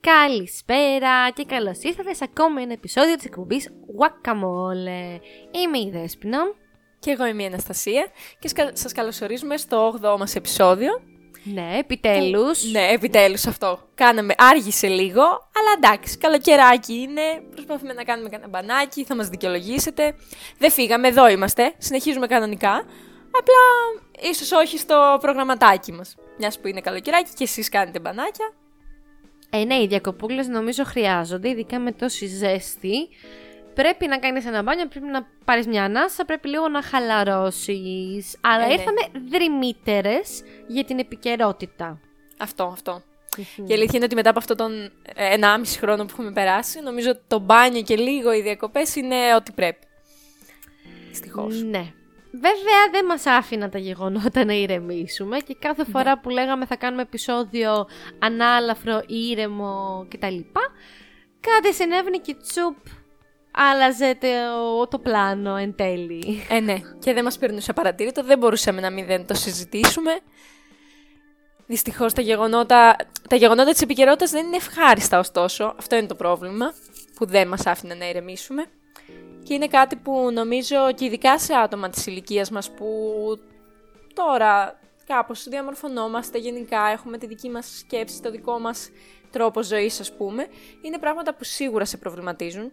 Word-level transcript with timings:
Καλησπέρα 0.00 1.30
και 1.30 1.44
καλώς 1.44 1.78
ήρθατε 1.82 2.14
σε 2.14 2.24
ακόμα 2.24 2.60
ένα 2.62 2.72
επεισόδιο 2.72 3.16
της 3.16 3.24
εκπομπής 3.24 3.68
Guacamole. 3.98 5.20
Είμαι 5.50 5.78
η 5.78 5.90
Δέσποινα. 5.92 6.38
Και 6.98 7.10
εγώ 7.10 7.26
είμαι 7.26 7.42
η 7.42 7.46
Αναστασία 7.46 8.06
και 8.38 8.48
σκα- 8.48 8.76
σας 8.76 8.92
καλωσορίζουμε 8.92 9.56
στο 9.56 9.94
8ο 10.02 10.18
μας 10.18 10.34
επεισόδιο. 10.34 10.90
Ναι, 11.44 11.76
επιτέλους. 11.78 12.70
Ναι, 12.70 12.88
επιτέλους 12.92 13.46
αυτό. 13.46 13.88
Κάναμε, 13.94 14.34
άργησε 14.38 14.88
λίγο, 14.88 15.22
αλλά 15.22 15.72
εντάξει, 15.76 16.18
καλοκαιράκι 16.18 16.92
είναι. 16.94 17.22
Προσπαθούμε 17.50 17.92
να 17.92 18.02
κάνουμε 18.04 18.28
κανένα 18.28 18.48
μπανάκι, 18.48 19.04
θα 19.04 19.16
μας 19.16 19.28
δικαιολογήσετε. 19.28 20.14
Δεν 20.58 20.70
φύγαμε, 20.70 21.08
εδώ 21.08 21.28
είμαστε, 21.28 21.74
συνεχίζουμε 21.78 22.26
κανονικά. 22.26 22.72
Απλά 23.38 23.62
ίσως 24.30 24.52
όχι 24.52 24.78
στο 24.78 25.18
προγραμματάκι 25.20 25.92
μας. 25.92 26.14
Μιας 26.38 26.58
που 26.60 26.68
είναι 26.68 26.80
καλοκαιράκι 26.80 27.30
και 27.34 27.44
εσείς 27.44 27.68
κάνετε 27.68 28.00
μπανάκια. 28.00 28.52
Ε, 29.50 29.64
ναι, 29.64 29.74
οι 29.74 29.86
διακοπούλες 29.86 30.48
νομίζω 30.48 30.84
χρειάζονται, 30.84 31.48
ειδικά 31.48 31.78
με 31.78 31.92
τόση 31.92 32.26
ζέστη. 32.26 33.08
Πρέπει 33.74 34.06
να 34.06 34.18
κάνεις 34.18 34.46
ένα 34.46 34.62
μπάνιο, 34.62 34.86
πρέπει 34.86 35.06
να 35.06 35.26
πάρεις 35.44 35.66
μια 35.66 35.84
ανάσα, 35.84 36.24
πρέπει 36.24 36.48
λίγο 36.48 36.68
να 36.68 36.82
χαλαρώσεις. 36.82 38.36
Αλλά 38.40 38.64
Ε, 38.64 38.66
ναι. 38.66 38.72
ήρθαμε 38.72 39.00
δρυμύτερες 39.30 40.42
για 40.66 40.84
την 40.84 40.98
επικαιρότητα. 40.98 42.00
Αυτό, 42.38 42.64
αυτό. 42.64 43.02
Και 43.36 43.72
η 43.72 43.72
αλήθεια 43.72 43.90
είναι 43.94 44.04
ότι 44.04 44.14
μετά 44.14 44.30
από 44.30 44.38
αυτόν 44.38 44.56
τον 44.56 44.72
ε, 45.14 45.34
1,5 45.40 45.46
χρόνο 45.78 46.04
που 46.04 46.10
έχουμε 46.12 46.32
περάσει, 46.32 46.80
νομίζω 46.80 47.10
ότι 47.10 47.20
το 47.26 47.38
μπάνιο 47.38 47.82
και 47.82 47.96
λίγο 47.96 48.32
οι 48.32 48.40
διακοπές 48.42 48.96
είναι 48.96 49.34
ό,τι 49.36 49.52
πρέπει. 49.52 49.86
Δυστυχώς. 51.08 51.62
Ναι. 51.62 51.92
Βέβαια 52.32 52.90
δεν 52.90 53.04
μας 53.04 53.26
άφηναν 53.26 53.70
τα 53.70 53.78
γεγονότα 53.78 54.44
να 54.44 54.52
ηρεμήσουμε 54.52 55.38
και 55.38 55.56
κάθε 55.58 55.84
φορά 55.84 56.18
που 56.18 56.28
λέγαμε 56.28 56.66
θα 56.66 56.76
κάνουμε 56.76 57.02
επεισόδιο 57.02 57.86
ανάλαφρο, 58.18 59.02
ήρεμο 59.06 60.06
κτλ. 60.10 60.38
Κάτι 61.40 61.74
συνέβαινε 61.74 62.16
και 62.16 62.34
τσουπ 62.34 62.76
άλλαζε 63.50 64.18
το, 64.20 64.86
το 64.86 64.98
πλάνο 64.98 65.56
εν 65.56 65.74
τέλει. 65.74 66.46
Ε, 66.48 66.60
ναι. 66.60 66.80
Και 66.98 67.12
δεν 67.12 67.24
μας 67.24 67.38
περνούσε 67.38 67.72
παρατήρητο, 67.72 68.22
δεν 68.22 68.38
μπορούσαμε 68.38 68.80
να 68.80 68.90
μην 68.90 69.06
δεν 69.06 69.26
το 69.26 69.34
συζητήσουμε. 69.34 70.18
Δυστυχώς 71.66 72.12
τα 72.12 72.20
γεγονότα, 72.20 72.96
τα 73.28 73.36
γεγονότα 73.36 73.70
της 73.70 73.82
επικαιρότητας 73.82 74.30
δεν 74.30 74.46
είναι 74.46 74.56
ευχάριστα 74.56 75.18
ωστόσο. 75.18 75.74
Αυτό 75.78 75.96
είναι 75.96 76.06
το 76.06 76.14
πρόβλημα 76.14 76.74
που 77.14 77.26
δεν 77.26 77.48
μας 77.48 77.66
άφηνε 77.66 77.94
να 77.94 78.08
ηρεμήσουμε. 78.08 78.64
Και 79.50 79.56
είναι 79.56 79.68
κάτι 79.68 79.96
που 79.96 80.30
νομίζω 80.32 80.92
και 80.94 81.04
ειδικά 81.04 81.38
σε 81.38 81.54
άτομα 81.54 81.90
της 81.90 82.06
ηλικίας 82.06 82.50
μας 82.50 82.70
που 82.70 82.86
τώρα 84.14 84.80
κάπως 85.06 85.48
διαμορφωνόμαστε 85.48 86.38
γενικά, 86.38 86.86
έχουμε 86.86 87.18
τη 87.18 87.26
δική 87.26 87.48
μας 87.48 87.78
σκέψη, 87.78 88.22
το 88.22 88.30
δικό 88.30 88.58
μας 88.58 88.90
τρόπο 89.30 89.62
ζωής 89.62 90.00
ας 90.00 90.12
πούμε, 90.12 90.46
είναι 90.82 90.98
πράγματα 90.98 91.34
που 91.34 91.44
σίγουρα 91.44 91.84
σε 91.84 91.96
προβληματίζουν 91.96 92.72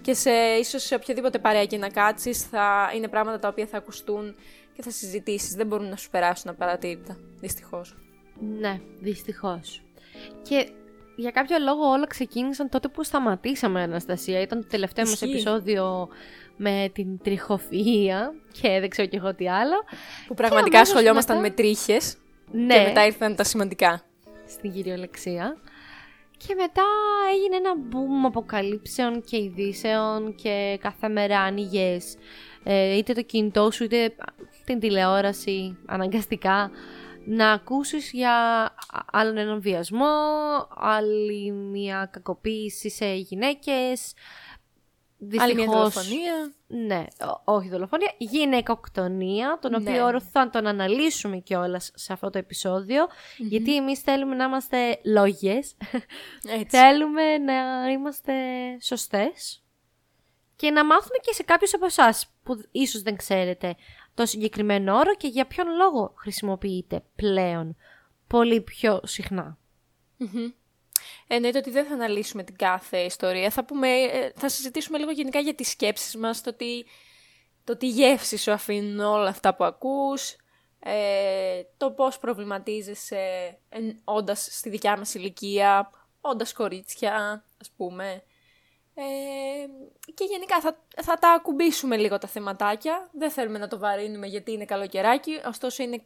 και 0.00 0.14
σε, 0.14 0.30
ίσως 0.30 0.82
σε 0.82 0.94
οποιαδήποτε 0.94 1.38
παρέα 1.38 1.66
και 1.66 1.76
να 1.76 1.88
κάτσεις 1.88 2.42
θα 2.42 2.92
είναι 2.94 3.08
πράγματα 3.08 3.38
τα 3.38 3.48
οποία 3.48 3.66
θα 3.66 3.76
ακουστούν 3.76 4.34
και 4.72 4.82
θα 4.82 4.90
συζητήσεις. 4.90 5.54
Δεν 5.54 5.66
μπορούν 5.66 5.88
να 5.88 5.96
σου 5.96 6.10
περάσουν 6.10 6.50
απαρατήρητα, 6.50 7.16
δυστυχώς. 7.40 7.96
Ναι, 8.58 8.80
δυστυχώς. 9.00 9.82
Και 10.42 10.68
για 11.16 11.30
κάποιο 11.30 11.56
λόγο 11.58 11.86
όλα 11.90 12.06
ξεκίνησαν 12.06 12.68
τότε 12.68 12.88
που 12.88 13.04
σταματήσαμε, 13.04 13.82
Αναστασία. 13.82 14.40
Ήταν 14.40 14.60
το 14.60 14.66
τελευταίο 14.70 15.04
μας 15.04 15.12
Ισχύει. 15.14 15.30
επεισόδιο 15.30 16.08
με 16.56 16.90
την 16.92 17.20
τριχοφυΐα 17.24 18.20
και 18.60 18.80
δεν 18.80 18.88
ξέρω 18.88 19.08
κι 19.08 19.16
εγώ 19.16 19.34
τι 19.34 19.48
άλλο. 19.48 19.76
Που 20.26 20.34
πραγματικά 20.34 20.76
αμέσως 20.76 20.94
ασχολιόμασταν 20.94 21.36
μετά- 21.40 21.48
με 21.48 21.54
τρίχες 21.62 22.16
Ναι, 22.52 22.74
και 22.74 22.82
μετά 22.82 23.06
ήρθαν 23.06 23.36
τα 23.36 23.44
σημαντικά. 23.44 24.02
στην 24.46 24.72
κυριολεξία. 24.72 25.56
Και 26.46 26.54
μετά 26.54 26.82
έγινε 27.34 27.56
ένα 27.56 27.72
boom 27.90 28.26
αποκαλύψεων 28.26 29.22
και 29.22 29.36
ειδήσεων 29.36 30.34
και 30.34 30.78
κάθε 30.80 31.08
μέρα 31.08 31.40
άνοιγες 31.40 32.16
ε, 32.64 32.96
είτε 32.96 33.12
το 33.12 33.22
κινητό 33.22 33.70
σου 33.70 33.84
είτε 33.84 34.14
την 34.64 34.78
τηλεόραση 34.80 35.76
αναγκαστικά 35.86 36.70
να 37.26 37.52
ακούσεις 37.52 38.10
για 38.12 38.34
άλλον 39.12 39.36
έναν 39.36 39.60
βιασμό, 39.60 40.06
άλλη 40.76 41.50
μια 41.52 42.08
κακοποίηση 42.12 42.90
σε 42.90 43.14
γυναίκες. 43.14 44.14
Άλλη 45.38 45.54
μια 45.54 45.64
Δυστυχώς- 45.64 45.94
δολοφονία. 45.94 46.52
ναι, 46.66 47.04
ό- 47.44 47.52
όχι 47.54 47.68
δολοφονία, 47.68 48.12
γυναικοκτονία, 48.18 49.58
τον 49.60 49.70
Ναι. 49.70 49.76
οποίο 49.76 50.04
όρο 50.06 50.20
θα 50.20 50.50
τον 50.50 50.66
αναλύσουμε 50.66 51.36
κιόλας 51.38 51.90
σε 51.94 52.12
αυτό 52.12 52.30
το 52.30 52.38
επεισοδιο 52.38 53.06
γιατί 53.36 53.76
εμείς 53.76 54.00
θέλουμε 54.00 54.34
να 54.34 54.44
είμαστε 54.44 55.00
λόγιες, 55.04 55.76
Έτσι. 56.48 56.76
θέλουμε 56.76 57.38
να 57.38 57.88
είμαστε 57.90 58.32
σωστές 58.80 59.62
και 60.56 60.70
να 60.70 60.84
μάθουμε 60.84 61.16
και 61.22 61.32
σε 61.32 61.42
κάποιους 61.42 61.74
από 61.74 61.84
εσάς 61.84 62.26
που 62.42 62.62
ίσως 62.70 63.02
δεν 63.02 63.16
ξέρετε 63.16 63.74
το 64.14 64.26
συγκεκριμένο 64.26 64.96
όρο 64.96 65.14
και 65.14 65.28
για 65.28 65.46
ποιον 65.46 65.66
λόγο 65.76 66.14
χρησιμοποιείται 66.16 67.02
πλέον 67.16 67.76
πολύ 68.26 68.60
πιο 68.60 69.00
συχνά. 69.04 69.58
Εννοείται 71.26 71.58
ότι 71.58 71.70
δεν 71.70 71.86
θα 71.86 71.94
αναλύσουμε 71.94 72.42
την 72.42 72.56
κάθε 72.56 72.98
ιστορία. 72.98 73.50
Θα, 73.50 73.64
πούμε, 73.64 73.88
ε, 73.88 74.32
θα 74.36 74.48
συζητήσουμε 74.48 74.98
λίγο 74.98 75.10
γενικά 75.10 75.38
για 75.38 75.54
τις 75.54 75.68
σκέψεις 75.70 76.16
μας, 76.16 76.42
το 76.42 76.54
τι, 76.54 76.84
το 77.64 77.76
τι 77.76 77.88
γεύση 77.88 78.36
σου 78.36 78.52
αφήνουν 78.52 79.00
όλα 79.00 79.28
αυτά 79.28 79.54
που 79.54 79.64
ακούς, 79.64 80.36
ε, 80.78 81.62
το 81.76 81.90
πώς 81.90 82.18
προβληματίζεσαι 82.18 83.58
εν, 83.68 84.00
όντας 84.04 84.48
στη 84.50 84.70
δικιά 84.70 84.96
μας 84.96 85.14
ηλικία, 85.14 85.90
όντας 86.20 86.52
κορίτσια, 86.52 87.44
ας 87.60 87.70
πούμε. 87.76 88.22
Ε, 88.94 89.02
και 90.14 90.24
γενικά 90.24 90.60
θα, 90.60 90.84
θα 91.02 91.14
τα 91.14 91.30
ακουμπήσουμε 91.30 91.96
λίγο 91.96 92.18
τα 92.18 92.28
θεματάκια. 92.28 93.10
Δεν 93.12 93.30
θέλουμε 93.30 93.58
να 93.58 93.68
το 93.68 93.78
βαρύνουμε 93.78 94.26
γιατί 94.26 94.52
είναι 94.52 94.64
καλοκαιράκι, 94.64 95.40
ωστόσο 95.46 95.82
είναι 95.82 96.04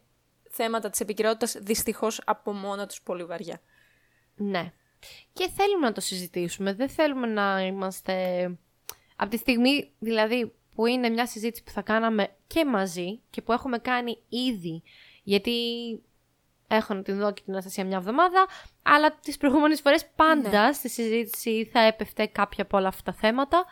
θέματα 0.49 0.89
της 0.89 0.99
επικαιρότητας 0.99 1.55
δυστυχώς 1.59 2.21
από 2.25 2.53
μόνα 2.53 2.87
τους 2.87 3.01
πολύ 3.01 3.23
βαριά. 3.23 3.61
Ναι. 4.35 4.73
Και 5.33 5.49
θέλουμε 5.55 5.87
να 5.87 5.91
το 5.91 6.01
συζητήσουμε. 6.01 6.73
Δεν 6.73 6.89
θέλουμε 6.89 7.27
να 7.27 7.61
είμαστε. 7.61 8.45
Από 9.15 9.29
τη 9.29 9.37
στιγμή 9.37 9.93
δηλαδή 9.99 10.55
που 10.75 10.85
είναι 10.85 11.09
μια 11.09 11.27
συζήτηση 11.27 11.63
που 11.63 11.71
θα 11.71 11.81
κάναμε 11.81 12.35
και 12.47 12.65
μαζί 12.65 13.21
και 13.29 13.41
που 13.41 13.51
έχουμε 13.51 13.77
κάνει 13.77 14.17
ήδη. 14.29 14.83
Γιατί 15.23 15.51
έχω 16.67 16.93
να 16.93 17.01
την 17.01 17.17
δω 17.19 17.33
και 17.33 17.41
την 17.41 17.53
Αναστασία 17.53 17.85
μια 17.85 17.97
εβδομάδα, 17.97 18.45
αλλά 18.83 19.11
τις 19.21 19.37
προηγούμενες 19.37 19.81
φορές 19.81 20.05
πάντα 20.15 20.73
στη 20.73 20.89
συζήτηση 20.89 21.69
θα 21.73 21.79
έπεφτε 21.79 22.25
κάποια 22.25 22.63
από 22.63 22.77
όλα 22.77 22.87
αυτά 22.87 23.11
τα 23.11 23.17
θέματα. 23.19 23.65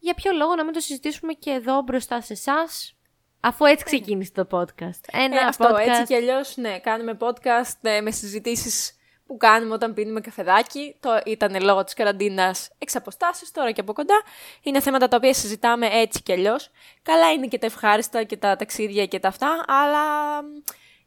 Για 0.00 0.14
ποιο 0.14 0.32
λόγο 0.32 0.54
να 0.54 0.64
μην 0.64 0.72
το 0.72 0.80
συζητήσουμε 0.80 1.32
και 1.32 1.50
εδώ 1.50 1.82
μπροστά 1.82 2.20
σε 2.20 2.32
εσάς, 2.32 2.94
αφού 3.40 3.64
έτσι 3.64 3.84
ξεκίνησε 3.84 4.32
το 4.34 4.46
podcast. 4.50 5.00
Ένα 5.12 5.40
Ε, 5.40 5.44
αυτό, 5.44 5.68
podcast. 5.70 5.78
έτσι 5.88 6.04
κι 6.04 6.14
αλλιώς, 6.14 6.56
ναι, 6.56 6.78
κάνουμε 6.78 7.16
podcast 7.20 7.78
ε, 7.80 8.00
με 8.00 8.10
συζητήσεις 8.10 8.92
που 9.26 9.36
κάνουμε 9.36 9.74
όταν 9.74 9.94
πίνουμε 9.94 10.20
καφεδάκι. 10.20 10.96
Το 11.00 11.20
ήταν 11.24 11.62
λόγω 11.62 11.84
της 11.84 11.94
καραντίνας 11.94 12.70
εξ 12.78 12.96
αποστάσεως, 12.96 13.50
τώρα 13.50 13.70
και 13.72 13.80
από 13.80 13.92
κοντά. 13.92 14.22
Είναι 14.62 14.80
θέματα 14.80 15.08
τα 15.08 15.16
οποία 15.16 15.34
συζητάμε 15.34 15.86
έτσι 15.86 16.22
κι 16.22 16.32
αλλιώς. 16.32 16.70
Καλά 17.02 17.32
είναι 17.32 17.46
και 17.46 17.58
τα 17.58 17.66
ευχάριστα 17.66 18.22
και 18.22 18.36
τα 18.36 18.56
ταξίδια 18.56 19.06
και 19.06 19.18
τα 19.18 19.28
αυτά, 19.28 19.64
αλλά 19.66 20.02
μ, 20.42 20.46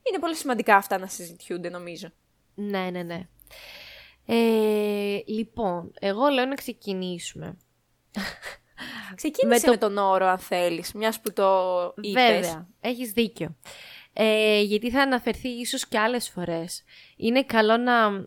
είναι 0.10 0.20
πολύ 0.20 0.36
σημαντικά 0.36 0.76
αυτά 0.76 0.98
να 0.98 1.08
συζητιούνται, 1.08 1.70
νομίζω. 1.70 2.08
Ναι, 2.56 2.90
ναι, 2.92 3.04
ναι. 3.04 3.28
Ε, 4.26 5.22
λοιπόν, 5.26 5.92
εγώ 6.00 6.28
λέω 6.28 6.46
να 6.46 6.56
ξεκινήσουμε. 6.56 7.58
Ξεκίνησε 9.16 9.66
Με 9.66 9.72
με, 9.72 9.78
το- 9.78 9.88
τον 9.88 9.98
όρο, 9.98 10.26
αν 10.28 10.40
θέλεις, 10.40 10.94
μιας 10.94 11.20
που 11.22 11.34
το 11.34 11.84
είπες. 12.02 12.24
Βέβαια, 12.24 12.68
έχεις 12.82 13.12
δίκιο. 13.12 13.56
Ε, 14.14 14.62
γιατί 14.62 14.90
θα 14.92 15.02
αναφερθεί 15.02 15.48
ίσως 15.50 15.88
και 15.88 16.00
άλλες 16.00 16.30
φορές. 16.30 16.84
Είναι 17.16 17.44
καλό 17.44 17.78
να 17.78 18.26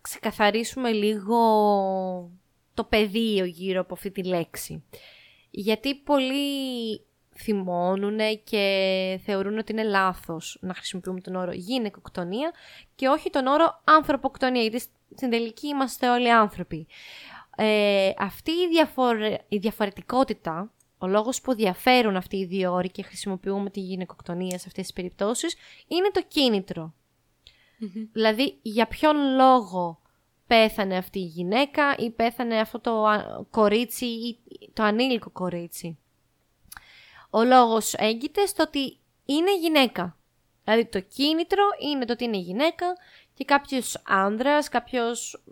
ξεκαθαρίσουμε 0.00 0.90
λίγο 0.92 1.36
το 2.74 2.84
πεδίο 2.84 3.44
γύρω 3.44 3.80
από 3.80 3.94
αυτή 3.94 4.10
τη 4.10 4.22
λέξη. 4.24 4.84
Γιατί 5.50 5.94
πολλοί 5.94 7.05
θυμώνουν 7.38 8.18
και 8.44 9.20
θεωρούν 9.24 9.58
ότι 9.58 9.72
είναι 9.72 9.82
λάθος 9.82 10.58
να 10.60 10.74
χρησιμοποιούμε 10.74 11.20
τον 11.20 11.34
όρο 11.34 11.52
γυναικοκτονία 11.52 12.52
και 12.94 13.08
όχι 13.08 13.30
τον 13.30 13.46
όρο 13.46 13.80
ανθρωποκτονία, 13.84 14.62
γιατί 14.62 14.78
στην 15.16 15.30
τελική 15.30 15.66
είμαστε 15.66 16.08
όλοι 16.10 16.32
άνθρωποι. 16.32 16.86
Ε, 17.56 18.10
αυτή 18.18 18.50
η, 18.50 18.68
διαφορε- 18.68 19.38
η 19.48 19.56
διαφορετικότητα, 19.56 20.70
ο 20.98 21.06
λόγος 21.06 21.40
που 21.40 21.54
διαφέρουν 21.54 22.16
αυτοί 22.16 22.36
οι 22.36 22.44
δύο 22.44 22.72
όροι 22.72 22.90
και 22.90 23.02
χρησιμοποιούμε 23.02 23.70
τη 23.70 23.80
γυναικοκτονία 23.80 24.58
σε 24.58 24.64
αυτές 24.66 24.82
τις 24.82 24.92
περιπτώσεις, 24.92 25.56
είναι 25.86 26.10
το 26.12 26.22
κίνητρο. 26.28 26.94
Δηλαδή, 28.12 28.58
για 28.62 28.86
ποιον 28.86 29.16
λόγο 29.36 30.00
πέθανε 30.46 30.96
αυτή 30.96 31.18
η 31.18 31.24
γυναίκα 31.24 31.96
ή 31.98 32.10
πέθανε 32.10 32.60
αυτό 32.60 32.80
το 32.80 33.04
α, 33.06 33.44
κορίτσι 33.50 34.04
ή 34.06 34.38
το 34.72 34.82
ανήλικο 34.82 35.30
κορίτσι; 35.30 35.98
Ο 37.36 37.44
λόγος 37.44 37.94
έγκυται 37.94 38.46
στο 38.46 38.62
ότι 38.62 38.98
είναι 39.24 39.58
γυναίκα. 39.58 40.16
Δηλαδή 40.64 40.86
το 40.86 41.00
κίνητρο 41.00 41.62
είναι 41.80 42.04
το 42.04 42.12
ότι 42.12 42.24
είναι 42.24 42.36
γυναίκα 42.36 42.86
και 43.34 43.44
κάποιος 43.44 44.02
άνδρας, 44.06 44.68
κάποιος 44.68 45.42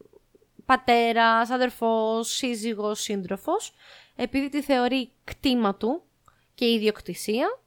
πατέρας, 0.66 1.50
αδερφός, 1.50 2.28
σύζυγος, 2.34 3.00
σύντροφος, 3.00 3.74
επειδή 4.16 4.48
τη 4.48 4.62
θεωρεί 4.62 5.10
κτήμα 5.24 5.74
του 5.74 6.02
και 6.54 6.70
ιδιοκτησία, 6.70 7.60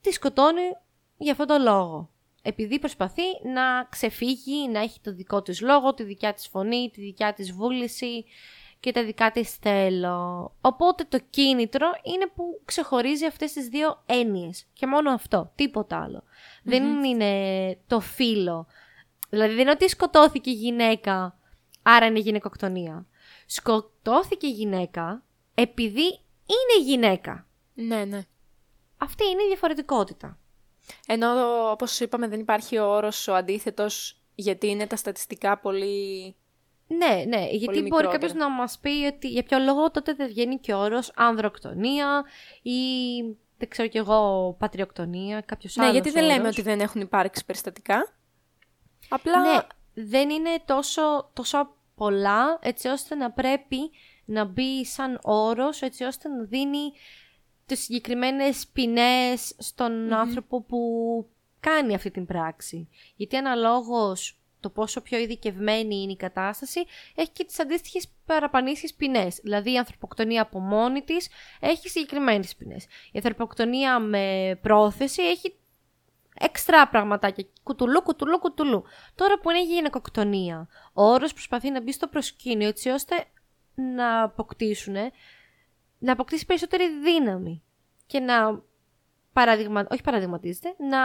τη 0.00 0.12
σκοτώνει 0.12 0.76
για 1.16 1.32
αυτόν 1.32 1.46
τον 1.46 1.62
λόγο. 1.62 2.10
Επειδή 2.42 2.78
προσπαθεί 2.78 3.48
να 3.54 3.84
ξεφύγει, 3.90 4.68
να 4.68 4.80
έχει 4.80 5.00
το 5.00 5.14
δικό 5.14 5.42
της 5.42 5.60
λόγο, 5.60 5.94
τη 5.94 6.02
δικιά 6.02 6.34
της 6.34 6.48
φωνή, 6.48 6.90
τη 6.92 7.00
δικιά 7.00 7.32
της 7.32 7.52
βούληση 7.52 8.24
και 8.80 8.92
τα 8.92 9.04
δικά 9.04 9.30
της 9.30 9.54
θέλω. 9.54 10.54
Οπότε 10.60 11.04
το 11.04 11.18
κίνητρο 11.30 11.86
είναι 12.02 12.26
που 12.34 12.60
ξεχωρίζει 12.64 13.26
αυτές 13.26 13.52
τις 13.52 13.68
δύο 13.68 14.02
έννοιες. 14.06 14.66
Και 14.72 14.86
μόνο 14.86 15.10
αυτό, 15.10 15.52
τίποτα 15.54 16.22
Δεν 16.62 17.04
είναι 17.04 17.78
το 17.86 18.00
φίλο. 18.00 18.66
Δηλαδή 19.28 19.52
δεν 19.52 19.60
είναι 19.60 19.70
ότι 19.70 19.88
σκοτώθηκε 19.88 20.50
η 20.50 20.54
γυναίκα, 20.54 21.38
άρα 21.82 22.06
είναι 22.06 22.18
γυναικοκτονία. 22.18 23.06
Σκοτώθηκε 23.46 24.46
η 24.46 24.50
γυναίκα 24.50 25.22
επειδή 25.54 26.04
είναι 26.46 26.84
γυναίκα. 26.84 27.46
Ναι, 27.74 28.04
ναι. 28.04 28.20
Αυτή 28.98 29.24
είναι 29.24 29.42
η 29.42 29.46
διαφορετικότητα. 29.46 30.38
Ενώ, 31.06 31.28
όπως 31.70 32.00
είπαμε, 32.00 32.28
δεν 32.28 32.40
υπάρχει 32.40 32.78
ο 32.78 32.86
όρος 32.86 33.28
ο 33.28 33.34
αντίθετος, 33.34 34.20
γιατί 34.34 34.66
είναι 34.66 34.86
τα 34.86 34.96
στατιστικά 34.96 35.58
πολύ... 35.58 36.34
Ναι, 36.96 37.24
ναι, 37.26 37.48
γιατί 37.50 37.82
μπορεί 37.82 38.08
κάποιος 38.08 38.34
να 38.34 38.50
μας 38.50 38.78
πει 38.78 39.12
ότι 39.14 39.28
για 39.28 39.42
ποιο 39.42 39.58
λόγο 39.58 39.90
τότε 39.90 40.12
δεν 40.12 40.28
βγαίνει 40.28 40.58
και 40.58 40.72
ο 40.72 40.78
όρος 40.78 41.12
ανδροκτονία 41.14 42.24
ή 42.62 42.80
δεν 43.58 43.68
ξέρω 43.68 43.88
κι 43.88 43.98
εγώ 43.98 44.52
πατριοκτονία, 44.58 45.40
κάποιος 45.40 45.76
ναι, 45.76 45.84
άλλος 45.84 45.96
Ναι, 45.96 46.02
γιατί 46.02 46.18
δεν 46.18 46.28
λέμε 46.28 46.48
ότι 46.48 46.62
δεν 46.62 46.80
έχουν 46.80 47.00
υπάρξει 47.00 47.44
περιστατικά. 47.44 48.14
Απλά... 49.08 49.40
Ναι, 49.40 49.58
δεν 49.94 50.30
είναι 50.30 50.50
τόσο, 50.64 51.30
τόσο 51.32 51.74
πολλά 51.94 52.58
έτσι 52.62 52.88
ώστε 52.88 53.14
να 53.14 53.30
πρέπει 53.30 53.90
να 54.24 54.44
μπει 54.44 54.84
σαν 54.84 55.18
όρος 55.22 55.82
έτσι 55.82 56.04
ώστε 56.04 56.28
να 56.28 56.44
δίνει 56.44 56.92
τις 57.66 57.80
συγκεκριμένες 57.80 58.66
ποινές 58.66 59.54
στον 59.58 60.12
άνθρωπο 60.12 60.62
που 60.62 60.78
κάνει 61.60 61.94
αυτή 61.94 62.10
την 62.10 62.26
πράξη. 62.26 62.88
Γιατί 63.16 63.36
αναλόγως 63.36 64.39
το 64.60 64.70
πόσο 64.70 65.00
πιο 65.00 65.18
ειδικευμένη 65.18 66.02
είναι 66.02 66.12
η 66.12 66.16
κατάσταση, 66.16 66.84
έχει 67.14 67.30
και 67.30 67.44
τις 67.44 67.60
αντίστοιχες 67.60 68.08
παραπανήσιες 68.26 68.94
ποινές. 68.94 69.40
Δηλαδή 69.42 69.72
η 69.72 69.78
ανθρωποκτονία 69.78 70.42
από 70.42 70.58
μόνη 70.60 71.02
της 71.02 71.28
έχει 71.60 71.88
συγκεκριμένες 71.88 72.56
ποινές. 72.56 72.84
Η 72.84 73.10
ανθρωποκτονία 73.14 73.98
με 73.98 74.58
πρόθεση 74.62 75.22
έχει 75.22 75.54
έξτρα 76.34 76.88
πραγματάκια. 76.88 77.46
Κουτουλού, 77.62 78.02
κουτουλού, 78.02 78.38
κουτουλού. 78.38 78.84
Τώρα 79.14 79.38
που 79.38 79.50
είναι 79.50 79.58
η 79.58 79.64
γυναικοκτονία, 79.64 80.68
ο 80.92 81.04
όρος 81.04 81.32
προσπαθεί 81.32 81.70
να 81.70 81.82
μπει 81.82 81.92
στο 81.92 82.06
προσκήνιο 82.06 82.68
έτσι 82.68 82.88
ώστε 82.88 83.24
να 83.74 84.22
αποκτήσουν 84.22 84.94
να 85.98 86.12
αποκτήσει 86.12 86.46
περισσότερη 86.46 86.84
δύναμη 86.98 87.62
και 88.06 88.20
να 88.20 88.62
παραδειγμα... 89.32 89.86
όχι 89.90 90.02
παραδειγματίζεται, 90.02 90.74
να... 90.78 90.98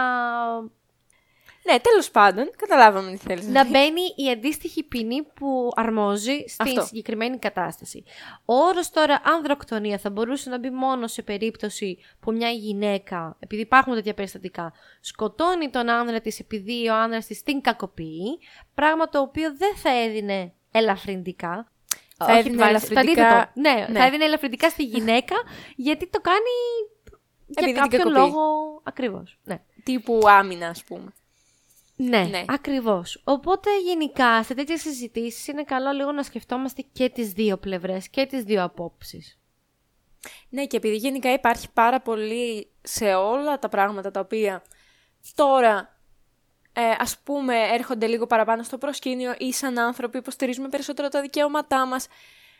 Ναι, 1.70 1.78
τέλος 1.80 2.10
πάντων, 2.10 2.50
καταλάβαμε 2.56 3.10
τι 3.10 3.16
θέλεις. 3.16 3.46
Να 3.46 3.64
μπαίνει 3.64 4.00
η 4.16 4.30
αντίστοιχη 4.30 4.82
ποινή 4.82 5.22
που 5.22 5.70
αρμόζει 5.74 6.44
στην 6.46 6.82
συγκεκριμένη 6.82 7.38
κατάσταση. 7.38 8.04
Ο 8.44 8.54
όρος 8.54 8.90
τώρα 8.90 9.20
ανδροκτονία 9.24 9.98
θα 9.98 10.10
μπορούσε 10.10 10.50
να 10.50 10.58
μπει 10.58 10.70
μόνο 10.70 11.06
σε 11.06 11.22
περίπτωση 11.22 11.98
που 12.20 12.32
μια 12.32 12.50
γυναίκα, 12.50 13.36
επειδή 13.38 13.62
υπάρχουν 13.62 13.94
τέτοια 13.94 14.14
περιστατικά, 14.14 14.72
σκοτώνει 15.00 15.70
τον 15.70 15.88
άνδρα 15.88 16.20
της 16.20 16.40
επειδή 16.40 16.88
ο 16.88 16.94
άνδρας 16.94 17.26
της 17.26 17.42
την 17.42 17.60
κακοποιεί, 17.60 18.38
πράγμα 18.74 19.08
το 19.08 19.20
οποίο 19.20 19.56
δεν 19.56 19.76
θα 19.76 19.90
έδινε 19.90 20.52
ελαφρυντικά, 20.70 21.72
θα 22.16 22.38
έδινε 22.38 22.66
ελαφρυντικά... 22.66 23.52
Ναι, 23.54 23.86
ναι, 23.88 23.98
θα 23.98 24.04
έδινε 24.04 24.24
ελαφρυντικά 24.24 24.70
στη 24.70 24.84
γυναίκα 24.84 25.34
γιατί 25.76 26.08
το 26.08 26.20
κάνει 26.20 26.54
για 27.46 27.72
κάποιο 27.72 28.10
λόγο 28.10 28.40
ακριβώς. 28.82 29.38
Ναι. 29.44 29.60
Τύπου 29.84 30.20
άμυνα, 30.24 30.68
ας 30.68 30.84
πούμε. 30.84 31.12
Ναι, 31.96 32.18
ναι, 32.18 32.44
ακριβώς. 32.46 33.20
Οπότε 33.24 33.80
γενικά 33.80 34.42
σε 34.42 34.54
τέτοιες 34.54 34.80
συζητήσεις 34.80 35.46
είναι 35.46 35.62
καλό 35.62 35.90
λίγο 35.90 36.12
να 36.12 36.22
σκεφτόμαστε 36.22 36.84
και 36.92 37.08
τις 37.08 37.32
δύο 37.32 37.56
πλευρές 37.56 38.08
και 38.08 38.26
τις 38.26 38.42
δύο 38.42 38.62
απόψεις. 38.62 39.38
Ναι, 40.48 40.66
και 40.66 40.76
επειδή 40.76 40.96
γενικά 40.96 41.32
υπάρχει 41.32 41.72
πάρα 41.72 42.00
πολύ 42.00 42.70
σε 42.82 43.14
όλα 43.14 43.58
τα 43.58 43.68
πράγματα 43.68 44.10
τα 44.10 44.20
οποία 44.20 44.62
τώρα 45.34 46.00
ε, 46.72 46.82
ας 46.98 47.18
πούμε 47.18 47.54
έρχονται 47.56 48.06
λίγο 48.06 48.26
παραπάνω 48.26 48.62
στο 48.62 48.78
προσκήνιο 48.78 49.34
ή 49.38 49.52
σαν 49.52 49.78
άνθρωποι 49.78 50.18
υποστηρίζουμε 50.18 50.68
περισσότερο 50.68 51.08
τα 51.08 51.20
δικαιώματά 51.20 51.86
μας, 51.86 52.06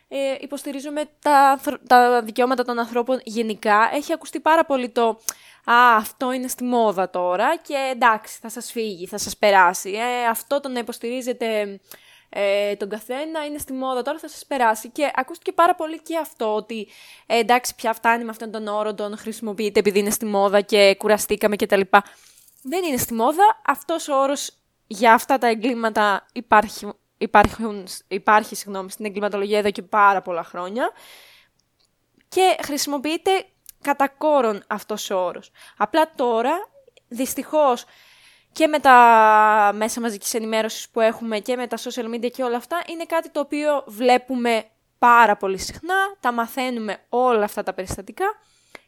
ε, 0.07 0.35
υποστηρίζουμε 0.39 1.03
τα, 1.19 1.59
τα 1.87 2.21
δικαιώματα 2.21 2.63
των 2.63 2.79
ανθρώπων 2.79 3.19
γενικά. 3.23 3.89
Έχει 3.93 4.13
ακουστεί 4.13 4.39
πάρα 4.39 4.65
πολύ 4.65 4.89
το 4.89 5.19
«Α, 5.65 5.95
αυτό 5.95 6.31
είναι 6.31 6.47
στη 6.47 6.63
μόδα 6.63 7.09
τώρα 7.09 7.57
και 7.57 7.91
εντάξει, 7.91 8.37
θα 8.41 8.49
σας 8.49 8.71
φύγει, 8.71 9.07
θα 9.07 9.17
σας 9.17 9.37
περάσει». 9.37 9.91
Ε, 9.91 10.25
αυτό 10.25 10.59
το 10.59 10.69
να 10.69 10.79
υποστηρίζετε 10.79 11.79
ε, 12.29 12.75
τον 12.75 12.89
καθένα 12.89 13.45
είναι 13.45 13.57
στη 13.57 13.73
μόδα 13.73 14.01
τώρα, 14.01 14.19
θα 14.19 14.27
σας 14.27 14.45
περάσει. 14.45 14.89
Και 14.89 15.11
ακούστηκε 15.15 15.51
πάρα 15.51 15.75
πολύ 15.75 16.01
και 16.01 16.17
αυτό 16.17 16.55
ότι 16.55 16.87
ε, 17.25 17.37
εντάξει, 17.37 17.75
πια 17.75 17.93
φτάνει 17.93 18.23
με 18.23 18.29
αυτόν 18.29 18.51
τον 18.51 18.67
όρο, 18.67 18.93
τον 18.93 19.17
χρησιμοποιείτε 19.17 19.79
επειδή 19.79 19.99
είναι 19.99 20.09
στη 20.09 20.25
μόδα 20.25 20.61
και 20.61 20.95
κουραστήκαμε 20.97 21.55
κτλ 21.55 21.81
δεν 22.67 22.83
είναι 22.83 22.97
στη 22.97 23.13
μόδα. 23.13 23.61
Αυτός 23.65 24.07
ο 24.07 24.21
όρος 24.21 24.51
για 24.87 25.13
αυτά 25.13 25.37
τα 25.37 25.47
εγκλήματα 25.47 26.25
υπάρχει, 26.33 26.87
υπάρχουν, 27.17 27.87
υπάρχει 28.07 28.55
συγγνώμη, 28.55 28.91
στην 28.91 29.05
εγκληματολογία 29.05 29.57
εδώ 29.57 29.71
και 29.71 29.81
πάρα 29.81 30.21
πολλά 30.21 30.43
χρόνια 30.43 30.91
και 32.27 32.55
χρησιμοποιείται 32.63 33.45
κατά 33.81 34.07
κόρον 34.07 34.63
αυτός 34.67 35.09
ο 35.09 35.25
όρος. 35.25 35.51
Απλά 35.77 36.11
τώρα, 36.15 36.69
δυστυχώς, 37.07 37.85
και 38.51 38.67
με 38.67 38.79
τα 38.79 39.71
μέσα 39.75 40.01
μαζικής 40.01 40.33
ενημέρωσης 40.33 40.89
που 40.89 40.99
έχουμε 40.99 41.39
και 41.39 41.55
με 41.55 41.67
τα 41.67 41.77
social 41.77 42.15
media 42.15 42.31
και 42.31 42.43
όλα 42.43 42.57
αυτά, 42.57 42.81
είναι 42.87 43.05
κάτι 43.05 43.29
το 43.29 43.39
οποίο 43.39 43.83
βλέπουμε 43.87 44.65
πάρα 44.97 45.37
πολύ 45.37 45.57
συχνά, 45.57 45.95
τα 46.19 46.31
μαθαίνουμε 46.31 47.05
όλα 47.09 47.43
αυτά 47.43 47.63
τα 47.63 47.73
περιστατικά 47.73 48.25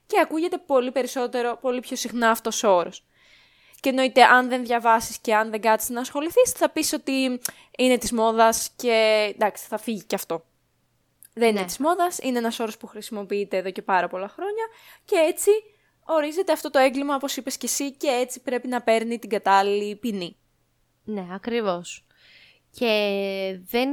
και 0.05 0.19
ακούγεται 0.19 0.57
πολύ 0.57 0.91
περισσότερο, 0.91 1.57
πολύ 1.61 1.79
πιο 1.79 1.95
συχνά 1.95 2.29
αυτός 2.29 2.63
ο 2.63 2.75
όρος. 2.75 3.03
Και 3.81 3.89
εννοείται, 3.89 4.23
αν 4.23 4.49
δεν 4.49 4.63
διαβάσεις 4.63 5.17
και 5.17 5.35
αν 5.35 5.49
δεν 5.49 5.61
κάτσεις 5.61 5.89
να 5.89 6.01
ασχοληθείς, 6.01 6.51
θα 6.51 6.69
πεις 6.69 6.93
ότι 6.93 7.39
είναι 7.77 7.97
της 7.97 8.11
μόδας 8.11 8.69
και 8.75 9.27
εντάξει, 9.33 9.65
θα 9.67 9.77
φύγει 9.77 10.03
και 10.03 10.15
αυτό. 10.15 10.45
Δεν 11.33 11.49
είναι 11.49 11.59
ναι. 11.59 11.65
της 11.65 11.77
μόδας, 11.77 12.17
είναι 12.19 12.37
ένας 12.37 12.59
όρος 12.59 12.77
που 12.77 12.87
χρησιμοποιείται 12.87 13.57
εδώ 13.57 13.71
και 13.71 13.81
πάρα 13.81 14.07
πολλά 14.07 14.29
χρόνια 14.29 14.65
και 15.05 15.15
έτσι 15.15 15.49
ορίζεται 16.05 16.51
αυτό 16.51 16.69
το 16.69 16.79
έγκλημα, 16.79 17.15
όπως 17.15 17.37
είπες 17.37 17.57
και 17.57 17.65
εσύ, 17.65 17.91
και 17.91 18.07
έτσι 18.07 18.41
πρέπει 18.41 18.67
να 18.67 18.81
παίρνει 18.81 19.19
την 19.19 19.29
κατάλληλη 19.29 19.95
ποινή. 19.95 20.37
Ναι, 21.03 21.27
ακριβώς. 21.31 22.05
Και 22.71 23.59
δεν 23.65 23.89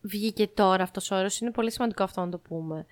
βγήκε 0.00 0.46
τώρα 0.46 0.82
αυτός 0.82 1.10
ο 1.10 1.16
όρος, 1.16 1.38
είναι 1.38 1.50
πολύ 1.50 1.70
σημαντικό 1.70 2.02
αυτό 2.02 2.20
να 2.20 2.28
το 2.28 2.38
πούμε. 2.38 2.86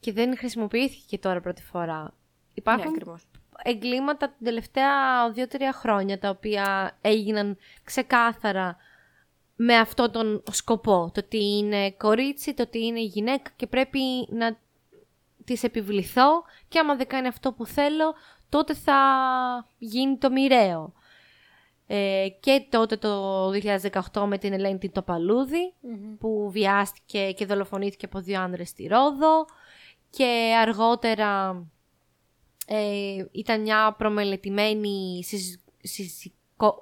Και 0.00 0.12
δεν 0.12 0.36
χρησιμοποιήθηκε 0.36 1.18
τώρα 1.18 1.40
πρώτη 1.40 1.62
φορά. 1.62 2.14
Υπάρχουν 2.54 2.92
ναι, 2.92 3.14
εγκλήματα 3.62 4.28
την 4.28 4.44
τελευταία 4.44 5.30
δύο-τρία 5.30 5.72
χρόνια 5.72 6.18
τα 6.18 6.28
οποία 6.28 6.96
έγιναν 7.00 7.56
ξεκάθαρα 7.84 8.76
με 9.56 9.76
αυτό 9.76 10.10
τον 10.10 10.42
σκοπό. 10.50 11.10
Το 11.14 11.20
ότι 11.24 11.44
είναι 11.44 11.90
κορίτσι, 11.90 12.54
το 12.54 12.62
ότι 12.62 12.84
είναι 12.84 13.00
γυναίκα 13.00 13.50
και 13.56 13.66
πρέπει 13.66 14.00
να 14.28 14.58
της 15.44 15.62
επιβληθώ 15.62 16.42
και 16.68 16.78
άμα 16.78 16.94
δεν 16.96 17.06
κάνει 17.06 17.26
αυτό 17.26 17.52
που 17.52 17.66
θέλω 17.66 18.14
τότε 18.48 18.74
θα 18.74 18.96
γίνει 19.78 20.16
το 20.16 20.30
μοιραίο. 20.30 20.92
Ε, 21.86 22.26
και 22.40 22.66
τότε 22.70 22.96
το 22.96 23.50
2018 24.12 24.24
με 24.26 24.38
την 24.38 24.52
Ελένη 24.52 24.78
την 24.78 24.92
τοπαλουδη 24.92 25.74
που 26.18 26.50
βιάστηκε 26.50 27.32
και 27.32 27.46
δολοφονήθηκε 27.46 28.04
από 28.04 28.20
δύο 28.20 28.40
άνδρες 28.40 28.68
στη 28.68 28.86
Ρόδο 28.86 29.46
και 30.10 30.54
αργότερα 30.60 31.62
ε, 32.70 33.24
ήταν 33.32 33.60
μια 33.60 33.94
προμελετημένη 33.98 35.24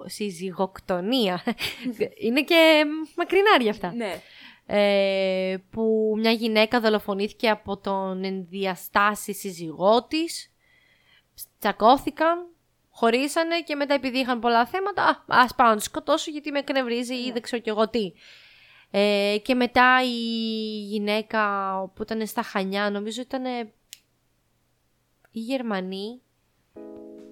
συζυγοκτονία. 0.05 1.43
Είναι 2.25 2.43
και 2.43 2.83
μακρινάρια 3.15 3.71
αυτά. 3.71 3.93
Ναι. 3.93 4.21
Ε, 4.65 5.57
που 5.69 6.13
μια 6.17 6.31
γυναίκα 6.31 6.79
δολοφονήθηκε 6.79 7.49
από 7.49 7.77
τον 7.77 8.23
ενδιαστάση 8.23 9.33
σύζυγό 9.33 10.03
της. 10.07 10.51
Τσακώθηκαν, 11.59 12.47
χωρίσανε 12.89 13.61
και 13.61 13.75
μετά 13.75 13.93
επειδή 13.93 14.17
είχαν 14.17 14.39
πολλά 14.39 14.65
θέματα, 14.65 15.03
α, 15.03 15.23
ας 15.27 15.55
πάω 15.55 15.73
να 15.73 15.79
σκοτώσω 15.79 16.31
γιατί 16.31 16.51
με 16.51 16.59
εκνευρίζει 16.59 17.15
ή 17.15 17.25
ναι. 17.25 17.31
δεν 17.31 17.41
ξέρω 17.41 17.61
κι 17.61 17.69
εγώ 17.69 17.89
τι. 17.89 18.13
Ε, 18.91 19.37
και 19.43 19.55
μετά 19.55 20.03
η 20.03 20.17
γυναίκα 20.79 21.43
που 21.95 22.01
ήταν 22.01 22.27
στα 22.27 22.41
Χανιά, 22.41 22.89
νομίζω 22.89 23.21
ήταν 23.21 23.43
η 25.37 25.39
Γερμανή, 25.39 26.21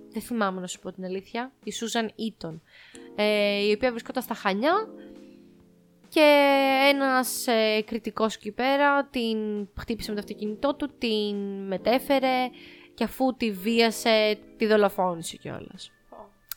δεν 0.09 0.21
θυμάμαι 0.21 0.61
να 0.61 0.67
σου 0.67 0.79
πω 0.79 0.91
την 0.91 1.05
αλήθεια, 1.05 1.51
η 1.63 1.71
Σούζαν 1.71 2.11
Ήτον, 2.15 2.61
ε, 3.15 3.67
η 3.67 3.71
οποία 3.71 3.89
βρισκόταν 3.89 4.23
στα 4.23 4.33
Χανιά 4.33 4.87
και 6.09 6.45
ένας 6.93 7.47
ε, 7.47 7.81
κριτικός 7.85 8.35
εκεί 8.35 8.51
πέρα 8.51 9.05
την 9.05 9.67
χτύπησε 9.79 10.09
με 10.09 10.15
το 10.15 10.21
αυτοκίνητό 10.21 10.75
του, 10.75 10.91
την 10.97 11.35
μετέφερε 11.67 12.49
και 12.93 13.03
αφού 13.03 13.35
τη 13.37 13.51
βίασε 13.51 14.37
τη 14.57 14.65
δολοφόνησε 14.65 15.37
κιόλας. 15.37 15.91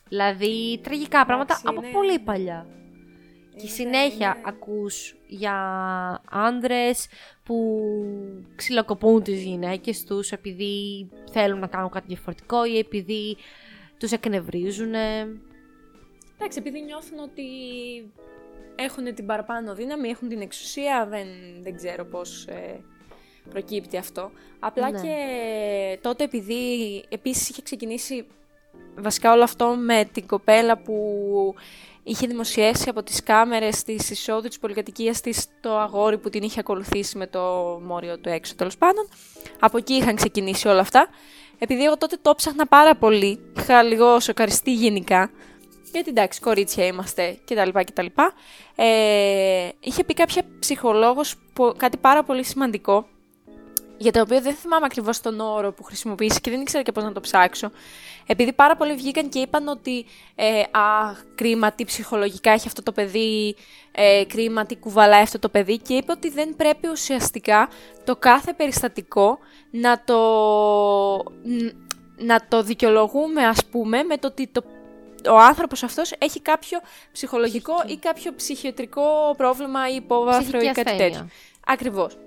Δηλαδή 0.09 0.79
τραγικά 0.83 1.25
πράγματα 1.25 1.61
από 1.63 1.81
πολύ 1.93 2.19
παλιά. 2.19 2.67
Και 3.61 3.67
συνέχεια 3.67 4.41
ακούς 4.45 5.15
για 5.27 5.53
άνδρες 6.29 7.07
που 7.43 7.83
ξυλοκοπούν 8.55 9.23
τις 9.23 9.43
γυναίκες 9.43 10.03
τους 10.03 10.31
επειδή 10.31 11.09
θέλουν 11.31 11.59
να 11.59 11.67
κάνουν 11.67 11.89
κάτι 11.89 12.07
διαφορετικό 12.07 12.65
ή 12.65 12.77
επειδή 12.77 13.37
τους 13.97 14.11
εκνευρίζουν. 14.11 14.93
Εντάξει, 14.93 16.59
επειδή 16.59 16.81
νιώθουν 16.81 17.19
ότι 17.19 17.43
έχουν 18.75 19.13
την 19.15 19.25
παραπάνω 19.25 19.75
δύναμη, 19.75 20.09
έχουν 20.09 20.27
την 20.27 20.41
εξουσία, 20.41 21.07
δεν, 21.09 21.27
δεν 21.61 21.75
ξέρω 21.75 22.05
πώς 22.05 22.45
ε, 22.45 22.79
προκύπτει 23.49 23.97
αυτό. 23.97 24.31
Απλά 24.59 24.91
ναι. 24.91 25.01
και 25.01 25.17
τότε 26.01 26.23
επειδή 26.23 26.55
επίσης 27.09 27.49
είχε 27.49 27.61
ξεκινήσει 27.61 28.25
βασικά 28.95 29.33
όλο 29.33 29.43
αυτό 29.43 29.67
με 29.67 30.09
την 30.11 30.27
κοπέλα 30.27 30.77
που 30.77 30.95
είχε 32.09 32.27
δημοσιεύσει 32.27 32.89
από 32.89 33.03
τις 33.03 33.23
κάμερες 33.23 33.83
της 33.83 34.09
εισόδου 34.09 34.47
της 34.47 34.59
πολυκατοικίας 34.59 35.21
της 35.21 35.45
το 35.61 35.77
αγόρι 35.77 36.17
που 36.17 36.29
την 36.29 36.43
είχε 36.43 36.59
ακολουθήσει 36.59 37.17
με 37.17 37.27
το 37.27 37.39
μόριο 37.85 38.19
του 38.19 38.29
έξω 38.29 38.55
τέλος 38.55 38.77
πάντων. 38.77 39.07
Από 39.59 39.77
εκεί 39.77 39.93
είχαν 39.93 40.15
ξεκινήσει 40.15 40.67
όλα 40.67 40.79
αυτά. 40.79 41.09
Επειδή 41.57 41.83
εγώ 41.83 41.97
τότε 41.97 42.17
το 42.21 42.35
ψάχνα 42.35 42.67
πάρα 42.67 42.95
πολύ, 42.95 43.39
είχα 43.57 43.83
λίγο 43.83 44.19
σοκαριστεί 44.19 44.73
γενικά, 44.73 45.31
γιατί 45.91 46.09
εντάξει, 46.09 46.39
κορίτσια 46.39 46.85
είμαστε 46.85 47.37
κτλ. 47.45 47.69
κτλ. 47.79 48.05
Ε, 48.75 49.69
είχε 49.79 50.03
πει 50.03 50.13
κάποια 50.13 50.43
ψυχολόγος 50.59 51.35
κάτι 51.77 51.97
πάρα 51.97 52.23
πολύ 52.23 52.43
σημαντικό, 52.43 53.07
για 53.99 54.11
το 54.11 54.21
οποίο 54.21 54.41
δεν 54.41 54.53
θυμάμαι 54.53 54.85
ακριβώς 54.85 55.21
τον 55.21 55.39
όρο 55.39 55.71
που 55.71 55.83
χρησιμοποίησε 55.83 56.39
και 56.39 56.49
δεν 56.49 56.61
ήξερα 56.61 56.83
και 56.83 56.91
πώς 56.91 57.03
να 57.03 57.11
το 57.11 57.19
ψάξω. 57.19 57.71
Επειδή 58.27 58.53
πάρα 58.53 58.75
πολλοί 58.75 58.95
βγήκαν 58.95 59.29
και 59.29 59.39
είπαν 59.39 59.67
ότι 59.67 60.05
ε, 60.35 60.59
α, 60.59 61.15
κρίμα 61.35 61.71
τι 61.71 61.85
ψυχολογικά 61.85 62.51
έχει 62.51 62.67
αυτό 62.67 62.83
το 62.83 62.91
παιδί, 62.91 63.55
ε, 63.91 64.23
κρίμα 64.27 64.65
τι 64.65 64.75
κουβαλάει 64.75 65.21
αυτό 65.21 65.39
το 65.39 65.49
παιδί 65.49 65.77
και 65.77 65.93
είπε 65.93 66.11
ότι 66.11 66.29
δεν 66.29 66.55
πρέπει 66.55 66.87
ουσιαστικά 66.87 67.69
το 68.03 68.15
κάθε 68.15 68.53
περιστατικό 68.53 69.37
να 69.71 70.01
το, 70.05 70.19
να 72.17 72.47
το 72.47 72.63
δικαιολογούμε 72.63 73.45
ας 73.45 73.65
πούμε 73.65 74.03
με 74.03 74.17
το 74.17 74.27
ότι 74.27 74.47
το 74.47 74.63
ο 75.29 75.37
άνθρωπος 75.39 75.83
αυτός 75.83 76.11
έχει 76.17 76.41
κάποιο 76.41 76.79
ψυχολογικό 77.11 77.73
ή 77.87 77.97
κάποιο 77.97 78.33
ψυχιατρικό 78.35 79.33
πρόβλημα 79.37 79.89
ή 79.89 79.95
υπόβαθρο 79.95 80.59
ή 80.59 80.71
κάτι 80.71 80.95
τέτοιο. 80.97 81.27
Ακριβώς. 81.65 82.17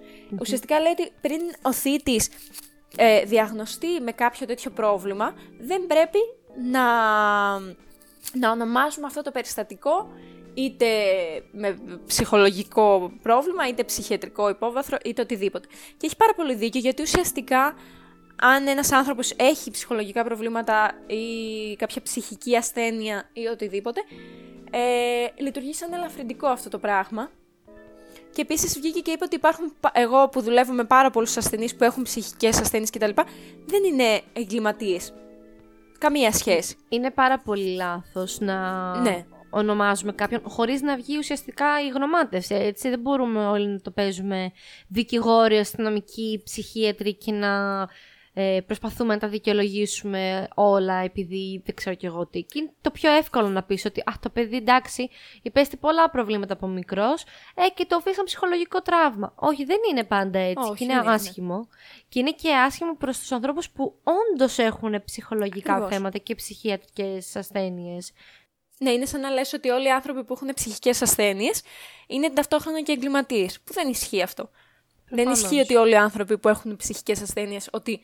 Ουσιαστικά 0.40 0.80
λέει 0.80 0.92
ότι 0.92 1.12
πριν 1.20 1.40
ο 1.62 1.72
θήτης 1.72 2.28
ε, 2.96 3.24
διαγνωστεί 3.24 4.00
με 4.00 4.12
κάποιο 4.12 4.46
τέτοιο 4.46 4.70
πρόβλημα, 4.70 5.34
δεν 5.60 5.86
πρέπει 5.86 6.18
να, 6.70 6.84
να 8.32 8.50
ονομάζουμε 8.50 9.06
αυτό 9.06 9.22
το 9.22 9.30
περιστατικό 9.30 10.08
είτε 10.54 10.86
με 11.52 11.78
ψυχολογικό 12.06 13.12
πρόβλημα, 13.22 13.68
είτε 13.68 13.84
ψυχιατρικό 13.84 14.48
υπόβαθρο, 14.48 14.96
είτε 15.04 15.22
οτιδήποτε. 15.22 15.68
Και 15.96 16.06
έχει 16.06 16.16
πάρα 16.16 16.34
πολύ 16.34 16.54
δίκιο, 16.54 16.80
γιατί 16.80 17.02
ουσιαστικά 17.02 17.74
αν 18.36 18.66
ένας 18.66 18.92
άνθρωπος 18.92 19.32
έχει 19.36 19.70
ψυχολογικά 19.70 20.24
προβλήματα 20.24 20.92
ή 21.06 21.76
κάποια 21.76 22.02
ψυχική 22.02 22.56
ασθένεια 22.56 23.30
ή 23.32 23.46
οτιδήποτε, 23.46 24.00
ε, 24.70 25.42
λειτουργεί 25.42 25.74
σαν 25.74 25.92
ελαφρυντικό 25.92 26.46
αυτό 26.46 26.68
το 26.68 26.78
πράγμα 26.78 27.30
και 28.32 28.40
επίσης 28.40 28.78
βγήκε 28.78 29.00
και 29.00 29.10
είπε 29.10 29.24
ότι 29.24 29.36
υπάρχουν. 29.36 29.72
Εγώ 29.92 30.28
που 30.28 30.40
δουλεύω 30.40 30.72
με 30.72 30.84
πάρα 30.84 31.10
πολλούς 31.10 31.36
ασθενείς 31.36 31.76
που 31.76 31.84
έχουν 31.84 32.02
ψυχικές 32.02 32.60
ασθένειες 32.60 32.90
κτλ. 32.90 33.10
Δεν 33.66 33.84
είναι 33.84 34.20
εγκληματίες. 34.32 35.12
Καμία 35.98 36.32
σχέση. 36.32 36.76
Είναι 36.88 37.10
πάρα 37.10 37.38
πολύ 37.38 37.74
λάθος 37.74 38.40
να 38.40 38.56
ναι. 39.00 39.24
ονομάζουμε 39.50 40.12
κάποιον 40.12 40.40
χωρίς 40.44 40.82
να 40.82 40.96
βγει 40.96 41.18
ουσιαστικά 41.18 41.66
η 41.86 41.88
γνωμάτευση. 41.88 42.54
Έτσι 42.54 42.88
δεν 42.88 43.00
μπορούμε 43.00 43.46
όλοι 43.46 43.66
να 43.66 43.80
το 43.80 43.90
παίζουμε 43.90 44.52
δικηγόροι, 44.88 45.58
αστυνομικοί, 45.58 46.40
ψυχίατροι 46.44 47.14
και 47.14 47.32
να 47.32 47.88
ε, 48.34 48.60
προσπαθούμε 48.66 49.14
να 49.14 49.20
τα 49.20 49.28
δικαιολογήσουμε 49.28 50.48
όλα 50.54 50.94
επειδή 50.94 51.62
δεν 51.64 51.74
ξέρω 51.74 51.96
κι 51.96 52.06
εγώ 52.06 52.26
τι. 52.26 52.42
Και 52.42 52.58
είναι 52.58 52.72
το 52.80 52.90
πιο 52.90 53.12
εύκολο 53.12 53.48
να 53.48 53.62
πεις 53.62 53.84
ότι 53.84 54.00
α, 54.00 54.12
το 54.20 54.30
παιδί 54.30 54.56
εντάξει 54.56 55.10
υπέστη 55.42 55.76
πολλά 55.76 56.10
προβλήματα 56.10 56.52
από 56.52 56.66
μικρός 56.66 57.22
ε, 57.54 57.68
και 57.74 57.84
το 57.84 57.96
αφήσαν 57.96 58.24
ψυχολογικό 58.24 58.82
τραύμα. 58.82 59.32
Όχι, 59.36 59.64
δεν 59.64 59.78
είναι 59.90 60.04
πάντα 60.04 60.38
έτσι 60.38 60.68
Όχι, 60.68 60.74
και 60.74 60.84
είναι 60.84 61.02
άσχημο. 61.06 61.68
Και 62.08 62.18
είναι 62.18 62.30
και 62.30 62.54
άσχημο 62.54 62.96
προς 62.96 63.18
τους 63.18 63.32
ανθρώπους 63.32 63.70
που 63.70 63.94
όντως 64.02 64.58
έχουν 64.58 65.04
ψυχολογικά 65.04 65.88
θέματα 65.88 66.18
και 66.18 66.34
ψυχιατρικές 66.34 67.36
ασθένειες. 67.36 68.12
Ναι, 68.78 68.90
είναι 68.90 69.06
σαν 69.06 69.20
να 69.20 69.30
λες 69.30 69.52
ότι 69.52 69.68
όλοι 69.68 69.86
οι 69.86 69.90
άνθρωποι 69.90 70.24
που 70.24 70.32
έχουν 70.32 70.54
ψυχικές 70.54 71.02
ασθένειες 71.02 71.62
είναι 72.06 72.30
ταυτόχρονα 72.30 72.80
και 72.80 72.92
εγκληματίες, 72.92 73.60
που 73.60 73.72
δεν 73.72 73.88
ισχύει 73.88 74.22
αυτό. 74.22 74.50
Δεν 75.14 75.31
ισχύει 75.31 75.61
ότι 75.61 75.75
όλοι 75.75 75.90
οι 75.90 75.97
άνθρωποι 75.97 76.38
που 76.38 76.49
έχουν 76.49 76.76
ψυχικές 76.76 77.23
ασθένειες 77.23 77.69
ότι 77.73 78.00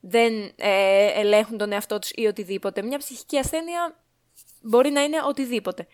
δεν 0.00 0.52
ε, 0.56 1.06
ελέγχουν 1.06 1.58
τον 1.58 1.72
εαυτό 1.72 1.98
τους 1.98 2.10
ή 2.14 2.26
οτιδήποτε. 2.26 2.82
Μια 2.82 2.98
ψυχική 2.98 3.38
ασθένεια 3.38 3.96
μπορεί 4.60 4.90
να 4.90 5.02
είναι 5.02 5.16
οτιδήποτε. 5.28 5.86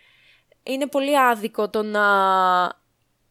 Είναι 0.63 0.87
πολύ 0.87 1.19
άδικο 1.19 1.69
το 1.69 1.83
να, 1.83 2.03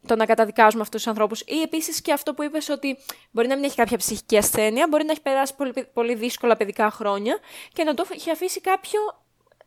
το 0.07 0.15
να 0.15 0.25
καταδικάζουμε 0.25 0.81
αυτούς 0.81 1.01
τους 1.01 1.11
ανθρώπους. 1.11 1.41
Ή 1.41 1.61
επίσης 1.61 2.01
και 2.01 2.13
αυτό 2.13 2.33
που 2.33 2.43
είπες 2.43 2.69
ότι 2.69 2.97
μπορεί 3.31 3.47
να 3.47 3.55
μην 3.55 3.63
έχει 3.63 3.75
κάποια 3.75 3.97
ψυχική 3.97 4.37
ασθένεια, 4.37 4.87
μπορεί 4.89 5.05
να 5.05 5.11
έχει 5.11 5.21
περάσει 5.21 5.55
πολύ, 5.55 5.73
πολύ 5.93 6.15
δύσκολα 6.15 6.57
παιδικά 6.57 6.91
χρόνια 6.91 7.39
και 7.73 7.83
να 7.83 7.93
το 7.93 8.05
έχει 8.11 8.31
αφήσει 8.31 8.61
κάποιο 8.61 8.99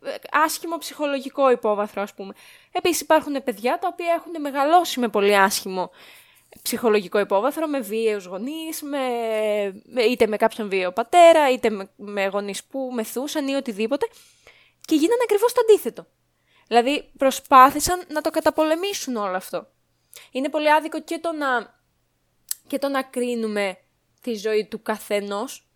ε, 0.03 0.15
άσχημο 0.31 0.77
ψυχολογικό 0.77 1.51
υπόβαθρο, 1.51 2.01
ας 2.01 2.13
πούμε. 2.13 2.33
Επίσης 2.71 3.01
υπάρχουν 3.01 3.43
παιδιά 3.43 3.79
τα 3.79 3.87
οποία 3.91 4.13
έχουν 4.13 4.41
μεγαλώσει 4.41 4.99
με 4.99 5.07
πολύ 5.07 5.37
άσχημο 5.37 5.91
ψυχολογικό 6.61 7.19
υπόβαθρο 7.19 7.67
με 7.67 7.79
βίαιους 7.79 8.25
γονείς, 8.25 8.81
με, 8.81 10.01
είτε 10.09 10.27
με 10.27 10.37
κάποιον 10.37 10.69
βίαιο 10.69 10.91
πατέρα, 10.91 11.51
είτε 11.51 11.69
με, 11.69 11.89
με 11.95 12.27
γονείς 12.27 12.63
που 12.63 12.91
μεθούσαν 12.93 13.47
ή 13.47 13.53
οτιδήποτε 13.53 14.07
και 14.81 14.95
γίνανε 14.95 15.21
ακριβώς 15.23 15.53
το 15.53 15.61
αντίθετο. 15.61 16.05
Δηλαδή 16.67 17.11
προσπάθησαν 17.17 18.03
να 18.07 18.21
το 18.21 18.29
καταπολεμήσουν 18.29 19.15
όλο 19.15 19.35
αυτό. 19.35 19.67
Είναι 20.31 20.49
πολύ 20.49 20.71
άδικο 20.71 21.01
και 21.01 21.19
το 21.19 21.31
να, 21.31 21.79
και 22.67 22.79
το 22.79 22.87
να 22.87 23.03
κρίνουμε 23.03 23.77
τη 24.21 24.35
ζωή 24.35 24.65
του 24.65 24.81
καθενός 24.81 25.59
ε, 25.59 25.74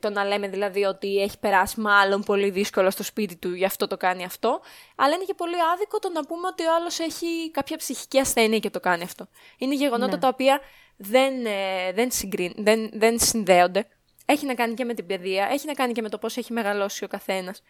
το 0.00 0.10
να 0.10 0.24
λέμε 0.24 0.48
δηλαδή 0.48 0.84
ότι 0.84 1.22
έχει 1.22 1.38
περάσει 1.38 1.80
μάλλον 1.80 2.22
πολύ 2.22 2.50
δύσκολο 2.50 2.90
στο 2.90 3.02
σπίτι 3.02 3.36
του, 3.36 3.54
γι' 3.54 3.64
αυτό 3.64 3.86
το 3.86 3.96
κάνει 3.96 4.24
αυτό. 4.24 4.60
Αλλά 4.96 5.14
είναι 5.14 5.24
και 5.24 5.34
πολύ 5.34 5.54
άδικο 5.74 5.98
το 5.98 6.10
να 6.10 6.24
πούμε 6.24 6.46
ότι 6.46 6.66
ο 6.66 6.74
άλλος 6.74 6.98
έχει 6.98 7.50
κάποια 7.50 7.76
ψυχική 7.76 8.18
ασθένεια 8.18 8.58
και 8.58 8.70
το 8.70 8.80
κάνει 8.80 9.02
αυτό. 9.02 9.28
Είναι 9.58 9.74
γεγονότα 9.74 10.12
ναι. 10.12 10.18
τα 10.18 10.28
οποία 10.28 10.60
δεν, 10.96 11.46
ε, 11.46 11.92
δεν, 11.92 12.10
δεν, 12.56 12.90
δεν 12.92 13.18
συνδέονται. 13.18 13.88
Έχει 14.26 14.46
να 14.46 14.54
κάνει 14.54 14.74
και 14.74 14.84
με 14.84 14.94
την 14.94 15.06
παιδεία, 15.06 15.48
έχει 15.52 15.66
να 15.66 15.72
κάνει 15.72 15.92
και 15.92 16.02
με 16.02 16.08
το 16.08 16.18
πώς 16.18 16.36
έχει 16.36 16.52
μεγαλώσει 16.52 17.04
ο 17.04 17.08
καθένας. 17.08 17.62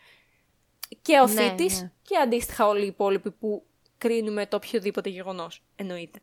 Και 1.03 1.21
ο 1.21 1.27
ναι, 1.27 1.43
θήτης 1.43 1.81
ναι. 1.81 1.93
και 2.03 2.17
αντίστοιχα 2.17 2.67
όλοι 2.67 2.85
οι 2.85 2.87
υπόλοιποι 2.87 3.31
που 3.31 3.63
κρίνουμε 3.99 4.47
το 4.47 4.57
οποιοδήποτε 4.57 5.09
γεγονός. 5.09 5.63
Εννοείται. 5.77 6.19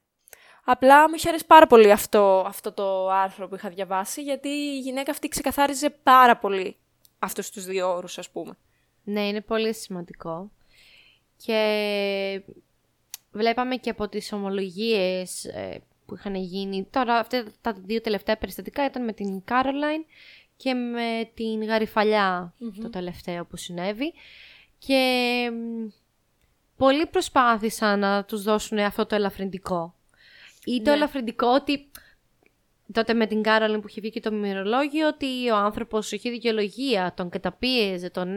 Απλά 0.67 1.10
μου 1.10 1.15
είχε 1.15 1.29
αρέσει 1.29 1.45
πάρα 1.45 1.67
πολύ 1.67 1.91
αυτό, 1.91 2.43
αυτό 2.48 2.72
το 2.72 3.10
άρθρο 3.10 3.48
που 3.48 3.55
είχα 3.55 3.69
διαβάσει, 3.69 4.22
γιατί 4.22 4.48
η 4.48 4.79
γυναίκα 4.79 5.12
αυτή 5.12 5.27
ξεκαθάριζε 5.27 5.89
πάρα 5.89 6.38
πολύ 6.38 6.77
αυτούς 7.19 7.50
τους 7.50 7.65
δύο 7.65 7.95
όρους, 7.95 8.17
ας 8.17 8.29
πούμε. 8.29 8.57
Ναι, 9.03 9.27
είναι 9.27 9.41
πολύ 9.41 9.74
σημαντικό. 9.74 10.51
Και 11.38 12.41
βλέπαμε 13.31 13.75
και 13.75 13.89
από 13.89 14.07
τις 14.07 14.31
ομολογίες 14.31 15.45
ε, 15.45 15.81
που 16.05 16.15
είχαν 16.15 16.36
γίνει. 16.36 16.88
Τώρα, 16.91 17.17
αυτά 17.17 17.45
τα 17.62 17.74
δύο 17.74 18.01
τελευταία 18.01 18.38
περιστατικά 18.38 18.86
ήταν 18.86 19.03
με 19.03 19.13
την 19.13 19.43
Κάρολαϊν 19.43 20.05
και 20.57 20.74
με 20.74 21.29
την 21.34 21.65
γαριφαλια 21.65 22.53
το 22.81 22.89
τελευταίο 22.89 23.45
που 23.45 23.57
συνέβη. 23.57 24.13
Και 24.77 25.51
πολλοί 26.77 27.05
προσπάθησαν 27.05 28.00
να 28.00 28.24
τους 28.24 28.43
δώσουν 28.43 28.79
αυτό 28.79 29.05
το 29.05 29.15
ελαφρυντικό. 29.15 29.95
Ή 30.65 30.81
το 30.81 30.89
ναι. 30.89 30.95
ελαφρυντικό 30.95 31.48
ότι 31.48 31.91
τότε 32.93 33.13
με 33.13 33.27
την 33.27 33.41
Κάρολιν 33.41 33.81
που 33.81 33.88
είχε 33.88 34.01
βγει 34.01 34.10
και 34.10 34.19
το 34.19 34.31
μυρολόγιο 34.31 35.07
ότι 35.07 35.50
ο 35.50 35.55
άνθρωπος 35.55 36.12
είχε 36.12 36.29
δικαιολογία, 36.29 37.13
τον 37.15 37.29
καταπίεζε, 37.29 38.10
τον 38.10 38.29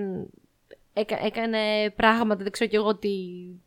έκανε 0.93 1.91
πράγματα, 1.97 2.43
δεν 2.43 2.53
ξέρω 2.53 2.71
κι 2.71 2.77
εγώ 2.77 2.97
τι 2.97 3.09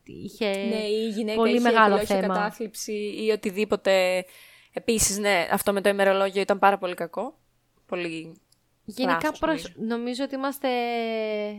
είχε 0.05 0.45
ναι, 0.45 0.83
η 0.83 1.09
γυναίκα 1.09 1.37
πολύ 1.37 1.51
είχε 1.51 1.61
μεγάλο 1.61 1.97
θέμα. 1.97 2.21
κατάθλιψη 2.21 2.93
ή 3.25 3.31
οτιδήποτε. 3.31 4.25
Επίσης, 4.73 5.17
ναι, 5.17 5.47
αυτό 5.51 5.73
με 5.73 5.81
το 5.81 5.89
ημερολόγιο 5.89 6.41
ήταν 6.41 6.59
πάρα 6.59 6.77
πολύ 6.77 6.93
κακό. 6.93 7.37
Πολύ 7.85 8.41
Γενικά 8.85 9.19
θράσος, 9.19 9.39
προς... 9.39 9.73
νομίζω 9.75 10.23
ότι 10.23 10.35
είμαστε 10.35 10.67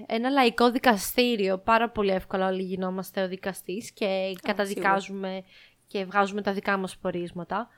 ένα 0.06 0.30
λαϊκό 0.30 0.70
δικαστήριο. 0.70 1.58
Πάρα 1.58 1.90
πολύ 1.90 2.10
εύκολα 2.10 2.48
όλοι 2.48 2.62
γινόμαστε 2.62 3.22
ο 3.22 3.28
δικαστής 3.28 3.92
και 3.92 4.32
καταδικάζουμε 4.42 5.44
και 5.92 6.04
βγάζουμε 6.04 6.42
τα 6.42 6.52
δικά 6.52 6.76
μας 6.76 6.96
πορίσματα. 6.96 7.68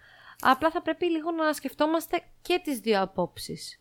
Απλά 0.41 0.71
θα 0.71 0.83
πρέπει 0.83 1.07
λίγο 1.11 1.31
να 1.31 1.53
σκεφτόμαστε 1.53 2.23
και 2.43 2.61
τις 2.65 2.79
δύο 2.79 3.01
απόψεις. 3.03 3.81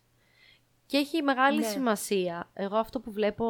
Και 0.85 0.97
έχει 0.97 1.21
μεγάλη 1.21 1.59
Ναι. 1.59 1.67
σημασία. 1.67 2.49
Εγώ 2.53 2.77
αυτό 2.77 2.99
που 2.99 3.11
βλέπω, 3.11 3.45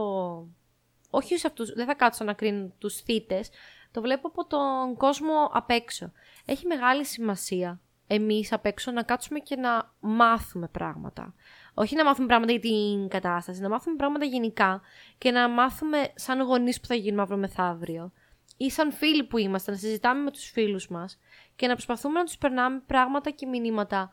όχι 1.09 1.37
σε 1.37 1.47
αυτούς, 1.47 1.73
δεν 1.73 1.85
θα 1.85 1.93
κάτσω 1.93 2.23
να 2.23 2.33
κρίνω 2.33 2.71
τους 2.77 2.95
θύτες, 2.95 3.49
το 3.91 4.01
βλέπω 4.01 4.27
από 4.27 4.45
τον 4.45 4.95
κόσμο 4.97 5.49
απ' 5.51 5.69
έξω. 5.69 6.11
Έχει 6.45 6.67
μεγάλη 6.67 7.05
σημασία 7.05 7.79
εμείς 8.07 8.51
απ' 8.51 8.65
έξω 8.65 8.91
να 8.91 9.03
κάτσουμε 9.03 9.39
και 9.39 9.55
να 9.55 9.91
μάθουμε 9.99 10.67
πράγματα. 10.67 11.33
Όχι 11.73 11.95
να 11.95 12.03
μάθουμε 12.03 12.27
πράγματα 12.27 12.51
για 12.51 12.61
την 12.61 13.07
κατάσταση, 13.07 13.61
να 13.61 13.69
μάθουμε 13.69 13.95
πράγματα 13.95 14.25
γενικά 14.25 14.81
και 15.17 15.31
να 15.31 15.49
μάθουμε 15.49 16.11
σαν 16.15 16.41
γονείς 16.41 16.79
που 16.79 16.87
θα 16.87 16.95
γίνουμε 16.95 17.21
αύριο 17.21 17.37
μεθαύριο 17.37 18.11
ή 18.57 18.69
σαν 18.71 18.91
φίλοι 18.91 19.23
που 19.23 19.37
είμαστε, 19.37 19.71
να 19.71 19.77
συζητάμε 19.77 20.21
με 20.23 20.31
τους 20.31 20.49
φίλους 20.49 20.87
μας 20.87 21.19
και 21.55 21.67
να 21.67 21.73
προσπαθούμε 21.73 22.19
να 22.19 22.25
τους 22.25 22.37
περνάμε 22.37 22.81
πράγματα 22.87 23.29
και 23.29 23.45
μηνύματα 23.45 24.09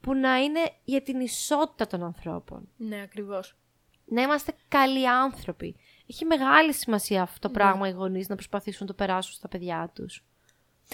που 0.00 0.14
να 0.14 0.36
είναι 0.36 0.60
για 0.84 1.02
την 1.02 1.20
ισότητα 1.20 1.86
των 1.86 2.02
ανθρώπων. 2.04 2.68
Ναι, 2.76 3.00
ακριβώς. 3.02 3.56
Να 4.04 4.22
είμαστε 4.22 4.52
καλοί 4.68 5.08
άνθρωποι. 5.08 5.76
Έχει 6.06 6.24
μεγάλη 6.24 6.72
σημασία 6.72 7.22
αυτό 7.22 7.38
το 7.38 7.48
Ναι. 7.48 7.54
πράγμα 7.54 7.88
οι 7.88 7.90
γονείς 7.90 8.28
να 8.28 8.34
προσπαθήσουν 8.34 8.86
να 8.86 8.86
το 8.86 9.04
περάσουν 9.04 9.32
στα 9.34 9.48
παιδιά 9.48 9.90
τους. 9.94 10.24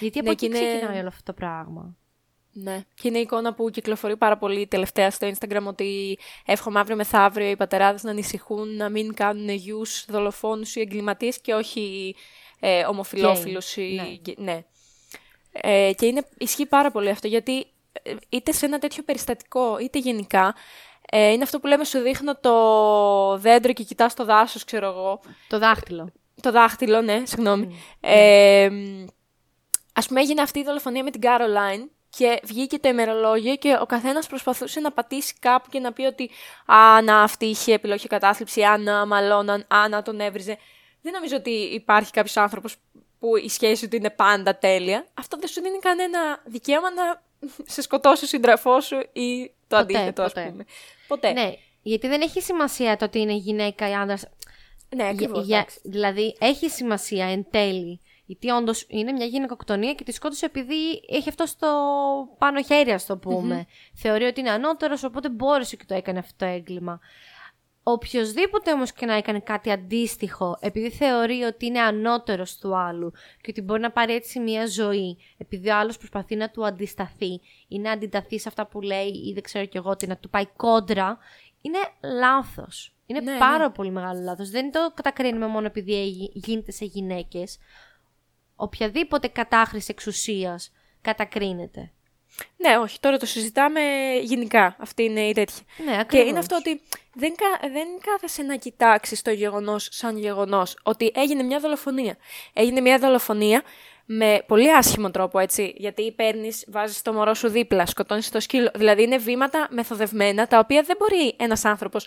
Γιατί 0.01 0.19
από 0.19 0.27
Ναι, 0.29 0.33
εκεί 0.33 0.49
και 0.49 0.57
είναι- 0.57 0.67
ξεκινάει 0.69 0.99
όλο 0.99 1.09
αυτό 1.09 1.23
το 1.23 1.33
πράγμα. 1.33 1.97
Ναι. 2.53 2.85
Και 2.95 3.09
είναι 3.09 3.19
η 3.19 3.21
εικόνα 3.21 3.55
που 3.55 3.71
κυκλοφορεί 3.71 4.17
πάρα 4.17 4.39
πολύ 4.39 4.67
τελευταία 4.67 5.11
στο 5.11 5.31
Instagram 5.35 5.63
ότι 5.67 6.19
εύχομαι 6.47 6.79
αύριο 6.81 6.97
μεθαύριο 6.97 7.51
οι 7.51 7.57
πατεράδες 7.57 8.03
να 8.03 8.11
ανησυχούν 8.11 8.77
να 8.77 8.89
μην 8.89 9.15
κάνουν 9.15 9.49
γιους 9.49 10.05
δολοφόνους 10.09 10.77
ή 10.77 10.81
εγκληματίες 10.81 11.41
και 11.41 11.55
όχι 11.55 12.15
ε, 12.67 12.85
ομοφιλόφιλους 12.85 13.77
ή... 13.77 13.81
ναι. 13.95 14.17
γκε- 14.23 14.39
ναι. 14.39 14.65
Ε, 15.53 15.93
και 15.97 16.07
είναι, 16.07 16.27
ισχύει 16.39 16.67
πάρα 16.67 16.91
πολύ 16.91 17.11
αυτό 17.11 17.27
γιατί 17.27 17.67
ε, 18.03 18.15
είτε 18.29 18.53
σε 18.53 18.67
ένα 18.67 18.79
τέτοιο 18.79 19.03
περιστατικό 19.03 19.79
είτε 19.79 19.99
γενικά 19.99 20.55
ε, 21.11 21.31
είναι 21.31 21.43
αυτό 21.43 21.61
που 21.61 21.67
λέμε 21.67 21.85
σου 21.85 21.99
δείχνω 21.99 22.37
το 22.37 23.39
δέντρο 23.39 23.73
και 23.73 23.83
κοιτάς 23.83 24.15
το 24.15 24.25
δάσος 24.25 24.65
ξέρω 24.65 24.87
εγώ 24.87 25.21
Το 25.49 25.59
δάχτυλο. 25.59 26.13
το 26.41 26.51
δάχτυλο, 26.51 27.01
ναι, 27.01 27.23
συγγνώμη. 27.25 27.79
Ε, 28.01 28.71
ας 29.93 30.07
πούμε 30.07 30.21
έγινε 30.21 30.43
αυτή 30.43 30.59
η 30.59 30.63
δολοφονία 30.65 31.03
με 31.03 31.11
την 31.11 31.21
Caroline 31.25 31.89
και 32.11 32.41
βγήκε 32.45 32.79
το 32.79 32.89
ημερολόγιο 32.89 33.57
και 33.57 33.79
ο 33.81 33.87
καθένας 33.87 34.27
προσπαθούσε 34.27 34.81
να 34.81 34.91
πατήσει 34.93 35.35
κάπου 35.41 35.69
και 35.71 35.79
να 35.79 35.93
πει 35.93 36.03
ότι 36.05 36.31
«Α, 36.67 37.03
να, 37.03 37.23
αυτή 37.23 37.47
είχε 37.47 37.73
επιλογή 37.75 38.07
κατάθλιψη, 38.07 38.63
«Α, 38.63 38.79
να, 38.79 39.07
μαλώναν, 39.07 39.67
«Α, 39.69 39.89
να, 39.89 40.03
τον 40.03 40.21
έβριζε». 40.21 40.59
Δεν 41.05 41.13
νομίζω 41.13 41.37
ότι 41.37 41.51
υπάρχει 41.51 42.11
κάποιος 42.11 42.37
άνθρωπος 42.37 42.77
που 43.19 43.37
η 43.37 43.49
σχέση 43.49 43.89
του 43.89 43.97
είναι 43.97 44.11
πάντα 44.11 44.57
τέλεια. 44.59 45.07
Αυτό 45.15 45.37
δεν 45.39 45.49
σου 45.49 45.61
δίνει 45.63 45.79
κανένα 45.79 46.43
δικαίωμα 46.45 46.91
να 46.91 47.23
σε 47.67 47.83
σκοτώσει 47.83 48.25
ο 48.25 48.27
σύντροφός 48.27 48.85
σου 48.87 48.97
ή 49.13 49.47
το 49.69 49.77
Ποτέ, 49.77 49.97
αντίθετο, 49.99 50.23
ας 50.23 50.33
ποτέ. 50.33 50.47
πούμε. 50.51 50.65
Ποτέ. 51.09 51.33
Ναι, 51.33 51.55
γιατί 51.83 52.09
δεν 52.09 52.21
έχει 52.21 52.41
σημασία 52.41 52.97
το 52.97 53.05
ότι 53.05 53.19
είναι 53.21 53.33
γυναίκα 53.33 53.89
ή 53.89 53.93
άντρα. 53.95 54.19
ναι 54.97 55.09
ακριβώς, 55.09 55.47
Για- 55.47 55.57
εντάξει. 55.59 55.79
δηλαδή, 55.85 56.37
έχει 56.41 56.69
σημασία 56.71 57.27
εν 57.27 57.47
τέλει. 57.51 58.01
Γιατί 58.27 58.51
όντως 58.51 58.85
είναι 58.89 59.13
μια 59.13 59.27
γυναικοκτονία 59.27 59.95
και 59.95 60.05
τη 60.05 60.13
σκότωσε 60.13 60.47
επειδή 60.47 61.03
έχει 61.09 61.29
αυτό 61.29 61.47
στο 61.47 61.69
πάνω 62.39 62.63
χέρι, 62.63 62.91
ας 62.93 63.07
το 63.07 63.17
πουμε 63.17 63.67
Θεωρεί 63.95 64.25
ότι 64.25 64.41
είναι 64.41 64.51
ανώτερος, 64.51 65.03
οπότε 65.05 65.29
μπόρεσε 65.29 65.77
και 65.77 65.85
το 65.89 65.95
έκανε 65.95 66.19
αυτό 66.19 66.33
το 66.37 66.45
έγκλημα. 66.45 67.01
Οποιοδήποτε 67.87 68.73
όμως 68.73 68.93
και 68.93 69.07
να 69.07 69.15
έκανε 69.15 69.41
κάτι 69.41 69.71
αντίστοιχο, 69.71 70.57
επειδή 70.61 70.91
θεωρεί 70.91 71.43
ότι 71.43 71.67
είναι 71.67 71.81
ανώτερος 71.81 72.57
του 72.59 72.77
άλλου 72.77 73.11
και 73.41 73.47
ότι 73.51 73.61
μπορεί 73.61 73.81
να 73.81 73.91
πάρει 73.91 74.15
έτσι 74.15 74.41
μια 74.41 74.67
ζωή, 74.67 75.19
επειδή 75.39 75.69
ο 75.69 75.77
άλλος 75.77 75.97
προσπαθεί 75.99 76.37
να 76.37 76.51
του 76.51 76.67
αντισταθεί 76.67 77.41
ή 77.69 77.79
να 77.79 77.91
αντιταθεί 77.91 78.39
σε 78.39 78.49
αυτά 78.49 78.67
που 78.67 78.81
λέει 78.81 79.07
ή 79.09 79.33
δεν 79.33 79.43
ξέρω 79.43 79.65
κι 79.65 79.77
εγώ 79.77 79.97
τι, 79.97 80.07
να 80.07 80.17
του 80.17 80.31
πάει 80.31 80.47
κόντρα, 80.47 81.19
είναι 81.61 81.79
λάθος. 82.19 82.95
Είναι 83.07 83.21
Ναι, 83.21 83.39
πάρα 83.39 83.71
πολύ 83.71 83.91
μεγάλο 83.91 84.21
λάθος. 84.21 84.51
Δεν 84.51 84.73
το 84.73 84.93
κατακρίνουμε 84.95 85.47
μόνο 85.47 85.67
επειδή 85.67 85.95
εγι- 85.95 86.31
γίνεται 86.35 86.73
σε 86.73 86.85
γυναίκες. 86.85 87.59
Οποιαδήποτε 88.57 89.29
κατάχρηση 89.29 89.87
εξουσίας 89.91 90.73
κατακρίνεται. 91.01 91.93
Ναι, 92.57 92.77
όχι, 92.79 93.01
τώρα 93.01 93.17
το 93.17 93.27
συζητάμε 93.27 93.81
γενικά. 94.23 94.77
Αυτή 94.79 95.03
είναι 95.03 95.21
η 95.21 95.33
τέτοια. 95.33 95.63
Ναι, 95.85 95.93
Και 95.93 95.99
ακριβώς. 95.99 96.29
είναι 96.29 96.39
αυτό 96.39 96.57
ότι 96.57 96.81
δεν, 97.15 97.35
κα- 97.35 97.69
δεν 97.69 97.87
κάθεσαι 98.05 98.43
να 98.43 98.57
κοιτάξεις 98.57 99.23
το 99.23 99.31
γεγονός 99.31 99.89
σαν 99.91 100.19
γεγονός. 100.19 100.79
Ότι 100.83 101.13
έγινε 101.15 101.43
μια 101.43 101.59
δολοφονία. 101.59 102.17
Έγινε 102.53 102.81
μια 102.81 102.99
δολοφονία 102.99 103.63
με 104.05 104.43
πολύ 104.47 104.73
άσχημο 104.73 105.11
τρόπο, 105.11 105.39
έτσι. 105.39 105.73
Γιατί 105.77 106.13
παίρνεις, 106.13 106.65
βάζεις 106.69 107.03
το 107.03 107.13
μωρό 107.13 107.35
σου 107.35 107.49
δίπλα, 107.49 107.87
σκοτώνεις 107.87 108.31
το 108.31 108.41
σκύλο. 108.41 108.71
Δηλαδή 108.75 109.03
είναι 109.03 109.17
βήματα 109.17 109.69
μεθοδευμένα 109.71 110.47
τα 110.47 110.59
οποία 110.59 110.83
δεν 110.83 110.97
μπορεί 110.99 111.35
ένας 111.39 111.65
άνθρωπος 111.65 112.07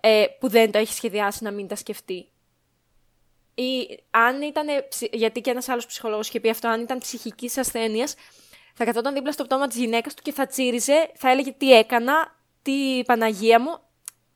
ε, 0.00 0.24
που 0.40 0.48
δεν 0.48 0.70
το 0.70 0.78
έχει 0.78 0.92
σχεδιάσει 0.92 1.44
να 1.44 1.50
μην 1.50 1.68
τα 1.68 1.76
σκεφτεί. 1.76 2.28
Ή 3.54 3.98
αν 4.10 4.42
ήταν. 4.42 4.66
Γιατί 5.12 5.40
και 5.40 5.50
ένας 5.50 5.68
άλλος 5.68 5.86
ψυχολόγος 5.86 6.28
είχε 6.28 6.40
πει 6.40 6.48
αυτό, 6.50 6.68
αν 6.68 6.80
ήταν 6.80 6.98
ψυχικής 6.98 7.56
ασθένειας, 7.58 8.14
θα 8.78 8.84
καθόταν 8.84 9.14
δίπλα 9.14 9.32
στο 9.32 9.44
πτώμα 9.44 9.66
της 9.66 9.76
γυναίκας 9.76 10.14
του 10.14 10.22
και 10.22 10.32
θα 10.32 10.46
τσίριζε, 10.46 11.10
θα 11.14 11.30
έλεγε 11.30 11.52
τι 11.52 11.72
έκανα, 11.72 12.36
τι 12.62 13.02
Παναγία 13.06 13.60
μου. 13.60 13.78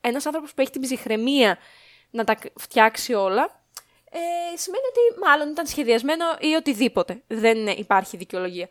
Ένας 0.00 0.26
άνθρωπος 0.26 0.54
που 0.54 0.60
έχει 0.60 0.70
την 0.70 0.80
ψυχραιμία 0.80 1.58
να 2.10 2.24
τα 2.24 2.36
φτιάξει 2.54 3.14
όλα, 3.14 3.62
ε, 4.10 4.56
σημαίνει 4.56 4.82
ότι 4.88 5.20
μάλλον 5.20 5.48
ήταν 5.48 5.66
σχεδιασμένο 5.66 6.24
ή 6.40 6.54
οτιδήποτε. 6.54 7.22
Δεν 7.26 7.66
υπάρχει 7.66 8.16
δικαιολογία. 8.16 8.68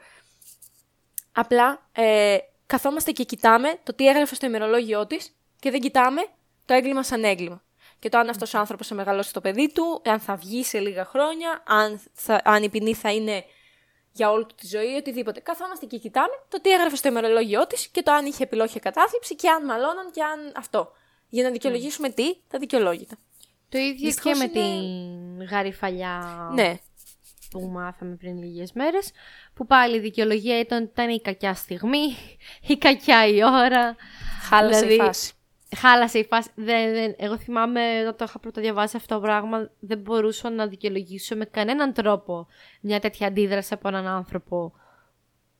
Απλά 1.32 1.90
ε, 1.92 2.38
καθόμαστε 2.66 3.12
και 3.12 3.24
κοιτάμε 3.24 3.80
το 3.84 3.94
τι 3.94 4.08
έγραφε 4.08 4.36
στο 4.36 4.46
ημερολόγιο 4.46 5.08
της 5.08 5.36
και 5.60 5.72
δεν 5.72 5.80
κοιτάμε 5.80 6.22
το 6.66 6.74
έγκλημα 6.74 7.04
σαν 7.04 7.24
έγκλημα. 7.24 7.64
Και 8.00 8.10
το 8.10 8.18
αν 8.18 8.30
αυτός 8.30 8.54
ο 8.54 8.58
άνθρωπος 8.58 8.88
θα 8.88 8.96
μεγαλώσει 8.96 9.34
το 9.34 9.42
παιδί 9.42 9.72
του, 9.72 10.02
αν 10.06 10.20
θα 10.20 10.36
βγει 10.36 10.64
σε 10.64 10.80
λίγα 10.80 11.06
χρόνια, 11.06 11.64
αν, 11.68 12.02
θα, 12.14 12.42
αν 12.44 12.64
η 12.64 12.70
ποινή 12.70 12.94
θα 12.94 13.12
είναι 13.12 13.46
για 14.12 14.32
όλη 14.32 14.46
του 14.46 14.56
τη 14.56 14.68
ζωή, 14.68 14.96
οτιδήποτε. 14.96 15.40
Καθόμαστε 15.40 15.86
και 15.86 15.98
κοιτάμε 15.98 16.34
το 16.50 16.62
τι 16.62 16.70
έγραφε 16.70 16.96
στο 16.96 17.08
ημερολόγιο 17.08 17.68
της 17.68 17.88
και 17.88 18.02
το 18.02 18.12
αν 18.12 18.26
είχε 18.26 18.44
επιλόχια 18.44 18.80
κατάθλιψη 18.80 19.36
και 19.36 19.50
αν 19.50 19.66
μαλώναν 19.66 20.12
και 20.12 20.24
αν 20.24 20.52
αυτό. 20.56 20.92
Για 21.30 21.44
να 21.44 21.50
δικαιολογήσουμε 21.50 22.10
τι, 22.10 22.36
τα 22.48 22.60
δικαιολόγητα. 22.60 23.16
Το 23.70 23.78
ίδιο 23.78 24.06
Δυστυχώς 24.06 24.32
και 24.32 24.38
με 24.38 24.60
είναι- 24.60 25.38
την 25.40 25.48
γαριφαλιά 25.48 26.50
Ναι, 26.54 26.78
που 27.52 27.60
μάθαμε 27.62 28.16
πριν 28.16 28.38
λίγες 28.44 28.72
μέρες, 28.74 29.12
που 29.54 29.66
πάλι 29.66 29.96
η 29.96 30.00
δικαιολογία 30.00 30.60
ήταν, 30.60 30.84
ήταν 30.84 31.10
η 31.10 31.22
κακιά 31.22 31.54
στιγμή, 31.54 32.16
η 32.68 32.78
κακιά 32.78 33.28
η 33.28 33.44
ώρα. 33.44 33.96
χάλασε 34.50 34.80
Δηλαδή, 34.80 34.94
η 35.02 35.06
φάση. 35.06 35.34
Χάλασε 35.76 36.20
η 36.20 36.26
φάση. 36.26 36.50
Δεν, 36.56 36.94
δεν, 36.94 37.16
εγώ 37.18 37.38
θυμάμαι 37.38 38.00
όταν 38.02 38.16
το 38.16 38.26
είχα 38.28 38.40
πρώτα 38.40 38.62
διαβάσει 38.62 38.98
αυτό 38.98 39.16
το 39.16 39.22
πράγμα, 39.22 39.70
δεν 39.80 39.98
μπορούσα 39.98 40.50
να 40.50 40.68
δικαιολογήσω 40.68 41.36
με 41.36 41.46
κανέναν 41.46 41.94
τρόπο 41.94 42.48
μια 42.82 43.00
τέτοια 43.00 43.28
αντίδραση 43.28 43.74
από 43.74 43.88
έναν 43.88 44.08
άνθρωπο 44.08 44.74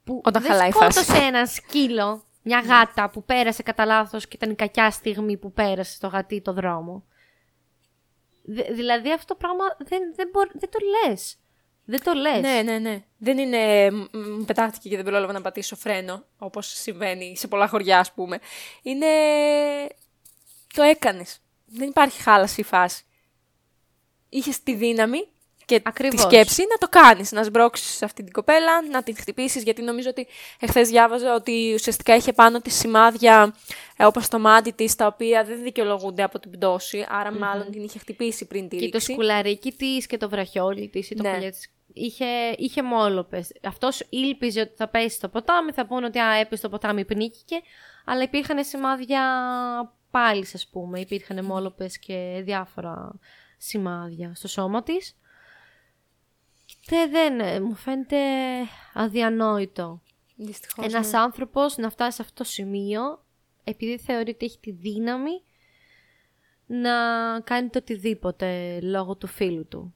που 0.04 0.22
Όταν 0.26 0.42
δεν 0.42 0.52
χαλάει 0.52 0.70
η 0.70 0.72
φάση. 0.72 1.00
σκότωσε 1.04 1.24
ένα 1.24 1.46
σκύλο, 1.46 2.24
μια 2.44 2.60
γάτα 2.60 3.10
που 3.10 3.24
πέρασε 3.24 3.64
κατά 3.64 3.86
λάθος 3.86 4.28
και 4.28 4.36
ήταν 4.36 4.50
η 4.52 4.56
κακιά 4.56 4.92
στιγμή 4.92 5.38
που 5.38 5.52
πέρασε 5.52 5.94
στο 5.94 6.08
γατί 6.08 6.42
το 6.42 6.54
δρόμο. 6.54 7.04
Δε- 8.44 8.72
δηλαδή 8.74 9.12
αυτό 9.14 9.34
το 9.34 9.36
πράγμα 9.36 9.64
δεν, 9.78 10.02
δεν, 10.16 10.30
μπορεί, 10.32 10.50
δεν 10.54 10.70
το 10.70 10.78
λες. 11.10 11.38
Δεν 11.86 12.04
το 12.04 12.14
λες. 12.14 12.42
Ναι, 12.42 12.62
ναι, 12.62 12.80
ναι. 12.80 13.04
Δεν 13.18 13.38
είναι. 13.38 13.92
μ, 13.92 14.06
Μου 14.12 14.46
πετάχτηκε 14.46 14.90
και 14.90 14.96
δεν 14.96 15.06
πρόλαβα 15.06 15.34
να 15.34 15.42
πατήσω 15.42 15.76
φρένο, 15.76 16.26
όπως 16.38 16.68
συμβαίνει 16.68 17.38
σε 17.38 17.48
πολλά 17.48 17.68
χωριά, 17.68 18.00
ας 18.00 18.12
πούμε. 18.14 18.40
Είναι. 18.82 19.08
Το 20.74 20.82
έκανες. 20.82 21.40
Δεν 21.66 21.90
υπάρχει 21.90 22.22
χάλαση 22.22 22.62
η 22.62 22.64
φάση. 22.64 23.04
Είχες 24.30 24.64
τη 24.64 24.76
δύναμη 24.76 25.28
και 25.76 25.82
Ακριβώς. 25.84 26.16
τη 26.16 26.22
σκέψη 26.22 26.62
να 26.70 26.78
το 26.78 26.88
κάνεις. 26.90 27.32
Να 27.32 27.44
σμπρώξεις 27.44 28.02
αυτή 28.02 28.24
την 28.24 28.32
κοπέλα, 28.32 28.82
να 28.92 29.04
την 29.04 29.16
χτυπήσεις. 29.18 29.64
Γιατί 29.64 29.82
νομίζω 29.82 30.10
ότι 30.10 30.28
εχθές 30.60 30.90
διάβαζα 30.90 31.34
ότι 31.36 31.72
ουσιαστικά 31.74 32.16
είχε 32.16 32.34
πάνω 32.34 32.62
της 32.62 32.76
σημάδια 32.76 33.56
ε, 33.98 34.06
όπως 34.06 34.28
το 34.28 34.40
μάτι 34.40 34.74
της, 34.74 34.96
τα 34.96 35.06
οποία 35.08 35.44
δεν 35.44 35.64
δικαιολογούνται 35.64 36.24
από 36.24 36.40
την 36.40 36.52
πτώση. 36.52 37.06
άρα 37.10 37.34
μάλλον 37.34 37.72
την 37.72 37.84
είχε 37.84 38.00
χτυπήσει 38.00 38.46
πριν 38.46 38.70
τη 38.70 38.76
Και 38.78 38.86
το 38.86 38.92
ρήξη. 38.92 39.12
σκουλαρίκι 39.12 39.72
της 39.72 40.06
και 40.06 40.18
το 40.18 40.30
βραχιόλι 40.30 40.90
της 40.90 41.10
ή 41.10 41.16
το 41.16 41.24
Ναι. 41.24 41.38
ναι. 41.38 41.50
της 41.50 41.72
είχε, 41.94 42.26
είχε 42.58 42.84
μόλοπες. 42.84 43.52
Αυτός 43.64 44.06
ήλπιζε 44.10 44.62
ότι 44.62 44.74
θα 44.76 44.88
πέσει 44.88 45.16
στο 45.16 45.28
ποτάμι, 45.30 45.72
θα 45.72 45.86
πούνε 45.86 46.06
ότι 46.06 46.20
α, 46.20 46.34
έπεσε 46.36 46.56
στο 46.56 46.70
ποτάμι, 46.70 47.06
πνίγηκε. 47.06 47.56
Αλλά 48.06 48.24
υπήρχαν 48.24 48.64
σημάδια 48.64 49.22
πάλι, 50.12 50.46
ας 50.54 50.68
πούμε. 50.72 51.00
Υπήρχαν 51.00 51.46
μόλοπες 51.46 52.00
και 52.00 52.42
διάφορα 52.44 53.20
σημάδια 53.58 54.32
στο 54.36 54.48
σώμα 54.48 54.84
της. 54.84 55.16
Και 56.82 57.08
δεν, 57.12 57.40
ε, 57.40 57.60
μου 57.60 57.76
φαίνεται 57.76 58.18
αδιανόητο. 58.94 60.02
Δυστυχώς, 60.36 60.86
Ένας 60.86 61.12
ναι. 61.12 61.18
άνθρωπος 61.18 61.78
να 61.78 61.90
φτάσει 61.90 62.16
σε 62.16 62.22
αυτό 62.22 62.44
το 62.44 62.50
σημείο 62.50 63.02
επειδή 63.64 63.98
θεωρεί 63.98 64.30
ότι 64.30 64.46
έχει 64.46 64.60
τη 64.60 64.72
δύναμη 64.72 65.44
να 66.66 66.92
κάνει 67.44 67.70
το 67.70 67.78
οτιδήποτε 67.78 68.80
λόγω 68.82 69.16
του 69.16 69.28
φίλου 69.28 69.68
του. 69.68 69.96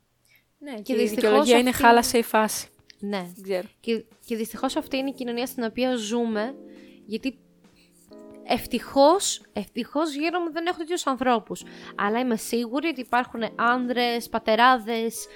Ναι, 0.57 0.73
και, 0.73 0.93
και 0.93 1.01
η 1.01 1.07
δικαιολογία 1.07 1.57
είναι 1.57 1.71
χάλασε 1.71 2.17
η 2.17 2.23
φάση. 2.23 2.67
Ναι. 2.99 3.31
Και, 3.79 4.05
και 4.25 4.35
δυστυχώς 4.35 4.75
αυτή 4.75 4.97
είναι 4.97 5.09
η 5.09 5.13
κοινωνία 5.13 5.45
στην 5.45 5.63
οποία 5.63 5.95
ζούμε, 5.95 6.55
γιατί 7.05 7.39
ευτυχώς, 8.43 9.41
ευτυχώς 9.53 10.13
γύρω 10.13 10.39
μου 10.39 10.51
δεν 10.51 10.65
έχω 10.65 10.77
τέτοιους 10.77 11.07
ανθρώπους. 11.07 11.63
Αλλά 11.95 12.19
είμαι 12.19 12.35
σίγουρη 12.35 12.87
ότι 12.87 13.01
υπάρχουν 13.01 13.41
άνδρες, 13.55 14.29
πατεράδες, 14.29 15.27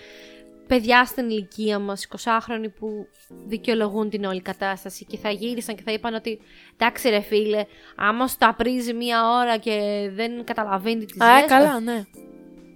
παιδιά 0.69 1.05
στην 1.05 1.29
ηλικία 1.29 1.79
μας, 1.79 2.07
20χρονοι 2.09 2.73
που 2.79 3.07
δικαιολογούν 3.47 4.09
την 4.09 4.25
όλη 4.25 4.41
κατάσταση 4.41 5.05
και 5.05 5.17
θα 5.17 5.29
γύρισαν 5.29 5.75
και 5.75 5.81
θα 5.85 5.91
είπαν 5.91 6.13
ότι 6.13 6.39
εντάξει 6.73 7.09
ρε 7.09 7.19
φίλε, 7.19 7.65
άμα 7.95 8.27
σου 8.27 8.35
τα 8.37 8.53
πρίζει 8.57 8.93
μία 8.93 9.29
ώρα 9.29 9.57
και 9.57 10.09
δεν 10.13 10.43
καταλαβαίνει 10.43 11.05
τις 11.05 11.21
Α, 11.21 11.45
καλά, 11.47 11.79
ναι. 11.79 12.03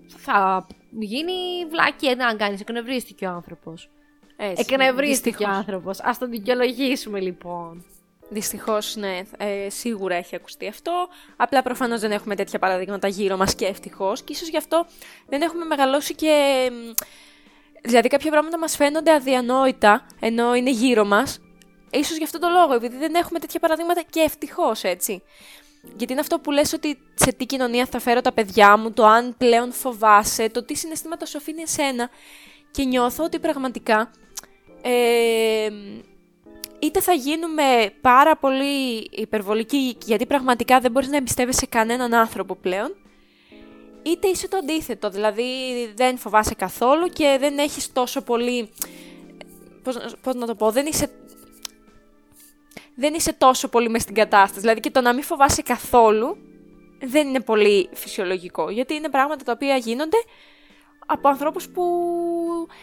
Θα 0.07 0.67
γίνει 0.99 1.33
βλάκια 1.69 2.15
να 2.15 2.35
κάνεις, 2.35 2.61
εκνευρίστηκε 2.61 3.25
ο 3.25 3.29
άνθρωπος. 3.29 3.89
Εκνευρίστηκε 4.37 5.43
ο 5.43 5.49
άνθρωπος. 5.49 5.99
Α 5.99 6.15
τον 6.19 6.29
δικαιολογήσουμε 6.29 7.19
λοιπόν. 7.19 7.85
Δυστυχώς, 8.29 8.95
ναι, 8.95 9.19
ε, 9.37 9.69
σίγουρα 9.69 10.15
έχει 10.15 10.35
ακουστεί 10.35 10.67
αυτό. 10.67 11.07
Απλά 11.35 11.61
προφανώς 11.61 11.99
δεν 11.99 12.11
έχουμε 12.11 12.35
τέτοια 12.35 12.59
παραδείγματα 12.59 13.07
γύρω 13.07 13.37
μας 13.37 13.55
και 13.55 13.65
ευτυχώς. 13.65 14.21
Και 14.21 14.33
ίσως 14.33 14.47
γι' 14.47 14.57
αυτό 14.57 14.85
δεν 15.27 15.41
έχουμε 15.41 15.65
μεγαλώσει 15.65 16.15
και 16.15 16.69
Δηλαδή 17.85 18.07
κάποια 18.07 18.31
πράγματα 18.31 18.57
μας 18.57 18.75
φαίνονται 18.75 19.13
αδιανόητα, 19.13 20.05
ενώ 20.19 20.55
είναι 20.55 20.69
γύρω 20.69 21.05
μας. 21.05 21.39
Ίσως 21.91 22.17
γι' 22.17 22.23
αυτό 22.23 22.39
το 22.39 22.47
λόγο, 22.49 22.73
επειδή 22.73 22.97
δεν 22.97 23.15
έχουμε 23.15 23.39
τέτοια 23.39 23.59
παραδείγματα 23.59 24.01
και 24.09 24.19
ευτυχώς 24.19 24.83
έτσι. 24.83 25.23
Γιατί 25.95 26.11
είναι 26.11 26.21
αυτό 26.21 26.39
που 26.39 26.51
λες 26.51 26.73
ότι 26.73 26.97
σε 27.13 27.33
τι 27.33 27.45
κοινωνία 27.45 27.85
θα 27.85 27.99
φέρω 27.99 28.21
τα 28.21 28.31
παιδιά 28.31 28.77
μου, 28.77 28.91
το 28.91 29.05
αν 29.05 29.35
πλέον 29.37 29.71
φοβάσαι, 29.71 30.49
το 30.49 30.63
τι 30.63 30.75
συναισθήματα 30.75 31.25
σου 31.25 31.37
αφήνει 31.37 31.61
εσένα. 31.61 32.09
Και 32.71 32.83
νιώθω 32.83 33.23
ότι 33.23 33.39
πραγματικά 33.39 34.11
ε, 34.81 35.69
είτε 36.79 37.01
θα 37.01 37.13
γίνουμε 37.13 37.93
πάρα 38.01 38.37
πολύ 38.37 39.07
υπερβολικοί, 39.11 39.97
γιατί 40.05 40.25
πραγματικά 40.25 40.79
δεν 40.79 40.91
μπορείς 40.91 41.09
να 41.09 41.17
εμπιστεύεσαι 41.17 41.65
κανέναν 41.65 42.13
άνθρωπο 42.13 42.55
πλέον, 42.55 42.95
είτε 44.03 44.27
είσαι 44.27 44.47
το 44.47 44.57
αντίθετο, 44.57 45.09
δηλαδή 45.09 45.43
δεν 45.95 46.17
φοβάσαι 46.17 46.53
καθόλου 46.55 47.07
και 47.07 47.37
δεν 47.39 47.57
έχεις 47.57 47.93
τόσο 47.93 48.21
πολύ, 48.21 48.69
πώς, 49.83 49.97
πώς 50.21 50.35
να 50.35 50.45
το 50.45 50.55
πω, 50.55 50.71
δεν 50.71 50.85
είσαι, 50.85 51.09
δεν 52.95 53.13
είσαι 53.13 53.33
τόσο 53.33 53.67
πολύ 53.67 53.89
μες 53.89 54.01
στην 54.01 54.15
κατάσταση. 54.15 54.59
Δηλαδή 54.59 54.79
και 54.79 54.91
το 54.91 55.01
να 55.01 55.13
μην 55.13 55.23
φοβάσαι 55.23 55.61
καθόλου 55.61 56.37
δεν 56.99 57.27
είναι 57.27 57.41
πολύ 57.41 57.89
φυσιολογικό, 57.93 58.69
γιατί 58.69 58.93
είναι 58.93 59.09
πράγματα 59.09 59.43
τα 59.43 59.51
οποία 59.51 59.75
γίνονται 59.75 60.17
από 61.05 61.29
ανθρώπους 61.29 61.69
που 61.69 61.83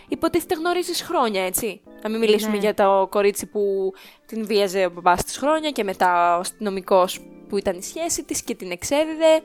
υποτίθεται 0.08 0.54
γνωρίζεις 0.54 1.02
χρόνια, 1.02 1.44
έτσι. 1.44 1.80
Να 2.02 2.08
μην 2.08 2.18
μιλήσουμε 2.18 2.52
ναι. 2.52 2.58
για 2.58 2.74
το 2.74 3.06
κορίτσι 3.10 3.46
που 3.46 3.92
την 4.26 4.46
βίαζε 4.46 4.84
ο 4.84 4.90
μπαμπάς 4.90 5.24
της 5.24 5.36
χρόνια 5.36 5.70
και 5.70 5.84
μετά 5.84 6.36
ο 6.36 6.40
αστυνομικός 6.40 7.20
που 7.48 7.56
ήταν 7.56 7.78
η 7.78 7.82
σχέση 7.82 8.24
της 8.24 8.42
και 8.42 8.54
την 8.54 8.70
εξέδιδε. 8.70 9.42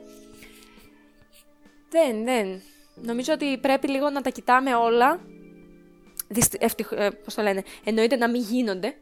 Δεν, 1.96 2.24
δεν. 2.24 2.62
Νομίζω 2.96 3.34
ότι 3.34 3.58
πρέπει 3.58 3.88
λίγο 3.88 4.10
να 4.10 4.22
τα 4.22 4.30
κοιτάμε 4.30 4.76
όλα. 4.76 5.20
Ευτυχ... 6.60 6.92
Ε, 6.92 7.10
πώς 7.10 7.34
το 7.34 7.42
λένε. 7.42 7.64
Εννοείται 7.84 8.16
να 8.16 8.30
μην 8.30 8.42
γίνονται. 8.42 8.96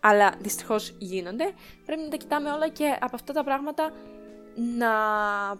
Αλλά 0.00 0.34
δυστυχώς 0.40 0.94
γίνονται. 0.98 1.52
Πρέπει 1.86 2.02
να 2.02 2.08
τα 2.08 2.16
κοιτάμε 2.16 2.50
όλα 2.50 2.68
και 2.68 2.96
από 3.00 3.14
αυτά 3.14 3.32
τα 3.32 3.44
πράγματα 3.44 3.92
να 4.78 4.90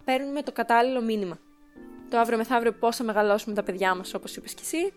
παίρνουμε 0.05 0.42
το 0.42 0.53
κατάλληλο 0.53 1.01
μήνυμα. 1.01 1.38
Το 2.11 2.18
αύριο 2.18 2.38
μεθαύριο 2.38 2.72
πώς 2.72 2.96
θα 2.96 3.05
μεγαλώσουμε 3.05 3.55
τα 3.55 3.62
παιδιά 3.62 3.94
μας, 3.94 4.14
όπως 4.14 4.37
είπες 4.37 4.55
και 4.55 4.62
εσύ. 4.64 4.92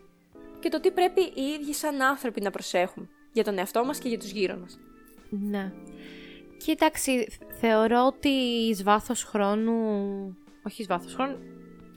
Και 0.60 0.70
το 0.70 0.80
τι 0.80 0.92
πρέπει 0.92 1.22
οι 1.22 1.44
ίδιοι 1.60 1.74
σαν 1.74 2.02
άνθρωποι 2.02 2.42
να 2.42 2.52
προσέχουμε. 2.52 3.10
Για 3.32 3.44
τον 3.44 3.58
εαυτό 3.58 3.86
μας 3.86 4.00
και 4.00 4.08
για 4.08 4.20
τους 4.20 4.30
γύρω 4.30 4.58
μας. 4.58 4.80
Ναι. 5.30 5.72
Κοίταξε, 6.58 7.28
θεωρώ 7.60 8.06
ότι 8.06 8.30
εις 8.70 8.84
βάθος 8.84 9.24
χρόνου 9.24 9.74
όχι 10.66 10.82
εις 10.82 10.88
βάθος 10.88 11.14
χρόνου, 11.14 11.38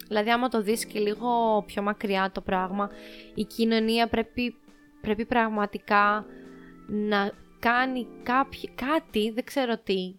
δηλαδή 0.09 0.31
άμα 0.31 0.49
το 0.49 0.63
δεις 0.63 0.87
και 0.87 0.99
λίγο 0.99 1.63
πιο 1.67 1.83
μακριά 1.83 2.31
το 2.35 2.41
πράγμα, 2.41 2.91
η 3.35 3.45
κοινωνία 3.45 4.09
πρέπει, 4.09 4.55
πρέπει 5.01 5.25
πραγματικά 5.25 6.27
να 6.89 7.33
κάνει 7.59 8.07
κάτι, 8.75 9.31
δεν 9.31 9.45
ξέρω 9.45 9.79
τι, 9.79 10.15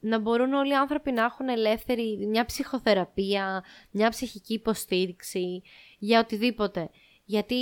να 0.00 0.18
μπορούν 0.18 0.52
όλοι 0.52 0.70
οι 0.70 0.76
άνθρωποι 0.76 1.12
να 1.12 1.24
έχουν 1.24 1.48
ελεύθερη 1.48 2.26
μια 2.28 2.44
ψυχοθεραπεία, 2.44 3.64
μια 3.90 4.10
ψυχική 4.10 4.54
υποστήριξη 4.54 5.62
για 5.98 6.20
οτιδήποτε. 6.20 6.90
Γιατί 7.24 7.56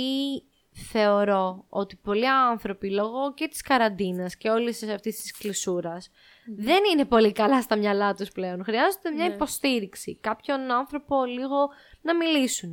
θεωρώ 0.71 1.65
ότι 1.69 1.95
πολλοί 1.95 2.29
άνθρωποι 2.29 2.91
λόγω 2.91 3.33
και 3.33 3.47
της 3.47 3.61
καραντίνας 3.61 4.35
και 4.35 4.49
όλης 4.49 4.83
αυτής 4.83 5.21
της 5.21 5.37
κλεισούρας 5.37 6.09
δεν 6.45 6.83
είναι 6.91 7.05
πολύ 7.05 7.31
καλά 7.31 7.61
στα 7.61 7.75
μυαλά 7.75 8.13
τους 8.13 8.31
πλέον. 8.31 8.63
Χρειάζεται 8.63 9.11
μια 9.11 9.27
ναι. 9.27 9.33
υποστήριξη, 9.33 10.17
κάποιον 10.21 10.71
άνθρωπο 10.71 11.25
λίγο 11.25 11.69
να 12.01 12.15
μιλήσουν. 12.15 12.71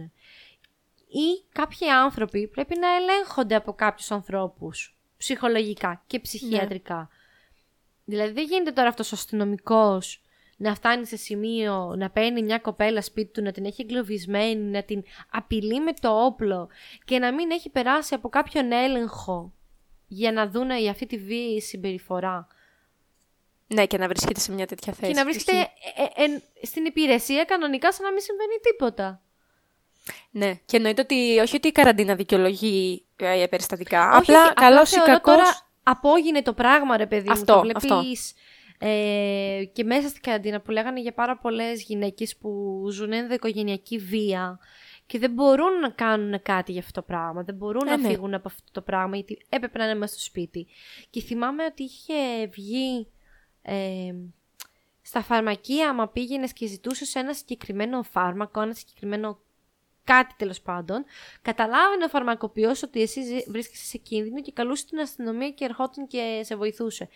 Ή 1.08 1.44
κάποιοι 1.52 1.88
άνθρωποι 1.88 2.48
πρέπει 2.48 2.78
να 2.78 2.88
ελέγχονται 2.94 3.54
από 3.54 3.72
κάποιους 3.72 4.11
ανθρώπους 4.11 4.96
ψυχολογικά 5.16 6.02
και 6.06 6.20
ψυχιατρικά. 6.20 6.96
Ναι. 6.96 7.06
Δηλαδή 8.04 8.32
δεν 8.32 8.44
γίνεται 8.44 8.72
τώρα 8.72 8.88
αυτός 8.88 9.12
ο 9.12 9.14
αστυνομικός 9.14 10.22
να 10.56 10.74
φτάνει 10.74 11.06
σε 11.06 11.16
σημείο 11.16 11.94
να 11.96 12.11
παίρνει 12.11 12.42
μια 12.42 12.58
κοπέλα 12.58 13.02
σπίτι 13.02 13.32
του, 13.32 13.42
να 13.42 13.52
την 13.52 13.64
έχει 13.64 13.82
εγκλωβισμένη, 13.82 14.70
να 14.70 14.82
την 14.82 15.02
απειλεί 15.30 15.80
με 15.80 15.92
το 15.92 16.24
όπλο 16.24 16.68
και 17.04 17.18
να 17.18 17.32
μην 17.32 17.50
έχει 17.50 17.70
περάσει 17.70 18.14
από 18.14 18.28
κάποιον 18.28 18.72
έλεγχο 18.72 19.52
για 20.06 20.32
να 20.32 20.48
δούνε 20.48 20.80
για 20.80 20.90
αυτή 20.90 21.06
τη 21.06 21.18
βίαιη 21.18 21.61
συμπεριφορά. 21.61 22.46
Ναι, 23.74 23.87
και 23.87 23.98
να 23.98 24.08
βρίσκεται 24.08 24.40
σε 24.40 24.52
μια 24.52 24.66
τέτοια 24.66 24.92
θέση. 24.92 25.12
Και 25.12 25.18
να 25.18 25.24
βρίσκεται 25.24 25.58
ε, 25.58 26.22
ε, 26.22 26.26
στην 26.62 26.85
υπηρεσία 26.85 27.44
κανονικά 27.44 27.92
σαν 27.92 28.04
να 28.04 28.12
μην 28.12 28.20
συμβαίνει 28.20 28.58
τίποτα. 28.62 29.22
Ναι, 30.30 30.54
και 30.64 30.76
εννοείται 30.76 31.00
ότι 31.00 31.38
όχι 31.38 31.56
ότι 31.56 31.68
η 31.68 31.72
καραντίνα 31.72 32.14
δικαιολογεί 32.14 33.06
ε, 33.16 33.46
περιστατικά. 33.50 34.16
απλά 34.16 34.52
καλός 34.52 34.92
ή 34.92 34.98
κακό. 34.98 35.30
Τώρα 35.30 35.70
απόγεινε 35.82 36.42
το 36.42 36.52
πράγμα, 36.52 36.96
ρε 36.96 37.06
παιδί 37.06 37.28
μου. 37.28 37.44
Το 37.44 37.61
βλέπεις, 37.61 38.35
ε, 38.78 39.64
και 39.72 39.85
μέσα 39.85 40.08
στην 40.08 40.22
καραντίνα 40.22 40.61
που 40.61 40.70
λέγανε 40.70 41.00
για 41.00 41.12
πάρα 41.12 41.37
πολλές 41.37 41.82
γυναίκες 41.82 42.37
που 42.37 42.85
ζουν 42.90 43.12
ενδοοικογενειακή 43.12 43.98
βία 43.98 44.58
και 45.06 45.18
δεν 45.18 45.30
μπορούν 45.30 45.78
να 45.80 45.88
κάνουν 45.88 46.42
κάτι 46.42 46.72
για 46.72 46.80
αυτό 46.80 47.00
το 47.00 47.06
πράγμα. 47.06 47.42
Δεν 47.42 47.54
μπορούν 47.54 47.85
να 47.85 47.96
ναι. 47.96 48.08
φύγουν 48.08 48.35
από 48.35 48.48
αυτό 48.48 48.68
το 48.72 48.80
πράγμα 48.80 49.16
γιατί 49.16 49.38
έπρεπε 49.48 49.78
να 49.78 49.85
είναι 49.85 49.94
μέσα 49.94 50.12
στο 50.12 50.22
σπίτι. 50.22 50.66
Και 51.11 51.20
θυμάμαι 51.20 51.64
ότι 51.64 51.82
είχε 51.82 52.46
βγει 52.46 53.08
ε, 53.62 54.14
στα 55.03 55.22
φαρμακεία, 55.22 55.88
άμα 55.88 56.09
πήγαινες 56.09 56.53
και 56.53 56.66
ζητούσες 56.66 57.14
ένα 57.14 57.35
συγκεκριμένο 57.35 58.03
φάρμακο, 58.03 58.61
ένα 58.61 58.75
συγκεκριμένο 58.75 59.38
κάτι 60.05 60.35
τέλος 60.37 60.61
πάντων, 60.61 61.05
καταλάβαινε 61.42 62.05
ο 62.05 62.09
φαρμακοποιός 62.09 62.83
ότι 62.83 63.03
εσύ 63.03 63.44
βρίσκεσαι 63.48 63.85
σε 63.85 63.98
κίνδυνο 63.98 64.40
και 64.40 64.53
καλούσε 64.53 64.87
την 64.87 64.98
αστυνομία 64.98 65.51
και 65.51 65.64
ερχόταν 65.64 66.07
και 66.07 66.40
σε 66.44 66.57
βοηθούσε. 66.57 67.09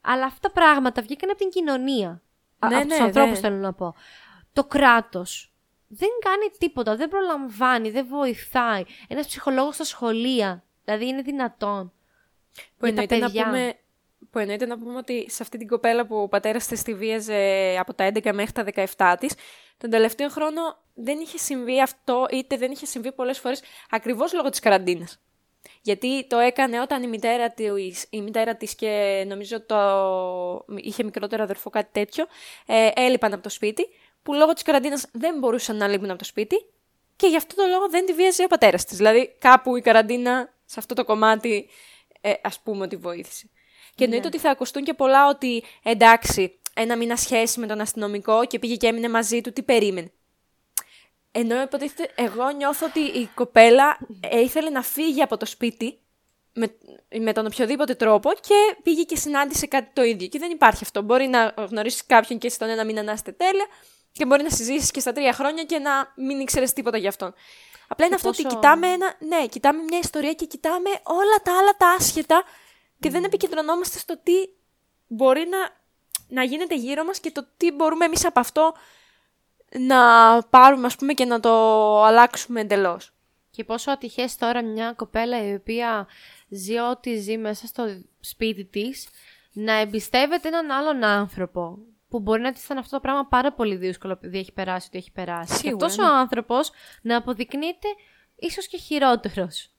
Αλλά 0.00 0.24
αυτά 0.24 0.48
τα 0.48 0.60
πράγματα 0.60 1.02
βγήκαν 1.02 1.30
από 1.30 1.38
την 1.38 1.48
κοινωνία. 1.48 2.22
Ναι, 2.68 2.76
από 2.76 2.86
ναι, 2.86 2.96
του 2.96 3.02
ανθρώπους, 3.02 3.32
ναι. 3.32 3.48
θέλω 3.48 3.56
να 3.56 3.72
πω. 3.72 3.94
Το 4.52 4.64
κράτος 4.64 5.52
δεν 5.88 6.08
κάνει 6.20 6.50
τίποτα, 6.58 6.96
δεν 6.96 7.08
προλαμβάνει, 7.08 7.90
δεν 7.90 8.06
βοηθάει. 8.06 8.84
Ένας 9.08 9.26
ψυχολόγος 9.26 9.74
στα 9.74 9.84
σχολεία, 9.84 10.64
δηλαδή 10.84 11.06
είναι 11.06 11.22
δυνατόν. 11.22 11.92
Που 12.78 12.86
για 12.86 12.94
τα 12.94 13.06
παιδιά. 13.06 13.44
Να 13.44 13.50
πούμε 13.50 13.78
που 14.30 14.38
εννοείται 14.38 14.66
να 14.66 14.78
πούμε 14.78 14.96
ότι 14.96 15.26
σε 15.30 15.42
αυτή 15.42 15.58
την 15.58 15.68
κοπέλα 15.68 16.06
που 16.06 16.16
ο 16.16 16.28
πατέρας 16.28 16.66
της 16.66 16.82
τη 16.82 16.94
βίαζε 16.94 17.76
από 17.78 17.94
τα 17.94 18.10
11 18.14 18.32
μέχρι 18.32 18.52
τα 18.52 18.64
17 18.96 19.16
της, 19.20 19.34
τον 19.76 19.90
τελευταίο 19.90 20.28
χρόνο 20.28 20.60
δεν 20.94 21.18
είχε 21.18 21.38
συμβεί 21.38 21.82
αυτό, 21.82 22.26
είτε 22.30 22.56
δεν 22.56 22.70
είχε 22.70 22.86
συμβεί 22.86 23.12
πολλές 23.12 23.38
φορές 23.38 23.62
ακριβώς 23.90 24.32
λόγω 24.32 24.48
της 24.48 24.60
καραντίνας. 24.60 25.18
Γιατί 25.82 26.26
το 26.26 26.38
έκανε 26.38 26.80
όταν 26.80 27.02
η 27.02 27.06
μητέρα 27.06 27.50
της, 27.50 28.06
η 28.10 28.20
μητέρα 28.20 28.56
της 28.56 28.74
και 28.74 29.24
νομίζω 29.26 29.60
το 29.60 29.76
είχε 30.76 31.04
μικρότερο 31.04 31.42
αδερφό 31.42 31.70
κάτι 31.70 31.88
τέτοιο, 31.92 32.26
ε, 32.66 32.90
έλειπαν 32.94 33.32
από 33.32 33.42
το 33.42 33.48
σπίτι, 33.48 33.88
που 34.22 34.34
λόγω 34.34 34.52
της 34.52 34.62
καραντίνας 34.62 35.06
δεν 35.12 35.38
μπορούσαν 35.38 35.76
να 35.76 35.88
λείπουν 35.88 36.10
από 36.10 36.18
το 36.18 36.24
σπίτι 36.24 36.66
και 37.16 37.26
γι' 37.26 37.36
αυτό 37.36 37.54
το 37.54 37.66
λόγο 37.66 37.88
δεν 37.88 38.06
τη 38.06 38.12
βίαζε 38.12 38.44
ο 38.44 38.46
πατέρας 38.46 38.84
της. 38.84 38.96
Δηλαδή 38.96 39.36
κάπου 39.38 39.76
η 39.76 39.80
καραντίνα 39.80 40.52
σε 40.64 40.78
αυτό 40.78 40.94
το 40.94 41.04
κομμάτι 41.04 41.68
ε, 42.20 42.32
ας 42.42 42.60
πούμε 42.60 42.84
ότι 42.84 42.96
βοήθησε. 42.96 43.48
Και 43.94 44.04
εννοείται 44.04 44.28
ναι. 44.28 44.34
ότι 44.34 44.38
θα 44.38 44.50
ακουστούν 44.50 44.84
και 44.84 44.94
πολλά 44.94 45.28
ότι 45.28 45.62
εντάξει, 45.82 46.58
ένα 46.74 46.96
μήνα 46.96 47.16
σχέση 47.16 47.60
με 47.60 47.66
τον 47.66 47.80
αστυνομικό 47.80 48.46
και 48.46 48.58
πήγε 48.58 48.76
και 48.76 48.86
έμεινε 48.86 49.08
μαζί 49.08 49.40
του, 49.40 49.52
τι 49.52 49.62
περίμενε. 49.62 50.12
Ενώ 51.32 51.60
υποτίθεται, 51.60 52.12
εγώ 52.22 52.50
νιώθω 52.50 52.86
ότι 52.86 53.00
η 53.00 53.28
κοπέλα 53.34 53.98
ε, 54.20 54.40
ήθελε 54.40 54.70
να 54.70 54.82
φύγει 54.82 55.22
από 55.22 55.36
το 55.36 55.46
σπίτι 55.46 55.98
με, 56.52 56.74
με 57.20 57.32
τον 57.32 57.46
οποιοδήποτε 57.46 57.94
τρόπο 57.94 58.30
και 58.40 58.76
πήγε 58.82 59.02
και 59.02 59.16
συνάντησε 59.16 59.66
κάτι 59.66 59.90
το 59.92 60.02
ίδιο. 60.02 60.26
Και 60.28 60.38
δεν 60.38 60.50
υπάρχει 60.50 60.84
αυτό. 60.84 61.02
Μπορεί 61.02 61.26
να 61.26 61.54
γνωρίσεις 61.56 62.06
κάποιον 62.06 62.38
και 62.38 62.48
στον 62.48 62.68
ένα 62.68 62.84
μήνα 62.84 63.02
να 63.02 63.12
είστε 63.12 63.32
τέλεια 63.32 63.66
και 64.12 64.26
μπορεί 64.26 64.42
να 64.42 64.50
συζήσεις 64.50 64.90
και 64.90 65.00
στα 65.00 65.12
τρία 65.12 65.32
χρόνια 65.32 65.64
και 65.64 65.78
να 65.78 66.12
μην 66.16 66.40
ήξερες 66.40 66.72
τίποτα 66.72 66.98
γι' 66.98 67.08
αυτόν. 67.08 67.34
Απλά 67.88 68.06
είναι 68.06 68.14
αυτό 68.14 68.28
ότι 68.28 68.44
κοιτάμε 68.44 68.86
ένα. 68.86 69.14
Ναι, 69.18 69.46
κοιτάμε 69.46 69.82
μια 69.82 69.98
ιστορία 69.98 70.32
και 70.32 70.44
κοιτάμε 70.44 70.90
όλα 71.02 71.36
τα 71.42 71.58
άλλα 71.58 71.76
τα 71.76 71.88
άσχετα 71.98 72.44
και 73.00 73.10
δεν 73.10 73.24
επικεντρωνόμαστε 73.24 73.98
στο 73.98 74.18
τι 74.22 74.32
μπορεί 75.06 75.46
να, 75.48 75.58
να 76.28 76.42
γίνεται 76.42 76.74
γύρω 76.74 77.04
μας 77.04 77.20
και 77.20 77.30
το 77.30 77.46
τι 77.56 77.72
μπορούμε 77.72 78.04
εμείς 78.04 78.24
από 78.26 78.40
αυτό 78.40 78.74
να 79.78 79.98
πάρουμε 80.42 80.86
ας 80.86 80.96
πούμε 80.96 81.12
και 81.12 81.24
να 81.24 81.40
το 81.40 81.50
αλλάξουμε 82.04 82.60
εντελώς. 82.60 83.14
Και 83.50 83.64
πόσο 83.64 83.90
ατυχές 83.90 84.36
τώρα 84.36 84.62
μια 84.62 84.92
κοπέλα 84.92 85.46
η 85.46 85.54
οποία 85.54 86.06
ζει 86.48 86.78
ό,τι 86.78 87.16
ζει 87.16 87.38
μέσα 87.38 87.66
στο 87.66 87.84
σπίτι 88.20 88.64
της 88.64 89.08
να 89.52 89.72
εμπιστεύεται 89.72 90.48
έναν 90.48 90.70
άλλον 90.70 91.04
άνθρωπο 91.04 91.78
που 92.08 92.20
μπορεί 92.20 92.40
να 92.40 92.52
της 92.52 92.64
ήταν 92.64 92.78
αυτό 92.78 92.96
το 92.96 93.00
πράγμα 93.00 93.26
πάρα 93.26 93.52
πολύ 93.52 93.76
δύσκολο 93.76 94.12
επειδή 94.12 94.38
έχει 94.38 94.52
περάσει 94.52 94.86
ό,τι 94.86 94.98
έχει 94.98 95.12
περάσει. 95.12 95.54
Σίγουρα, 95.54 95.76
και 95.76 95.84
αυτός 95.84 95.96
ναι. 95.96 96.12
ο 96.12 96.16
άνθρωπος 96.16 96.70
να 97.02 97.16
αποδεικνύεται 97.16 97.88
ίσως 98.36 98.66
και 98.66 98.76
χειρότερος. 98.76 99.73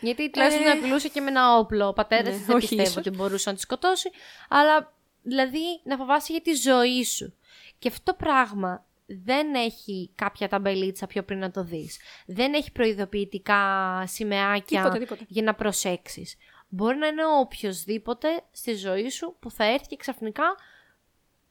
Γιατί 0.00 0.30
τουλάχιστον 0.30 0.64
Ε, 0.64 0.68
να 0.68 0.72
απειλούσε 0.72 1.08
και 1.08 1.20
με 1.20 1.28
ένα 1.30 1.56
όπλο. 1.58 1.88
Ο 1.88 1.92
πατέρας 1.92 2.24
ναι, 2.24 2.36
της 2.36 2.46
δεν 2.46 2.56
όχι 2.56 2.66
πιστεύω 2.68 2.88
ίσως. 2.88 2.96
ότι 2.96 3.10
μπορούσε 3.10 3.50
να 3.50 3.54
τη 3.56 3.60
σκοτώσει. 3.62 4.10
Αλλά 4.48 4.92
δηλαδή 5.22 5.80
να 5.84 5.96
φοβάσαι 5.96 6.32
για 6.32 6.40
τη 6.42 6.52
ζωή 6.54 7.04
σου. 7.04 7.34
Και 7.78 7.88
αυτό 7.88 8.12
το 8.12 8.14
πράγμα 8.24 8.84
δεν 9.06 9.54
έχει 9.54 10.10
κάποια 10.14 10.48
ταμπελίτσα 10.48 11.06
πιο 11.06 11.22
πριν 11.22 11.38
να 11.38 11.50
το 11.50 11.62
δεις. 11.64 11.98
Δεν 12.26 12.54
έχει 12.54 12.72
προειδοποιητικά 12.72 13.62
σημαίακια 14.06 14.80
Τίποτα, 14.82 14.98
τίποτα. 14.98 15.24
για 15.28 15.42
να 15.42 15.54
προσέξεις. 15.54 16.36
Μπορεί 16.68 16.96
να 16.96 17.06
είναι 17.06 17.24
ο 17.24 17.38
οποιοδήποτε 17.38 18.28
στη 18.52 18.74
ζωή 18.74 19.08
σου 19.10 19.36
που 19.40 19.50
θα 19.50 19.64
έρθει 19.64 19.86
και 19.86 19.96
ξαφνικά 19.96 20.44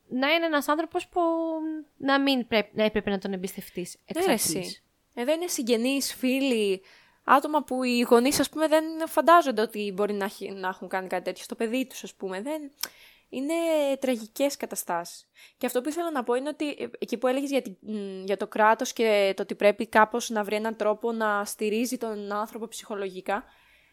να 0.10 0.32
είναι 0.34 0.46
ένας 0.46 0.68
άνθρωπος 0.68 1.08
που 1.08 1.22
να 1.98 2.20
μην 2.22 2.48
πρέπει, 2.48 2.70
να 2.74 2.84
έπρεπε 2.84 3.10
να 3.10 3.18
τον 3.18 3.34
εμπιστευτείς 3.34 3.98
εξ 4.06 4.26
Ναι, 4.26 4.32
αρχής. 4.32 4.56
εσύ. 4.56 4.82
Εδώ 5.14 5.34
είναι 5.34 5.48
συγγενείς, 5.48 6.14
φίλοι, 6.14 6.82
άτομα 7.28 7.63
που 7.63 7.84
οι 7.84 8.00
γονείς, 8.02 8.40
ας 8.40 8.50
πούμε, 8.50 8.68
δεν 8.68 8.84
φαντάζονται 9.08 9.62
ότι 9.62 9.92
μπορεί 9.96 10.13
να, 10.13 10.26
έχει- 10.26 10.52
να 10.52 10.68
έχουν 10.68 10.88
κάνει 10.88 11.08
κάτι 11.08 11.24
τέτοιο 11.24 11.44
στο 11.44 11.56
παιδί 11.56 11.86
τους, 11.88 12.04
ας 12.04 12.13
πούμε. 12.13 12.42
Δεν... 12.42 12.72
Είναι 13.30 13.54
τραγικές 14.00 14.58
καταστάσεις. 14.58 15.28
Και 15.58 15.66
αυτό 15.66 15.82
που 15.82 15.90
ήθελα 15.90 16.12
να 16.12 16.24
πω 16.24 16.34
είναι 16.34 16.50
ότι 16.50 16.70
ε, 16.70 16.88
εκεί 17.00 17.18
που 17.18 17.28
έλεγες 17.28 17.50
για, 17.50 17.62
τη- 17.62 17.76
μ, 17.80 18.24
για 18.26 18.38
το 18.38 18.48
κράτος 18.48 18.94
και 18.94 19.34
το 19.36 19.42
ότι 19.42 19.56
πρέπει 19.56 19.88
κάπως 19.88 20.30
να 20.30 20.44
βρει 20.44 20.56
έναν 20.56 20.76
τρόπο 20.76 21.12
να 21.12 21.46
στηρίζει 21.46 21.98
τον 21.98 22.32
άνθρωπο 22.32 22.68
ψυχολογικά, 22.68 23.44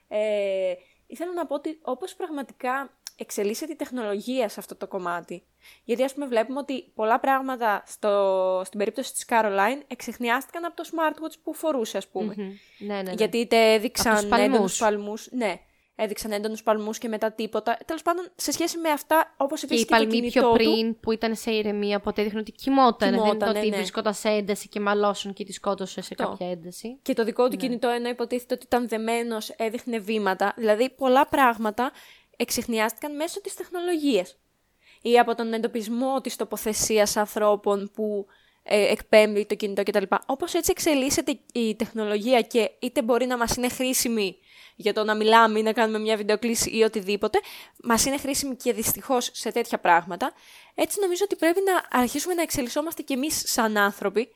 ε, 0.08 0.74
ήθελα 1.06 1.32
να 1.32 1.46
πω 1.46 1.54
ότι 1.54 1.78
όπως 1.82 2.14
πραγματικά 2.14 2.98
εξελίσσεται 3.16 3.72
η 3.72 3.76
τεχνολογία 3.76 4.48
σε 4.48 4.60
αυτό 4.60 4.74
το 4.76 4.86
κομμάτι, 4.86 5.42
γιατί 5.84 6.02
ας 6.02 6.14
πούμε 6.14 6.26
βλέπουμε 6.26 6.58
ότι 6.58 6.92
πολλά 6.94 7.20
πράγματα 7.20 7.82
στο, 7.86 8.62
στην 8.64 8.78
περίπτωση 8.78 9.12
της 9.12 9.24
Caroline 9.28 9.80
εξεχνιάστηκαν 9.86 10.64
από 10.64 10.76
το 10.76 10.84
smartwatch 10.92 11.34
που 11.42 11.54
φορούσε 11.54 11.96
ας 11.96 12.06
πούμε. 12.08 12.34
Μμμ. 12.36 12.52
Ναι, 12.78 12.94
ναι, 12.94 13.02
ναι. 13.02 13.12
Γιατί 13.12 13.38
είτε 13.38 13.56
Από 13.56 13.66
τους 13.66 13.74
έδειξαν 13.76 14.28
παλμούς. 14.28 14.38
έντονους 14.46 14.78
παλμούς, 14.78 15.28
ναι, 15.30 15.54
έδειξαν 15.96 16.32
έντονους 16.32 16.62
παλμούς 16.62 16.98
και 16.98 17.08
μετά 17.08 17.32
τίποτα. 17.32 17.78
Τέλος 17.86 18.02
πάντων, 18.02 18.28
σε 18.36 18.52
σχέση 18.52 18.78
με 18.78 18.88
αυτά, 18.90 19.34
όπως 19.36 19.60
Και 19.60 19.66
επίσης 19.66 19.84
η 19.84 19.86
και, 19.86 19.92
το 19.94 19.98
παλμή 20.00 20.14
κινητό 20.14 20.40
πιο 20.40 20.48
του, 20.48 20.54
πριν 20.54 21.00
που 21.00 21.12
ήταν 21.12 21.34
σε 21.34 21.50
ηρεμία, 21.50 21.96
οπότε 21.96 22.20
έδειχνε 22.20 22.40
ότι 22.40 22.52
κοιμόταν. 22.52 23.10
δεν 23.10 23.18
Κοιμότανε, 23.20 23.36
ήταν 23.50 23.56
ότι 23.56 23.68
ναι. 23.70 23.76
βρισκόταν 23.76 24.14
σε 24.14 24.28
ένταση 24.28 24.68
και 24.68 24.80
μαλώσουν 24.80 25.32
και 25.32 25.44
τη 25.44 25.52
σκότωσε 25.52 26.00
σε 26.02 26.14
Αυτό. 26.18 26.28
κάποια 26.28 26.50
ένταση. 26.50 26.98
και 27.02 27.14
το 27.14 27.24
δικό 27.24 27.42
Ναι. 27.42 27.48
του 27.50 27.56
κινητό 27.56 27.88
ενώ 27.88 28.08
υποτίθεται 28.08 28.54
ότι 28.54 28.64
ήταν 28.66 28.88
δεμένος, 28.88 29.48
έδειχνε 29.50 29.98
βήματα. 29.98 30.54
Δηλαδή, 30.56 30.90
πολλά 30.90 31.26
πράγματα 31.26 31.92
εξεχνιάστηκαν 32.36 33.16
μέσω 33.16 33.40
της 33.40 33.54
τεχνολογίας. 33.54 34.36
Ή 35.02 35.18
από 35.18 35.34
τον 35.34 35.52
εντοπισμό 35.52 36.20
της 36.20 36.36
τοποθεσίας 36.36 37.16
ανθρώπων 37.16 37.90
που 37.94 38.26
ε, 38.62 38.90
εκπέμπει 38.90 39.46
το 39.46 39.54
κινητό 39.54 39.82
κτλ. 39.82 40.02
Όπως 40.26 40.54
έτσι 40.54 40.70
εξελίσσεται 40.70 41.38
η 41.52 41.74
τεχνολογία 41.74 42.40
και 42.40 42.70
είτε 42.78 43.02
μπορεί 43.02 43.26
να 43.26 43.36
μας 43.36 43.56
είναι 43.56 43.68
χρήσιμη 43.68 44.38
για 44.76 44.92
το 44.92 45.04
να 45.04 45.14
μιλάμε 45.14 45.58
ή 45.58 45.62
να 45.62 45.72
κάνουμε 45.72 45.98
μια 45.98 46.16
βιντεοκλήση 46.16 46.70
ή 46.70 46.82
οτιδήποτε, 46.82 47.40
μας 47.82 48.04
είναι 48.04 48.18
χρήσιμη 48.18 48.56
και 48.56 48.72
δυστυχώς 48.72 49.30
σε 49.32 49.52
τέτοια 49.52 49.78
πράγματα, 49.78 50.32
έτσι 50.74 51.00
νομίζω 51.00 51.24
ότι 51.24 51.36
πρέπει 51.36 51.60
να 51.64 51.98
αρχίσουμε 52.00 52.34
να 52.34 52.42
εξελισσόμαστε 52.42 53.02
κι 53.02 53.12
εμείς 53.12 53.42
σαν 53.46 53.76
άνθρωποι 53.76 54.28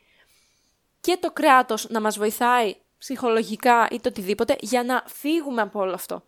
και 1.01 1.17
το 1.21 1.31
κράτος 1.31 1.89
να 1.89 2.01
μας 2.01 2.19
βοηθάει 2.19 2.77
ψυχολογικά 2.99 3.89
ή 3.91 4.01
το 4.01 4.09
οτιδήποτε 4.09 4.57
για 4.61 4.83
να 4.83 5.03
φύγουμε 5.07 5.61
από 5.61 5.81
όλο 5.81 5.93
αυτό. 5.93 6.23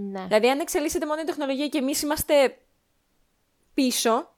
Ναι. 0.00 0.24
Δηλαδή, 0.26 0.48
αν 0.48 0.60
εξελίσσεται 0.60 1.06
μόνο 1.06 1.20
η 1.20 1.24
τεχνολογία 1.24 1.68
και 1.68 1.78
εμείς 1.78 2.02
είμαστε 2.02 2.58
πίσω, 3.74 4.34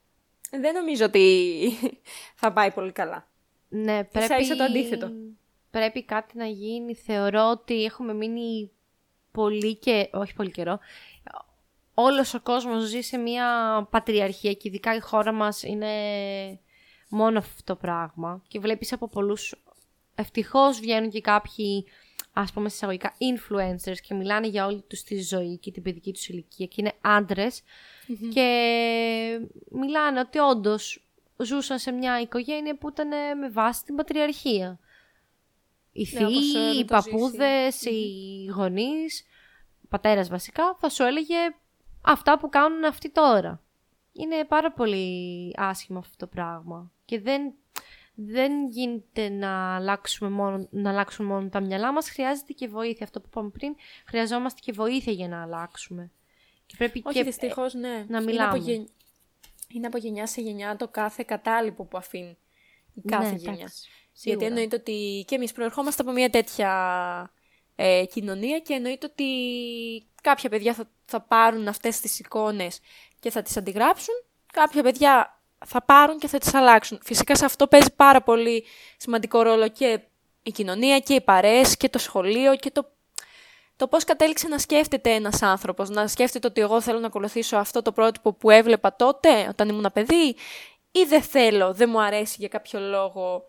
δεν 0.50 0.74
νομίζω 0.74 1.04
ότι 1.04 1.58
θα 2.40 2.52
πάει 2.52 2.70
πολύ 2.70 2.92
καλά. 2.92 3.28
Ναι, 3.68 3.92
Ίσα 3.92 4.08
πρέπει... 4.26 4.42
ίσα 4.42 4.56
το 4.56 4.64
αντίθετο. 4.64 5.10
Πρέπει 5.70 6.04
κάτι 6.04 6.36
να 6.38 6.46
γίνει. 6.46 6.94
Θεωρώ 6.94 7.50
ότι 7.50 7.84
έχουμε 7.84 8.14
μείνει 8.14 8.70
πολύ 9.32 9.76
και... 9.76 10.10
Όχι 10.12 10.34
πολύ 10.34 10.50
καιρό. 10.50 10.78
Όλος 11.94 12.34
ο 12.34 12.40
κόσμος 12.40 12.82
ζει 12.82 13.00
σε 13.00 13.16
μια 13.16 13.46
πατριαρχία 13.90 14.52
και 14.52 14.68
ειδικά 14.68 14.94
η 14.94 15.00
χώρα 15.00 15.32
μας 15.32 15.62
είναι 15.62 15.90
μόνο 17.08 17.38
αυτό 17.38 17.62
το 17.64 17.76
πράγμα. 17.76 18.42
Και 18.48 18.58
βλέπεις 18.58 18.92
από 18.92 19.08
πολλούς... 19.08 19.54
Ευτυχώς 20.14 20.80
βγαίνουν 20.80 21.10
και 21.10 21.20
κάποιοι 21.20 21.86
ας 22.32 22.52
πούμε 22.52 22.66
εισαγωγικά 22.66 23.12
influencers 23.18 23.96
και 24.02 24.14
μιλάνε 24.14 24.46
για 24.46 24.66
όλη 24.66 24.82
τους 24.82 25.02
τη 25.02 25.22
ζωή 25.22 25.58
και 25.58 25.70
την 25.70 25.82
παιδική 25.82 26.12
τους 26.12 26.28
ηλικία 26.28 26.66
και 26.66 26.76
είναι 26.78 26.92
άντρες 27.00 27.62
και 28.34 28.46
μιλάνε 29.70 30.20
ότι 30.20 30.38
όντως 30.38 31.04
ζούσαν 31.36 31.78
σε 31.78 31.90
μια 31.90 32.20
οικογένεια 32.20 32.78
που 32.78 32.88
ήταν 32.88 33.12
ε, 33.12 33.34
με 33.34 33.48
βάση 33.48 33.84
την 33.84 33.94
πατριαρχία. 33.94 34.78
Οι 35.92 36.08
Ναι, 36.12 36.26
όπως 36.26 36.38
θείοι, 36.38 36.56
έχουμε 36.56 36.70
οι 36.70 36.84
το 36.84 36.94
παππούδες, 36.94 37.82
οι 37.82 38.44
γονείς, 38.54 39.24
ο 39.84 39.86
πατέρας 39.88 40.28
βασικά, 40.28 40.76
θα 40.80 40.88
σου 40.88 41.02
έλεγε 41.02 41.36
αυτά 42.02 42.38
που 42.38 42.48
κάνουν 42.48 42.84
αυτοί 42.84 43.10
τώρα. 43.10 43.62
Είναι 44.12 44.44
πάρα 44.44 44.72
πολύ 44.72 45.54
άσχημο 45.56 45.98
αυτό 45.98 46.16
το 46.16 46.26
πράγμα. 46.26 46.92
Και 47.04 47.20
δεν, 47.20 47.54
δεν 48.26 48.68
γίνεται 48.68 49.28
να 49.28 49.74
αλλάξουμε, 49.74 50.30
μόνο, 50.30 50.66
να 50.70 50.90
αλλάξουμε 50.90 51.28
μόνο 51.28 51.48
τα 51.48 51.60
μυαλά 51.60 51.92
μας, 51.92 52.10
χρειάζεται 52.10 52.52
και 52.52 52.68
βοήθεια. 52.68 53.04
Αυτό 53.04 53.20
που 53.20 53.26
είπαμε 53.30 53.48
πριν, 53.50 53.74
χρειαζόμαστε 54.06 54.60
και 54.62 54.72
βοήθεια 54.72 55.12
για 55.12 55.28
να 55.28 55.42
αλλάξουμε. 55.42 56.10
Και 56.66 56.74
πρέπει 56.78 57.02
Όχι, 57.04 57.16
και 57.18 57.24
δυστυχώς, 57.24 57.74
ναι. 57.74 57.88
να 57.88 57.96
Είναι 58.18 58.20
μιλάμε. 58.20 58.48
από, 58.48 58.56
γεν... 58.56 58.88
είναι 59.68 59.86
από 59.86 59.98
γενιά 59.98 60.26
σε 60.26 60.40
γενιά 60.40 60.76
το 60.76 60.88
κάθε 60.88 61.24
κατάλοιπο 61.26 61.84
που 61.84 61.98
αφήνει 61.98 62.38
η 62.94 63.00
κάθε 63.06 63.30
Ναι, 63.30 63.36
γενιά. 63.36 63.52
εντάξει, 63.58 63.88
Γιατί 64.12 64.20
σίγουρα. 64.30 64.46
εννοείται 64.46 64.76
ότι 64.76 65.24
και 65.26 65.34
εμείς 65.34 65.52
προερχόμαστε 65.52 66.02
από 66.02 66.12
μια 66.12 66.30
τέτοια 66.30 67.32
ε, 67.76 68.04
κοινωνία 68.12 68.58
και 68.58 68.74
εννοείται 68.74 69.06
ότι 69.06 69.26
κάποια 70.22 70.48
παιδιά 70.50 70.74
θα, 70.74 70.90
θα 71.04 71.20
πάρουν 71.20 71.68
αυτές 71.68 72.00
τις 72.00 72.18
εικόνες 72.18 72.80
και 73.20 73.30
θα 73.30 73.42
τις 73.42 73.56
αντιγράψουν, 73.56 74.14
κάποια 74.52 74.82
παιδιά 74.82 75.39
θα 75.66 75.82
πάρουν 75.82 76.18
και 76.18 76.28
θα 76.28 76.38
τις 76.38 76.54
αλλάξουν. 76.54 76.98
Φυσικά 77.02 77.36
σε 77.36 77.44
αυτό 77.44 77.66
παίζει 77.66 77.92
πάρα 77.96 78.22
πολύ 78.22 78.64
σημαντικό 78.96 79.42
ρόλο 79.42 79.68
και 79.68 80.00
η 80.42 80.50
κοινωνία 80.50 80.98
και 80.98 81.14
οι 81.14 81.20
παρέες 81.20 81.76
και 81.76 81.88
το 81.88 81.98
σχολείο 81.98 82.56
και 82.56 82.70
το, 82.70 82.90
το 83.76 83.88
πώς 83.88 84.04
κατέληξε 84.04 84.48
να 84.48 84.58
σκέφτεται 84.58 85.10
ένας 85.10 85.42
άνθρωπος. 85.42 85.88
Να 85.88 86.06
σκέφτεται 86.06 86.46
ότι 86.46 86.60
εγώ 86.60 86.80
θέλω 86.80 86.98
να 86.98 87.06
ακολουθήσω 87.06 87.56
αυτό 87.56 87.82
το 87.82 87.92
πρότυπο 87.92 88.32
που 88.32 88.50
έβλεπα 88.50 88.96
τότε 88.96 89.46
όταν 89.48 89.68
ήμουν 89.68 89.90
παιδί 89.92 90.36
ή 90.92 91.04
δεν 91.08 91.22
θέλω, 91.22 91.74
δεν 91.74 91.90
μου 91.90 92.02
αρέσει 92.02 92.36
για 92.38 92.48
κάποιο 92.48 92.80
λόγο 92.80 93.44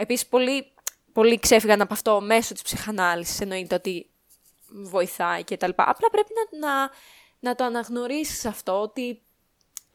Επίσης, 0.00 0.26
πολλοί, 0.26 0.72
πολλοί 1.12 1.38
ξέφυγαν 1.38 1.80
από 1.80 1.92
αυτό 1.94 2.20
μέσω 2.20 2.52
της 2.52 2.62
ψυχανάλυσης, 2.62 3.40
εννοείται 3.40 3.74
ότι 3.74 4.10
βοηθάει 4.68 5.44
και 5.44 5.56
τα 5.56 5.66
λοιπά. 5.66 5.84
Απλά 5.88 6.10
πρέπει 6.10 6.28
να, 6.34 6.68
να, 6.68 6.90
να 7.38 7.54
το 7.54 7.64
αναγνωρίσεις 7.64 8.44
αυτό, 8.44 8.80
ότι 8.80 9.22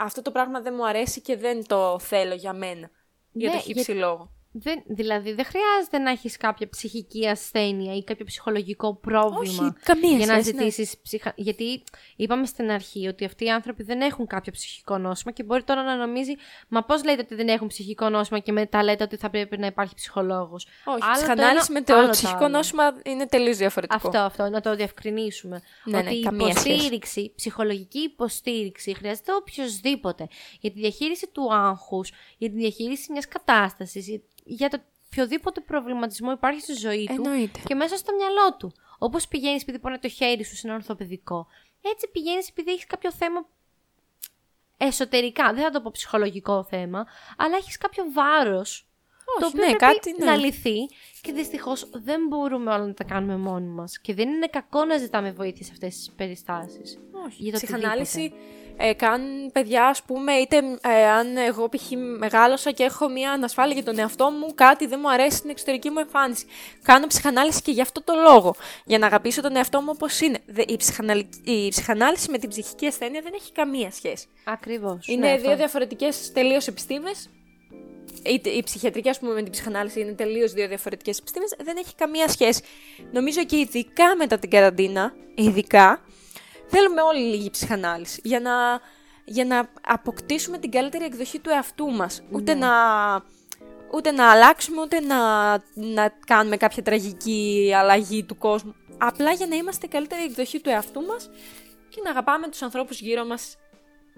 αυτό 0.03 0.21
το 0.21 0.31
πράγμα 0.31 0.61
δεν 0.61 0.73
μου 0.77 0.87
αρέσει 0.87 1.21
και 1.21 1.37
δεν 1.37 1.67
το 1.67 1.99
θέλω 1.99 2.33
για 2.33 2.53
μένα. 2.53 2.89
για 3.31 3.49
Ναι, 3.49 3.55
το 3.55 3.59
χύψη 3.59 3.91
λόγο. 3.91 4.31
Δεν, 4.55 4.83
δηλαδή, 4.85 5.33
δεν 5.33 5.45
χρειάζεται 5.45 5.97
να 5.97 6.09
έχεις 6.09 6.37
κάποια 6.37 6.69
ψυχική 6.69 7.27
ασθένεια 7.27 7.95
ή 7.95 8.03
κάποιο 8.03 8.25
ψυχολογικό 8.25 8.95
πρόβλημα 8.95 9.63
Όχι, 9.65 9.73
καμίας 9.83 10.17
για 10.17 10.25
να 10.25 10.33
σχέση, 10.33 10.55
ναι. 10.55 10.61
ζητήσεις 10.61 10.97
ψυχα... 11.01 11.33
Γιατί 11.35 11.83
είπαμε 12.15 12.45
στην 12.45 12.71
αρχή 12.71 13.07
ότι 13.07 13.25
αυτοί 13.25 13.45
οι 13.45 13.49
άνθρωποι 13.49 13.83
δεν 13.83 14.01
έχουν 14.01 14.27
κάποιο 14.27 14.51
ψυχικό 14.51 14.97
νόσημα 14.97 15.31
και 15.31 15.43
μπορεί 15.43 15.63
τώρα 15.63 15.83
να 15.83 15.95
νομίζει 15.95 16.33
«Μα 16.67 16.83
πώς 16.83 17.03
λέτε 17.03 17.21
ότι 17.21 17.35
δεν 17.35 17.47
έχουν 17.47 17.67
ψυχικό 17.67 18.09
νόσημα 18.09 18.39
και 18.39 18.51
μετά 18.51 18.83
λέτε 18.83 19.03
ότι 19.03 19.17
θα 19.17 19.29
πρέπει 19.29 19.57
να 19.57 19.65
υπάρχει 19.65 19.95
ψυχολόγος». 19.95 20.67
Όχι, 20.85 20.99
Άλλο 21.01 21.13
το 21.13 21.17
ψυχανάλυση 21.17 21.67
ένα, 21.69 21.79
με 21.79 21.85
το 21.85 21.93
άλλο 21.93 22.05
το 22.05 22.11
ψυχικό 22.11 22.43
άλλο. 22.43 22.47
νόσημα 22.47 22.83
είναι 23.03 23.25
τελείως 23.25 23.57
διαφορετικό. 23.57 24.07
Αυτό, 24.07 24.19
αυτό, 24.19 24.49
να 24.49 24.61
το 24.61 24.75
διευκρινίσουμε. 24.75 25.61
Ναι, 25.83 26.01
ναι, 26.01 26.07
ότι 26.09 26.17
η 26.17 26.21
καμία 26.21 26.55
σχέση. 26.55 26.69
υποστήριξη, 26.69 27.33
ψυχολογική 27.35 27.99
υποστήριξη 27.99 28.93
χρειάζεται 28.95 29.31
οποιοδήποτε 29.33 30.27
για 30.59 30.71
τη 30.71 30.79
διαχείριση 30.79 31.29
του 31.31 31.53
άγχους, 31.53 32.11
για 32.37 32.49
τη 32.49 32.55
διαχείριση 32.55 33.11
μιας 33.11 33.27
κατάστασης, 33.27 34.07
για- 34.43 34.55
για 34.57 34.69
το 34.69 34.79
οποιοδήποτε 35.07 35.61
προβληματισμό 35.61 36.31
υπάρχει 36.31 36.61
στη 36.61 36.73
ζωή 36.73 37.05
του 37.05 37.23
Εννοείται. 37.25 37.59
και 37.65 37.75
μέσα 37.75 37.97
στο 37.97 38.13
μυαλό 38.15 38.55
του. 38.57 38.73
Όπως 38.97 39.27
πηγαίνεις 39.27 39.61
επειδή 39.61 39.79
πονάει 39.79 39.99
το 39.99 40.07
χέρι 40.09 40.43
σου 40.43 40.55
σε 40.55 40.67
ένα 40.67 40.75
ορθοπαιδικό, 40.75 41.47
έτσι 41.81 42.07
πηγαίνεις 42.11 42.49
επειδή 42.49 42.71
έχεις 42.71 42.87
κάποιο 42.87 43.11
θέμα 43.11 43.45
εσωτερικά. 44.77 45.53
Δεν 45.53 45.63
θα 45.63 45.69
το 45.69 45.81
πω 45.81 45.89
ψυχολογικό 45.93 46.63
θέμα, 46.63 47.05
αλλά 47.37 47.55
έχεις 47.55 47.77
κάποιο 47.77 48.03
βάρος. 48.13 48.87
Το 49.39 49.45
οποίο 49.45 49.59
ναι, 49.59 49.75
πρέπει 49.75 49.77
κάτι, 49.95 50.15
ναι. 50.19 50.25
να 50.25 50.35
λυθεί 50.35 50.75
και 51.21 51.31
δυστυχώς 51.31 51.89
δεν 51.93 52.27
μπορούμε 52.27 52.71
όλα 52.73 52.85
να 52.85 52.93
τα 52.93 53.03
κάνουμε 53.03 53.37
μόνοι 53.37 53.67
μας. 53.67 53.99
Και 53.99 54.13
δεν 54.13 54.29
είναι 54.29 54.47
κακό 54.47 54.85
να 54.85 54.97
ζητάμε 54.97 55.31
βοήθεια 55.31 55.65
σε 55.65 55.71
αυτές 55.71 55.95
τις 55.95 56.11
περιστάσεις. 56.11 56.99
Όχι. 57.25 57.43
Για 57.43 57.51
το 57.51 57.57
Ψυχανάλυση 57.57 58.33
ε, 58.77 58.93
κάνουν 58.93 59.51
παιδιά, 59.51 59.85
ας 59.85 60.03
πούμε, 60.03 60.33
είτε 60.33 60.57
ε, 60.81 61.05
αν 61.05 61.37
εγώ 61.37 61.69
π.χ. 61.69 61.91
μεγάλωσα 62.17 62.71
και 62.71 62.83
έχω 62.83 63.09
μια 63.09 63.31
ανασφάλεια 63.31 63.73
για 63.73 63.83
τον 63.83 63.99
εαυτό 63.99 64.29
μου, 64.31 64.53
κάτι 64.55 64.85
δεν 64.87 64.99
μου 65.01 65.11
αρέσει 65.11 65.37
στην 65.37 65.49
εξωτερική 65.49 65.89
μου 65.89 65.99
εμφάνιση. 65.99 66.45
Κάνω 66.83 67.07
ψυχανάλυση 67.07 67.61
και 67.61 67.71
γι' 67.71 67.81
αυτό 67.81 68.03
το 68.03 68.13
λόγο. 68.15 68.55
Για 68.85 68.97
να 68.97 69.05
αγαπήσω 69.05 69.41
τον 69.41 69.55
εαυτό 69.55 69.81
μου 69.81 69.89
όπως 69.95 70.21
είναι. 70.21 70.39
Δε- 70.45 70.63
Η, 70.67 70.77
ψυχαναλυ... 70.77 71.29
η 71.43 71.69
ψυχανάλυση 71.69 72.31
με 72.31 72.37
την 72.37 72.49
ψυχική 72.49 72.85
ασθένεια 72.85 73.21
δεν 73.21 73.31
έχει 73.35 73.51
καμία 73.51 73.91
σχέση. 73.91 74.27
Ακριβώς. 74.43 75.07
Είναι 75.07 75.37
δύο 75.37 75.55
διαφορετικές 75.55 76.31
τελείως 76.31 76.67
επιστήμες. 76.67 77.29
Είτε 78.25 78.49
η 78.49 78.63
ψυχιατρική, 78.63 79.09
ας 79.09 79.19
πούμε, 79.19 79.33
με 79.33 79.41
την 79.41 79.51
ψυχανάλυση 79.51 79.99
είναι 79.99 80.11
τελείως 80.11 80.51
δύο 80.53 80.67
διαφορετικές 80.67 81.19
επιστήμες. 81.19 81.55
Δεν 81.63 81.77
έχει 81.77 81.95
καμία 81.95 82.27
σχέση. 82.27 82.61
Νομίζω 83.11 83.45
και 83.45 83.57
ειδικά 83.57 84.15
μετά 84.15 84.39
την 84.39 84.49
καραντίνα, 84.49 85.13
ειδικά, 85.35 86.01
θέλουμε 86.67 87.01
όλοι 87.01 87.19
λίγη 87.19 87.49
ψυχανάλυση. 87.49 88.21
Για 88.23 88.39
να, 88.39 88.51
για 89.25 89.45
να 89.45 89.69
αποκτήσουμε 89.81 90.57
την 90.57 90.71
καλύτερη 90.71 91.03
εκδοχή 91.05 91.39
του 91.39 91.49
εαυτού 91.49 91.91
μας. 91.91 92.23
Ούτε, 92.31 92.53
να, 92.53 92.69
ούτε 93.93 94.11
να 94.11 94.31
αλλάξουμε, 94.31 94.81
ούτε 94.81 94.99
να, 94.99 95.51
να 95.73 96.09
κάνουμε 96.25 96.57
κάποια 96.57 96.83
τραγική 96.83 97.71
αλλαγή 97.75 98.23
του 98.23 98.37
κόσμου. 98.37 98.75
Απλά 98.97 99.31
για 99.31 99.47
να 99.47 99.55
είμαστε 99.55 99.85
η 99.85 99.89
καλύτερη 99.89 100.23
εκδοχή 100.23 100.59
του 100.59 100.69
εαυτού 100.69 101.01
μας 101.01 101.29
και 101.89 102.01
να 102.03 102.09
αγαπάμε 102.09 102.47
τους 102.47 102.61
ανθρώπους 102.61 102.99
γύρω 102.99 103.25
μας 103.25 103.57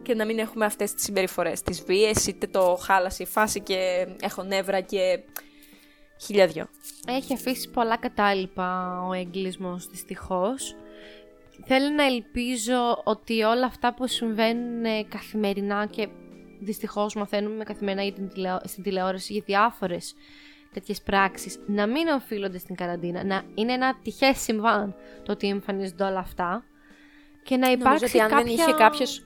και 0.01 0.15
να 0.15 0.25
μην 0.25 0.39
έχουμε 0.39 0.65
αυτές 0.65 0.93
τις 0.93 1.03
συμπεριφορές, 1.03 1.61
τις 1.61 1.83
βίες, 1.83 2.27
είτε 2.27 2.47
το 2.47 2.77
χάλασε 2.81 3.23
η 3.23 3.25
φάση 3.25 3.61
και 3.61 4.07
έχω 4.21 4.43
νεύρα 4.43 4.81
και 4.81 5.19
χίλια 6.21 6.47
δυο. 6.47 6.67
Έχει 7.07 7.33
αφήσει 7.33 7.69
πολλά 7.69 7.97
κατάλοιπα 7.97 8.99
ο 9.09 9.13
εγκλισμός 9.13 9.87
δυστυχώς. 9.87 10.75
Θέλω 11.63 11.89
να 11.89 12.05
ελπίζω 12.05 13.01
ότι 13.03 13.43
όλα 13.43 13.65
αυτά 13.65 13.93
που 13.93 14.07
συμβαίνουν 14.07 14.85
ε, 14.85 15.03
καθημερινά 15.03 15.85
και 15.85 16.07
δυστυχώς 16.59 17.15
μαθαίνουμε 17.15 17.63
καθημερινά 17.63 18.03
για 18.03 18.13
την 18.13 18.29
τηλεο- 18.29 18.61
στην 18.63 18.83
τηλεόραση 18.83 19.33
για 19.33 19.43
διάφορες 19.45 20.15
τέτοιες 20.73 21.01
πράξεις 21.01 21.59
να 21.65 21.87
μην 21.87 22.07
οφείλονται 22.07 22.57
στην 22.57 22.75
καραντίνα, 22.75 23.23
να 23.23 23.43
είναι 23.53 23.73
ένα 23.73 23.97
τυχές 24.03 24.41
συμβάν 24.41 24.95
το 25.23 25.31
ότι 25.31 25.47
εμφανίζονται 25.47 26.03
όλα 26.03 26.19
αυτά 26.19 26.63
και 27.43 27.57
να 27.57 27.71
υπάρξει 27.71 27.83
Νομίζω 27.83 28.05
ότι 28.05 28.19
αν 28.19 28.29
κάποια... 28.29 28.43
δεν 28.43 28.53
είχε 28.53 28.71
κάποιος... 28.77 29.19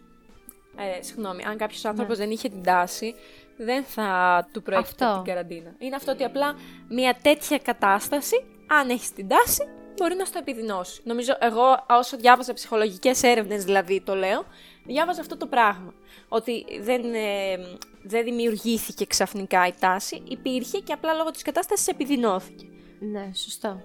Ε, 0.78 1.02
συγγνώμη, 1.02 1.44
αν 1.44 1.58
κάποιος 1.58 1.86
άνθρωπος 1.86 2.18
δεν 2.18 2.32
είχε 2.32 2.50
την 2.50 2.64
τάση, 2.64 3.16
δεν 3.58 3.84
θα 3.84 4.48
του 4.54 4.62
προέκυπτε 4.62 5.06
Αυτό. 5.06 5.22
την 5.24 5.34
καραντίνα. 5.34 5.76
Είναι 5.78 5.96
αυτό 5.96 6.12
ότι 6.12 6.24
απλά 6.24 6.56
μια 6.90 7.18
τέτοια 7.22 7.58
κατάσταση, 7.58 8.46
αν 8.68 8.90
έχεις 8.90 9.14
την 9.14 9.28
τάση, 9.28 9.64
μπορεί 10.00 10.16
να 10.16 10.26
στο 10.26 10.38
επιδεινώσει. 10.38 11.02
Νομίζω, 11.04 11.38
εγώ 11.40 11.86
όσο 11.90 12.18
διάβαζα 12.18 12.54
ψυχολογικές 12.54 13.24
έρευνες 13.24 13.64
δηλαδή 13.64 14.02
το 14.02 14.16
λέω, 14.16 14.46
διάβαζα 14.86 15.22
αυτό 15.22 15.38
το 15.38 15.46
πράγμα. 15.46 15.94
Ότι 16.28 16.66
δεν, 16.82 17.14
ε, 17.14 17.58
δεν 18.04 18.24
δημιουργήθηκε 18.24 19.06
ξαφνικά 19.06 19.68
η 19.68 19.74
τάση, 19.80 20.24
υπήρχε 20.28 20.80
και 20.80 20.94
απλά 20.94 21.14
λόγω 21.14 21.32
της 21.32 21.42
κατάστασης 21.42 21.88
επιδεινώθηκε. 21.88 22.66
Ναι, 23.00 23.32
σωστό. 23.34 23.82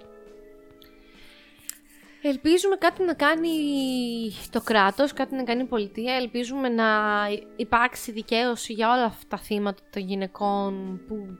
Ελπίζουμε 2.26 2.76
κάτι 2.76 3.02
να 3.02 3.14
κάνει 3.14 3.50
το 4.50 4.60
κράτος, 4.60 5.12
κάτι 5.12 5.34
να 5.34 5.42
κάνει 5.42 5.62
η 5.62 5.66
πολιτεία. 5.66 6.14
Ελπίζουμε 6.14 6.68
να 6.68 6.84
υπάρξει 7.56 8.12
δικαίωση 8.12 8.72
για 8.72 8.92
όλα 8.92 9.04
αυτά 9.04 9.26
τα 9.28 9.38
θύματα 9.38 9.82
των 9.90 10.02
γυναικών 10.02 11.00
που 11.08 11.38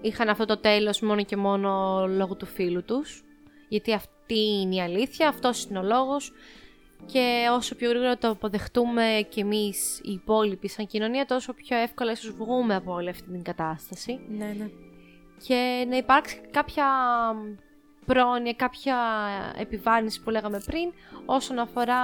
είχαν 0.00 0.28
αυτό 0.28 0.44
το 0.44 0.56
τέλος 0.56 1.00
μόνο 1.00 1.24
και 1.24 1.36
μόνο 1.36 2.04
λόγω 2.08 2.34
του 2.34 2.46
φίλου 2.46 2.84
τους. 2.84 3.24
Γιατί 3.70 3.92
αυτή 3.92 4.38
είναι 4.60 4.74
η 4.74 4.80
αλήθεια, 4.80 5.28
αυτός 5.28 5.64
είναι 5.64 5.78
ο 5.78 5.82
λόγος. 5.82 6.32
Και 7.06 7.46
όσο 7.52 7.74
πιο 7.74 7.88
γρήγορα 7.88 8.18
το 8.18 8.28
αποδεχτούμε 8.28 9.26
κι 9.28 9.40
εμείς 9.40 9.98
οι 10.02 10.12
υπόλοιποι 10.12 10.68
σαν 10.68 10.86
κοινωνία, 10.86 11.24
τόσο 11.26 11.52
πιο 11.52 11.76
εύκολα 11.76 12.12
ίσως 12.12 12.30
βγούμε 12.34 12.74
από 12.74 12.92
όλη 12.92 13.08
αυτή 13.08 13.30
την 13.30 13.42
κατάσταση 13.42 14.20
Ναι, 14.28 14.54
ναι. 14.58 14.70
και 15.46 15.86
να 15.88 15.96
υπάρξει 15.96 16.40
κάποια 16.50 16.86
πρόνοια, 18.06 18.52
κάποια 18.52 18.96
επιβάρυνση 19.58 20.22
που 20.22 20.30
λέγαμε 20.30 20.62
πριν 20.66 20.92
όσον 21.26 21.58
αφορά 21.58 22.00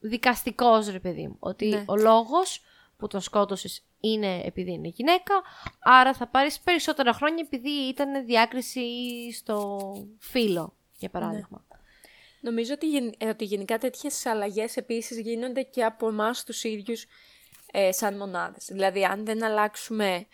δικαστικός 0.00 0.90
ρε 0.90 1.00
παιδί 1.00 1.26
μου. 1.26 1.36
Ότι 1.38 1.66
Ναι. 1.68 1.84
ο 1.86 1.96
λόγος 1.96 2.60
που 3.04 3.10
τον 3.10 3.20
σκότωσες 3.20 3.84
είναι 4.00 4.40
επειδή 4.44 4.72
είναι 4.72 4.88
γυναίκα, 4.88 5.42
άρα 5.80 6.14
θα 6.14 6.26
πάρεις 6.26 6.60
περισσότερα 6.60 7.12
χρόνια 7.12 7.44
επειδή 7.46 7.70
ήταν 7.70 8.24
διάκριση 8.24 8.82
στο 9.32 9.78
φύλλο, 10.18 10.74
για 10.96 11.10
παράδειγμα. 11.10 11.64
Νομίζω 12.40 12.72
ότι, 12.74 12.88
γεν- 12.88 13.14
ε, 13.18 13.28
ότι 13.28 13.44
γενικά 13.44 13.78
τέτοιες 13.78 14.26
αλλαγές 14.26 14.76
επίσης 14.76 15.20
γίνονται 15.20 15.62
και 15.62 15.84
από 15.84 16.08
εμάς 16.08 16.44
τους 16.44 16.64
ίδιους 16.64 17.06
ε, 17.72 17.92
σαν 17.92 18.16
μονάδες. 18.16 18.68
Δηλαδή, 18.70 19.04
αν 19.04 19.24
δεν 19.24 19.44
αλλάξουμε 19.44 20.26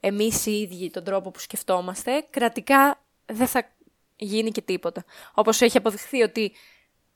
εμείς 0.00 0.46
οι 0.46 0.60
ίδιοι 0.60 0.90
τον 0.90 1.04
τρόπο 1.04 1.30
που 1.30 1.38
σκεφτόμαστε, 1.38 2.26
κρατικά 2.30 3.02
δεν 3.26 3.46
θα 3.46 3.72
γίνει 4.16 4.50
και 4.50 4.62
τίποτα. 4.62 5.04
Όπως 5.34 5.60
έχει 5.60 5.76
αποδειχθεί 5.76 6.22
ότι 6.22 6.52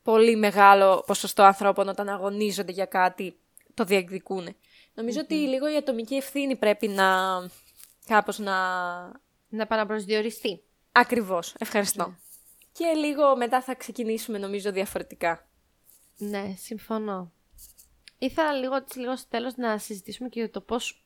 πολύ 0.02 0.36
μεγάλο 0.36 1.04
ποσοστό 1.06 1.42
ανθρώπων 1.42 1.88
όταν 1.88 2.08
αγωνίζονται 2.08 2.72
για 2.72 2.86
κάτι 2.86 3.36
το 3.74 3.84
διεκδικούν. 3.84 4.56
Νομίζω 4.94 5.20
ότι 5.20 5.34
λίγο 5.34 5.72
η 5.72 5.76
ατομική 5.76 6.14
ευθύνη 6.14 6.56
πρέπει 6.56 6.88
να 6.88 7.06
κάπως 8.06 8.38
να... 8.38 8.54
Να 9.48 9.66
παραπροσδιοριστεί. 9.66 10.62
Ακριβώς, 10.92 11.54
ευχαριστώ. 11.58 12.16
Και 12.72 12.84
λίγο 12.86 13.36
μετά 13.36 13.62
θα 13.62 13.74
ξεκινήσουμε 13.74 14.38
νομίζω 14.38 14.72
διαφορετικά. 14.72 15.48
Ναι, 16.18 16.54
συμφωνώ. 16.56 17.32
Ήθελα 18.18 18.52
λίγο, 18.52 18.84
λίγο 18.94 19.16
στο 19.16 19.28
τέλος 19.28 19.56
να 19.56 19.78
συζητήσουμε 19.78 20.28
και 20.28 20.40
για 20.40 20.50
το 20.50 20.60
πώς 20.60 21.04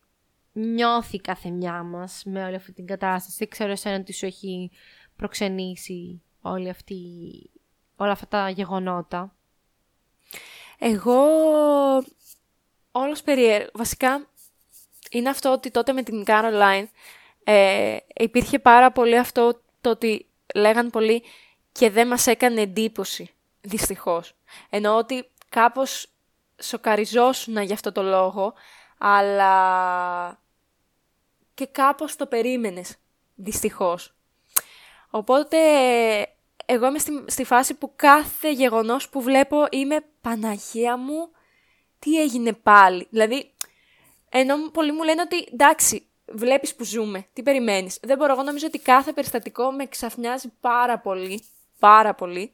νιώθει 0.53 1.21
κάθε 1.21 1.51
μια 1.51 1.83
μας 1.83 2.23
με 2.25 2.45
όλη 2.45 2.55
αυτή 2.55 2.73
την 2.73 2.87
κατάσταση. 2.87 3.37
Δεν 3.39 3.49
ξέρω 3.49 3.71
εσένα 3.71 4.03
τι 4.03 4.13
σου 4.13 4.27
έχει 4.27 4.71
προξενήσει 5.17 6.23
όλη 6.41 6.69
αυτή, 6.69 7.01
όλα 7.97 8.13
αυτά 8.13 8.27
τα 8.27 8.49
γεγονότα. 8.51 9.37
Εγώ 10.79 11.19
όλος 12.97 13.23
περίεργο. 13.23 13.71
Βασικά 13.75 14.27
είναι 15.11 15.29
αυτό 15.29 15.53
ότι 15.53 15.71
τότε 15.71 15.93
με 15.93 16.03
την 16.03 16.25
Caroline 16.27 16.87
ε, 17.45 17.97
υπήρχε 18.15 18.59
πάρα 18.59 18.93
πολύ 18.93 19.19
αυτό 19.19 19.61
το 19.81 19.91
ότι 19.91 20.27
λέγαν 20.55 20.91
πολύ 20.91 21.23
και 21.73 21.91
δεν 21.91 22.07
μας 22.07 22.27
έκανε 22.27 22.61
εντύπωση, 22.61 23.31
δυστυχώς. 23.61 24.35
Εννοώ 24.71 24.97
ότι 24.97 25.31
κάπως 25.49 26.09
σοκαριζόσουνα 26.63 27.63
για 27.63 27.75
αυτό 27.75 27.93
το 27.93 28.03
λόγο, 28.03 28.55
αλλά 28.99 30.41
και 31.55 31.67
κάπως 31.67 32.17
το 32.17 32.27
περίμενες, 32.27 32.97
δυστυχώς. 33.35 34.15
Οπότε 35.11 35.59
εγώ 36.67 36.87
είμαι 36.87 36.99
στη, 36.99 37.25
στη 37.27 37.45
φάση 37.45 37.75
που 37.75 37.93
κάθε 37.97 38.53
γεγονός 38.53 39.09
που 39.09 39.21
βλέπω 39.23 39.67
είμαι 39.71 40.05
Παναγία 40.21 40.97
μου, 40.97 41.31
τι 42.07 42.21
έγινε 42.21 42.53
πάλι. 42.53 43.07
Δηλαδή, 43.11 43.51
ενώ 44.29 44.71
πολλοί 44.71 44.93
μου 44.93 45.03
λένε 45.03 45.21
ότι 45.21 45.49
εντάξει, 45.53 46.07
βλέπεις 46.27 46.75
που 46.75 46.85
ζούμε, 46.85 47.27
τι 47.33 47.43
περιμένεις. 47.43 47.99
Δεν 48.03 48.17
μπορώ, 48.17 48.33
εγώ 48.33 48.43
νομίζω 48.43 48.67
ότι 48.67 48.79
κάθε 48.79 49.13
περιστατικό 49.13 49.71
με 49.71 49.87
ξαφνιάζει 49.87 50.53
πάρα 50.61 50.99
πολύ, 50.99 51.45
πάρα 51.79 52.15
πολύ. 52.15 52.53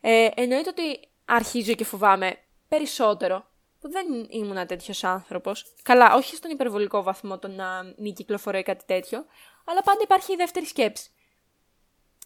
Ε, 0.00 0.28
εννοείται 0.34 0.68
ότι 0.68 1.00
αρχίζω 1.24 1.72
και 1.72 1.84
φοβάμαι 1.84 2.38
περισσότερο, 2.68 3.46
που 3.80 3.90
δεν 3.90 4.06
ήμουν 4.30 4.66
τέτοιος 4.66 5.04
άνθρωπος. 5.04 5.74
Καλά, 5.82 6.14
όχι 6.14 6.36
στον 6.36 6.50
υπερβολικό 6.50 7.02
βαθμό 7.02 7.38
το 7.38 7.48
να 7.48 7.94
μην 7.96 8.14
κυκλοφορεί 8.14 8.62
κάτι 8.62 8.84
τέτοιο, 8.86 9.24
αλλά 9.64 9.82
πάντα 9.82 10.00
υπάρχει 10.02 10.32
η 10.32 10.36
δεύτερη 10.36 10.66
σκέψη. 10.66 11.10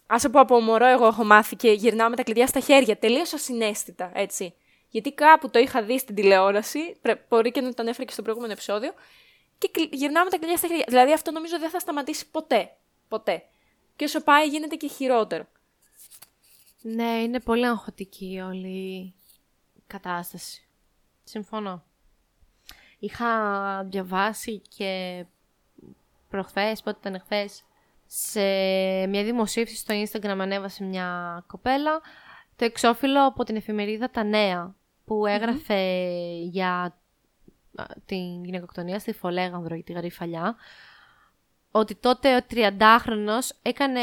Α 0.07 0.29
πω 0.29 0.39
από 0.39 0.59
μωρό, 0.59 0.85
εγώ 0.85 1.05
έχω 1.05 1.23
μάθει 1.23 1.55
και 1.55 1.71
γυρνάω 1.71 2.09
με 2.09 2.15
τα 2.15 2.23
κλειδιά 2.23 2.47
στα 2.47 2.59
χέρια, 2.59 2.97
τελείως 2.97 3.33
ασυναίσθητα, 3.33 4.11
έτσι. 4.13 4.53
Γιατί 4.95 5.13
κάπου 5.13 5.49
το 5.49 5.59
είχα 5.59 5.83
δει 5.83 5.99
στην 5.99 6.15
τηλεόραση, 6.15 6.95
πρε- 7.01 7.27
μπορεί 7.29 7.51
και 7.51 7.61
να 7.61 7.73
το 7.73 7.81
ανέφερα 7.81 8.03
και 8.05 8.11
στο 8.13 8.21
προηγούμενο 8.21 8.53
επεισόδιο, 8.53 8.93
και 9.57 9.69
κλει- 9.71 9.93
γυρνάω 9.93 10.23
με 10.23 10.29
τα 10.29 10.37
κλειδιά 10.37 10.57
στα 10.57 10.67
χέρια. 10.67 10.85
Δηλαδή 10.87 11.13
αυτό 11.13 11.31
νομίζω 11.31 11.59
δεν 11.59 11.69
θα 11.69 11.79
σταματήσει 11.79 12.29
ποτέ. 12.31 12.77
Ποτέ. 13.07 13.43
Και 13.95 14.03
όσο 14.03 14.23
πάει 14.23 14.47
γίνεται 14.47 14.75
και 14.75 14.87
χειρότερο. 14.87 15.47
Ναι, 16.81 17.21
είναι 17.21 17.39
πολύ 17.39 17.65
αγχωτική 17.65 18.41
όλη 18.45 19.13
η 19.73 19.83
κατάσταση. 19.87 20.67
Συμφωνώ. 21.23 21.83
Είχα 22.99 23.83
διαβάσει 23.83 24.61
και 24.77 25.25
προχθές, 26.29 26.81
πότε 26.81 27.09
ήταν 27.09 27.21
χθες, 27.21 27.63
σε 28.05 28.41
μια 29.07 29.23
δημοσίευση 29.23 29.75
στο 29.75 29.93
Instagram 30.03 30.37
ανέβασε 30.39 30.83
μια 30.83 31.43
κοπέλα 31.47 32.01
το 32.55 32.65
εξώφυλλο 32.65 33.25
από 33.25 33.43
την 33.43 33.55
εφημερίδα 33.55 34.09
Τα 34.09 34.23
Νέα 34.23 34.75
που 35.05 35.25
εγραφε 35.25 36.09
για 36.41 36.97
την 38.05 38.43
γυναικοκτονία 38.43 38.99
στη 38.99 39.13
Φολέγανδρο 39.13 39.75
για 39.75 39.83
τη 39.83 39.93
Γαριφαλιά 39.93 40.55
ότι 41.71 41.95
τότε 41.95 42.35
ο 42.35 42.39
30χρονος 42.51 43.49
έκανε 43.61 44.01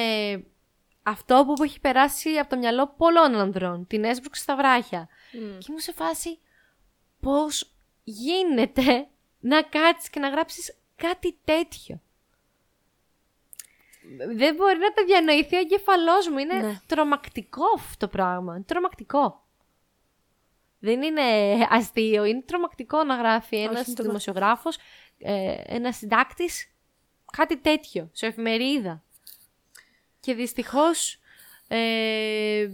αυτό 1.02 1.44
που 1.56 1.62
έχει 1.62 1.80
περάσει 1.80 2.30
από 2.30 2.50
το 2.50 2.56
μυαλό 2.56 2.94
πολλών 2.96 3.34
ανδρών, 3.34 3.86
την 3.86 4.04
έσπρωξη 4.04 4.42
στα 4.42 4.56
βράχια. 4.56 5.08
Και 5.30 5.66
ήμουν 5.68 5.80
σε 5.80 5.92
φάση 5.92 6.38
πώς 7.20 7.72
γίνεται 8.04 9.06
να 9.40 9.62
κάτσεις 9.62 10.10
και 10.10 10.20
να 10.20 10.28
γράψεις 10.28 10.76
κάτι 10.96 11.38
τέτοιο; 11.44 12.00
Δεν 14.36 14.54
μπορεί 14.54 14.78
να 14.78 14.92
το 14.92 15.04
διανοηθεί 15.04 15.56
ο 15.56 15.58
εγκεφαλός 15.58 16.28
μου. 16.28 16.38
Είναι 16.38 16.54
Ναι. 16.54 16.80
τρομακτικό 16.86 17.64
αυτό 17.76 18.06
το 18.06 18.08
πράγμα. 18.08 18.54
Είναι 18.54 18.64
τρομακτικό. 18.64 19.41
Δεν 20.84 21.02
είναι 21.02 21.22
αστείο, 21.70 22.24
είναι 22.24 22.42
τρομακτικό 22.42 23.04
να 23.04 23.14
γράφει 23.16 23.56
Όχι, 23.56 23.64
ένας 23.64 23.86
είναι 23.86 23.94
τρομα- 23.96 24.08
δημοσιογράφος, 24.08 24.76
ε, 25.18 25.54
ένας 25.66 25.96
συντάκτης, 25.96 26.72
κάτι 27.32 27.58
τέτοιο, 27.58 28.08
σε 28.12 28.26
εφημερίδα. 28.26 29.02
Και 30.20 30.34
δυστυχώς 30.34 31.18
ε, 31.68 32.72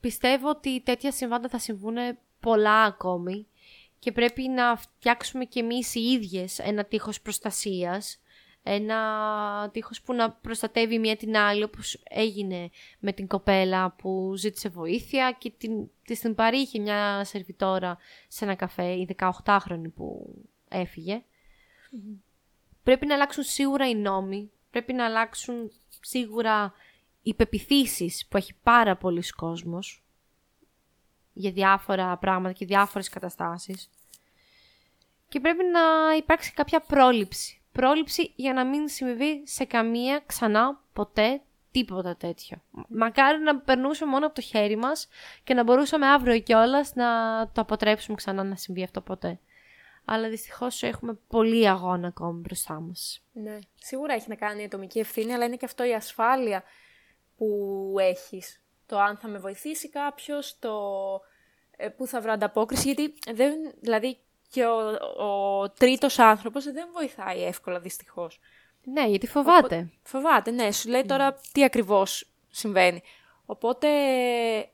πιστεύω 0.00 0.48
ότι 0.48 0.80
τέτοια 0.80 1.12
συμβάντα 1.12 1.48
θα 1.48 1.58
συμβούν 1.58 1.96
πολλά 2.40 2.82
ακόμη 2.82 3.46
και 3.98 4.12
πρέπει 4.12 4.48
να 4.48 4.76
φτιάξουμε 4.76 5.44
κι 5.44 5.58
εμείς 5.58 5.94
οι 5.94 6.00
ίδιες 6.00 6.58
ένα 6.58 6.84
τείχος 6.84 7.20
προστασίας, 7.20 8.20
ένα 8.68 9.70
τείχος 9.72 10.02
που 10.02 10.14
να 10.14 10.30
προστατεύει 10.30 10.98
μία 10.98 11.16
την 11.16 11.36
άλλη 11.36 11.62
όπως 11.62 12.02
έγινε 12.10 12.70
με 12.98 13.12
την 13.12 13.26
κοπέλα 13.26 13.90
που 13.90 14.34
ζήτησε 14.36 14.68
βοήθεια 14.68 15.36
και 15.38 15.50
την, 15.50 15.90
της 16.04 16.20
την 16.20 16.34
παρήχε 16.34 16.78
μια 16.78 17.24
σερβιτόρα 17.24 17.98
σε 18.28 18.44
ένα 18.44 18.54
καφέ, 18.54 18.84
η 18.84 19.16
18χρονη 19.18 19.92
που 19.94 20.34
έφυγε. 20.68 21.22
Πρέπει 22.82 23.06
να 23.06 23.14
αλλάξουν 23.14 23.44
σίγουρα 23.44 23.88
οι 23.88 23.94
νόμοι, 23.94 24.50
πρέπει 24.70 24.92
να 24.92 25.04
αλλάξουν 25.04 25.72
σίγουρα 26.00 26.72
οι 27.22 27.34
πεπιθήσεις 27.34 28.26
που 28.28 28.36
έχει 28.36 28.54
πάρα 28.62 28.96
πολλοί 28.96 29.22
κόσμος 29.36 30.04
για 31.32 31.50
διάφορα 31.50 32.16
πράγματα 32.16 32.52
και 32.52 32.66
διάφορες 32.66 33.08
καταστάσεις. 33.08 33.90
Και 35.28 35.40
πρέπει 35.40 35.64
να 35.64 36.16
υπάρξει 36.16 36.52
κάποια 36.52 36.80
πρόληψη. 36.80 37.55
Πρόληψη 37.76 38.32
για 38.36 38.52
να 38.52 38.64
μην 38.66 38.88
συμβεί 38.88 39.42
σε 39.46 39.64
καμία 39.64 40.22
ξανά 40.26 40.80
ποτέ 40.92 41.40
τίποτα 41.70 42.16
τέτοιο. 42.16 42.62
Μακάρι 42.88 43.38
να 43.38 43.58
περνούσε 43.58 44.06
μόνο 44.06 44.26
από 44.26 44.34
το 44.34 44.40
χέρι 44.40 44.76
μας 44.76 45.08
και 45.44 45.54
να 45.54 45.62
μπορούσαμε 45.62 46.06
αύριο 46.06 46.38
κιόλας 46.38 46.94
να 46.94 47.06
το 47.52 47.60
αποτρέψουμε 47.60 48.16
ξανά 48.16 48.44
να 48.44 48.56
συμβεί 48.56 48.82
αυτό 48.82 49.00
ποτέ. 49.00 49.38
Αλλά 50.04 50.28
δυστυχώς 50.28 50.82
έχουμε 50.82 51.18
πολύ 51.28 51.68
αγώνα 51.68 52.08
ακόμη 52.08 52.40
μπροστά 52.40 52.80
μας. 52.80 53.22
Ναι. 53.32 53.58
Σίγουρα 53.74 54.14
έχει 54.14 54.28
να 54.28 54.34
κάνει 54.34 54.62
η 54.62 54.64
ατομική 54.64 54.98
ευθύνη, 54.98 55.32
αλλά 55.32 55.44
είναι 55.44 55.56
και 55.56 55.64
αυτό 55.64 55.84
η 55.84 55.94
ασφάλεια 55.94 56.62
που 57.36 57.94
έχεις. 57.98 58.60
Το 58.86 58.98
αν 58.98 59.16
θα 59.16 59.28
με 59.28 59.38
βοηθήσει 59.38 59.88
κάποιος, 59.88 60.58
το 60.58 60.72
ε, 61.76 61.88
πού 61.88 62.06
θα 62.06 62.20
βρω 62.20 62.32
ανταπόκριση, 62.32 62.92
γιατί 62.92 63.14
δεν, 63.34 63.54
δηλαδή 63.80 64.18
και 64.56 64.66
ο, 64.66 64.96
ο 65.26 65.70
τρίτος 65.70 66.18
άνθρωπος 66.18 66.64
δεν 66.64 66.88
βοηθάει 66.92 67.42
εύκολα 67.44 67.80
δυστυχώς. 67.80 68.38
Ναι, 68.84 69.06
γιατί 69.06 69.26
φοβάται. 69.26 69.90
Φοβάται, 70.02 70.50
ναι, 70.50 70.72
σου 70.72 70.88
λέει 70.88 71.04
τώρα 71.04 71.38
τι 71.52 71.64
ακριβώς 71.64 72.26
συμβαίνει. 72.50 73.02
Οπότε 73.46 73.88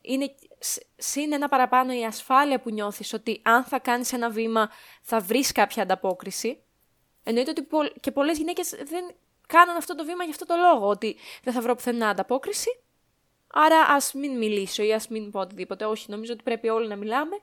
είναι 0.01 0.35
σ- 0.59 0.81
συν 0.97 1.33
ένα 1.33 1.49
παραπάνω 1.49 1.93
η 1.93 2.05
ασφάλεια 2.05 2.59
που 2.59 2.69
νιώθεις 2.71 3.13
ότι 3.13 3.41
αν 3.43 3.63
θα 3.63 3.79
κάνεις 3.79 4.13
ένα 4.13 4.29
βήμα 4.29 4.69
θα 5.01 5.19
βρεις 5.19 5.51
κάποια 5.51 5.83
ανταπόκριση. 5.83 6.63
Εννοείται 7.23 7.49
ότι 7.49 7.61
πο- 7.61 7.91
και 7.99 8.11
πολλές 8.11 8.37
γυναίκες 8.37 8.69
δεν 8.69 9.15
κάνουν 9.47 9.75
αυτό 9.75 9.95
το 9.95 10.05
βήμα 10.05 10.23
για 10.23 10.33
αυτό 10.33 10.45
το 10.45 10.55
λόγο, 10.55 10.87
ότι 10.87 11.15
δεν 11.43 11.53
θα 11.53 11.61
βρω 11.61 11.75
πουθενά 11.75 12.09
ανταπόκριση. 12.09 12.79
Άρα 13.47 13.79
ας 13.79 14.13
μην 14.13 14.37
μιλήσω 14.37 14.83
ή 14.83 14.93
ας 14.93 15.07
μην 15.07 15.31
πω 15.31 15.39
οτιδήποτε. 15.39 15.85
Όχι, 15.85 16.05
νομίζω 16.09 16.33
ότι 16.33 16.43
πρέπει 16.43 16.69
όλοι 16.69 16.87
να 16.87 16.95
μιλάμε. 16.95 17.35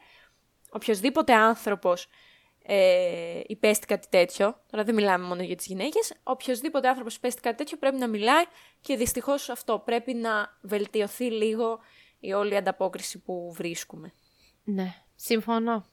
Οποιοδήποτε 0.71 1.35
άνθρωπος 1.35 2.09
ε, 2.73 3.41
υπέστη 3.47 3.87
κάτι 3.87 4.09
τέτοιο, 4.09 4.63
τώρα 4.71 4.85
δεν 4.85 4.95
μιλάμε 4.95 5.27
μόνο 5.27 5.43
για 5.43 5.57
τις 5.57 5.67
γυναίκες, 5.67 6.13
οποιοδήποτε 6.23 6.89
άνθρωπος 6.89 7.15
υπέστη 7.17 7.41
κάτι 7.41 7.57
τέτοιο 7.57 7.77
πρέπει 7.77 7.97
να 7.97 8.09
μιλάει 8.09 8.45
και 8.81 8.97
δυστυχώς 8.97 9.49
αυτό 9.49 9.83
πρέπει 9.85 10.15
να 10.15 10.59
βελτιωθεί 10.61 11.25
λίγο 11.25 11.79
η 12.21 12.33
όλη 12.33 12.57
ανταπόκριση 12.57 13.19
που 13.19 13.53
βρίσκουμε. 13.53 14.13
Ναι, 14.65 14.95
συμφωνώ. 15.15 15.87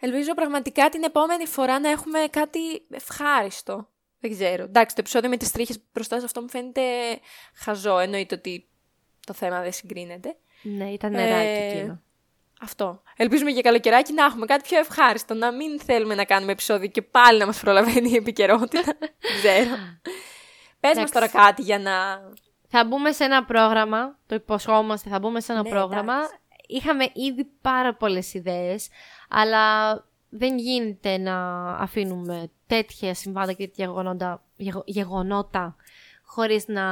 Ελπίζω 0.00 0.34
πραγματικά 0.34 0.88
την 0.88 1.02
επόμενη 1.02 1.46
φορά 1.46 1.80
να 1.80 1.90
έχουμε 1.90 2.18
κάτι 2.30 2.86
ευχάριστο. 2.90 3.88
Δεν 4.20 4.30
ξέρω. 4.30 4.62
Εντάξει, 4.62 4.94
το 4.94 5.00
επεισόδιο 5.00 5.28
με 5.28 5.36
τις 5.36 5.50
τρίχες 5.50 5.78
μπροστά 5.92 6.18
σε 6.18 6.24
αυτό 6.24 6.42
μου 6.42 6.50
φαίνεται 6.50 6.82
χαζό. 7.54 7.98
Εννοείται 7.98 8.34
ότι 8.34 8.68
το 9.26 9.32
θέμα 9.32 9.62
δεν 9.62 9.72
συγκρίνεται. 9.72 10.36
Ναι, 10.62 10.90
ήταν 10.90 11.10
νεράκι 11.12 11.46
Ε, 11.46 11.78
εκείνο. 11.78 12.02
Αυτό. 12.66 13.02
Ελπίζουμε 13.16 13.50
για 13.50 13.62
καλοκαιράκι 13.62 14.12
να 14.12 14.24
έχουμε 14.24 14.46
κάτι 14.46 14.62
πιο 14.68 14.78
ευχάριστο. 14.78 15.34
Να 15.34 15.52
μην 15.52 15.80
θέλουμε 15.80 16.14
να 16.14 16.24
κάνουμε 16.24 16.52
επεισόδιο 16.52 16.88
και 16.88 17.02
πάλι 17.02 17.38
να 17.38 17.46
μας 17.46 17.60
προλαβαίνει 17.60 18.10
η 18.10 18.14
επικαιρότητα. 18.16 18.82
Δεν 18.82 19.10
ξέρω. 19.38 19.76
Πες 20.80 20.96
μας 20.96 21.10
Εντάξει. 21.10 21.12
τώρα 21.12 21.28
κάτι 21.28 21.62
για 21.62 21.78
να... 21.78 21.92
Θα 22.68 22.84
μπούμε 22.84 23.12
σε 23.12 23.24
ένα 23.24 23.44
πρόγραμμα, 23.44 24.18
το 24.26 24.34
υποσχόμαστε, 24.34 25.10
θα 25.10 25.18
μπούμε 25.18 25.40
σε 25.40 25.52
ένα 25.52 25.62
Ναι, 25.62 25.68
πρόγραμμα. 25.68 26.14
Είχαμε 26.66 27.04
ήδη 27.14 27.44
πάρα 27.60 27.94
πολλές 27.94 28.34
ιδέες, 28.34 28.88
αλλά 29.28 29.94
δεν 30.28 30.58
γίνεται 30.58 31.18
να 31.18 31.66
αφήνουμε 31.68 32.50
τέτοια 32.66 33.14
συμβάντα 33.14 33.52
και 33.52 33.66
τέτοια 33.66 33.84
γεγονότα, 33.84 34.42
γεγο- 34.56 34.82
γεγονότα 34.86 35.76
χωρίς 36.24 36.66
να 36.68 36.82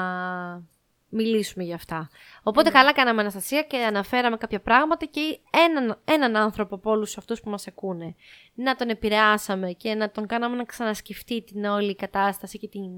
μιλήσουμε 1.14 1.64
για 1.64 1.74
αυτά. 1.74 2.10
Οπότε 2.42 2.70
καλά 2.70 2.92
κάναμε 2.92 3.20
Αναστασία 3.20 3.62
και 3.62 3.76
αναφέραμε 3.76 4.36
κάποια 4.36 4.60
πράγματα 4.60 5.06
και 5.06 5.38
έναν, 5.50 6.00
έναν 6.04 6.36
άνθρωπο 6.36 6.74
από 6.74 6.90
όλους 6.90 7.18
αυτούς 7.18 7.40
που 7.40 7.50
μας 7.50 7.66
ακούνε 7.66 8.14
να 8.54 8.74
τον 8.74 8.88
επηρεάσαμε 8.88 9.72
και 9.72 9.94
να 9.94 10.10
τον 10.10 10.26
κάναμε 10.26 10.56
να 10.56 10.64
ξανασκεφτεί 10.64 11.42
την 11.42 11.64
όλη 11.64 11.94
κατάσταση 11.94 12.58
και 12.58 12.68
την 12.68 12.90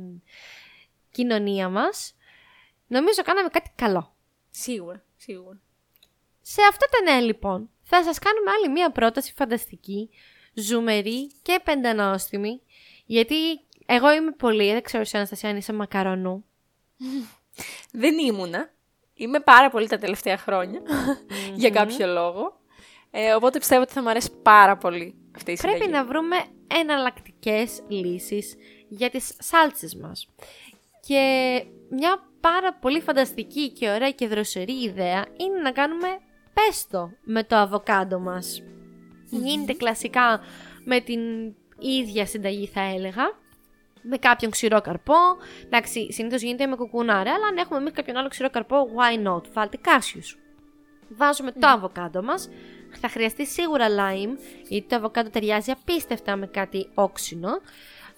κοινωνία 1.10 1.68
μας. 1.68 2.14
Νομίζω 2.86 3.22
κάναμε 3.22 3.48
κάτι 3.48 3.70
καλό. 3.74 4.14
Σίγουρα, 4.50 5.04
σίγουρα. 5.16 5.60
Σε 6.40 6.60
αυτά 6.70 6.86
τα 6.90 7.12
νέα 7.12 7.20
λοιπόν, 7.20 7.70
θα 7.82 8.02
σας 8.02 8.18
κάνουμε 8.18 8.50
άλλη 8.50 8.68
μία 8.68 8.90
πρόταση 8.90 9.32
φανταστική, 9.32 10.10
ζουμερή 10.54 11.30
και 11.42 11.60
πεντανόστιμη, 11.64 12.60
γιατί 13.06 13.34
εγώ 13.86 14.12
είμαι 14.12 14.30
πολύ, 14.30 14.72
δεν 14.72 14.82
ξέρω 14.82 15.02
εσύ 15.02 15.16
Αναστασία 15.16 15.50
αν 15.50 15.56
είσαι 15.56 15.72
μακαρονού. 15.72 16.44
Δεν 17.92 18.18
ήμουνα. 18.18 18.70
Είμαι 19.14 19.40
πάρα 19.40 19.70
πολύ 19.70 19.88
τα 19.88 19.98
τελευταία 19.98 20.38
χρόνια, 20.38 20.80
για 21.54 21.70
κάποιο 21.70 22.06
λόγο. 22.06 22.60
Ε, 23.10 23.32
οπότε 23.32 23.58
πιστεύω 23.58 23.82
ότι 23.82 23.92
θα 23.92 24.02
μου 24.02 24.08
αρέσει 24.08 24.30
πάρα 24.42 24.76
πολύ 24.76 25.14
αυτή 25.36 25.52
η 25.52 25.56
Πρέπει 25.56 25.82
συνταγή. 25.82 25.92
να 25.92 26.04
βρούμε 26.04 26.36
εναλλακτικές 26.66 27.82
λύσεις 27.88 28.54
για 28.88 29.10
τις 29.10 29.36
σάλτσες 29.38 29.94
μας. 29.94 30.28
Και 31.00 31.64
μια 31.90 32.28
πάρα 32.40 32.74
πολύ 32.74 33.00
φανταστική 33.00 33.70
και 33.70 33.90
ωραία 33.90 34.10
και 34.10 34.26
δροσερή 34.28 34.82
ιδέα 34.82 35.26
είναι 35.36 35.60
να 35.62 35.72
κάνουμε 35.72 36.08
πέστο 36.54 37.10
με 37.22 37.44
το 37.44 37.56
αβοκάντο 37.56 38.18
μας. 38.18 38.62
Γίνεται 39.30 39.72
κλασικά 39.72 40.40
με 40.84 41.00
την 41.00 41.20
ίδια 41.78 42.26
συνταγή 42.26 42.66
θα 42.66 42.80
έλεγα. 42.80 43.24
Με 44.08 44.16
κάποιον 44.16 44.50
ξηρό 44.50 44.80
καρπό. 44.80 45.14
Εντάξει, 45.64 46.12
συνήθως 46.12 46.40
γίνεται 46.40 46.66
με 46.66 46.76
κουκουνάρε, 46.76 47.30
αλλά 47.30 47.46
αν 47.46 47.56
έχουμε 47.56 47.78
εμεί 47.78 47.90
κάποιον 47.90 48.16
άλλο 48.16 48.28
ξηρό 48.28 48.50
καρπό, 48.50 48.76
why 48.96 49.28
not? 49.28 49.42
Βάλτε 49.52 49.76
κάσιους. 49.80 50.38
Βάζουμε 51.08 51.52
το 51.52 51.66
αβοκάντο 51.66 52.22
μας. 52.22 52.48
Θα 53.00 53.08
χρειαστεί 53.08 53.46
σίγουρα 53.46 53.86
lime, 53.88 54.38
γιατί 54.68 54.86
το 54.88 54.96
αβοκάντο 54.96 55.30
ταιριάζει 55.30 55.70
απίστευτα 55.70 56.36
με 56.36 56.46
κάτι 56.46 56.88
όξινο. 56.94 57.50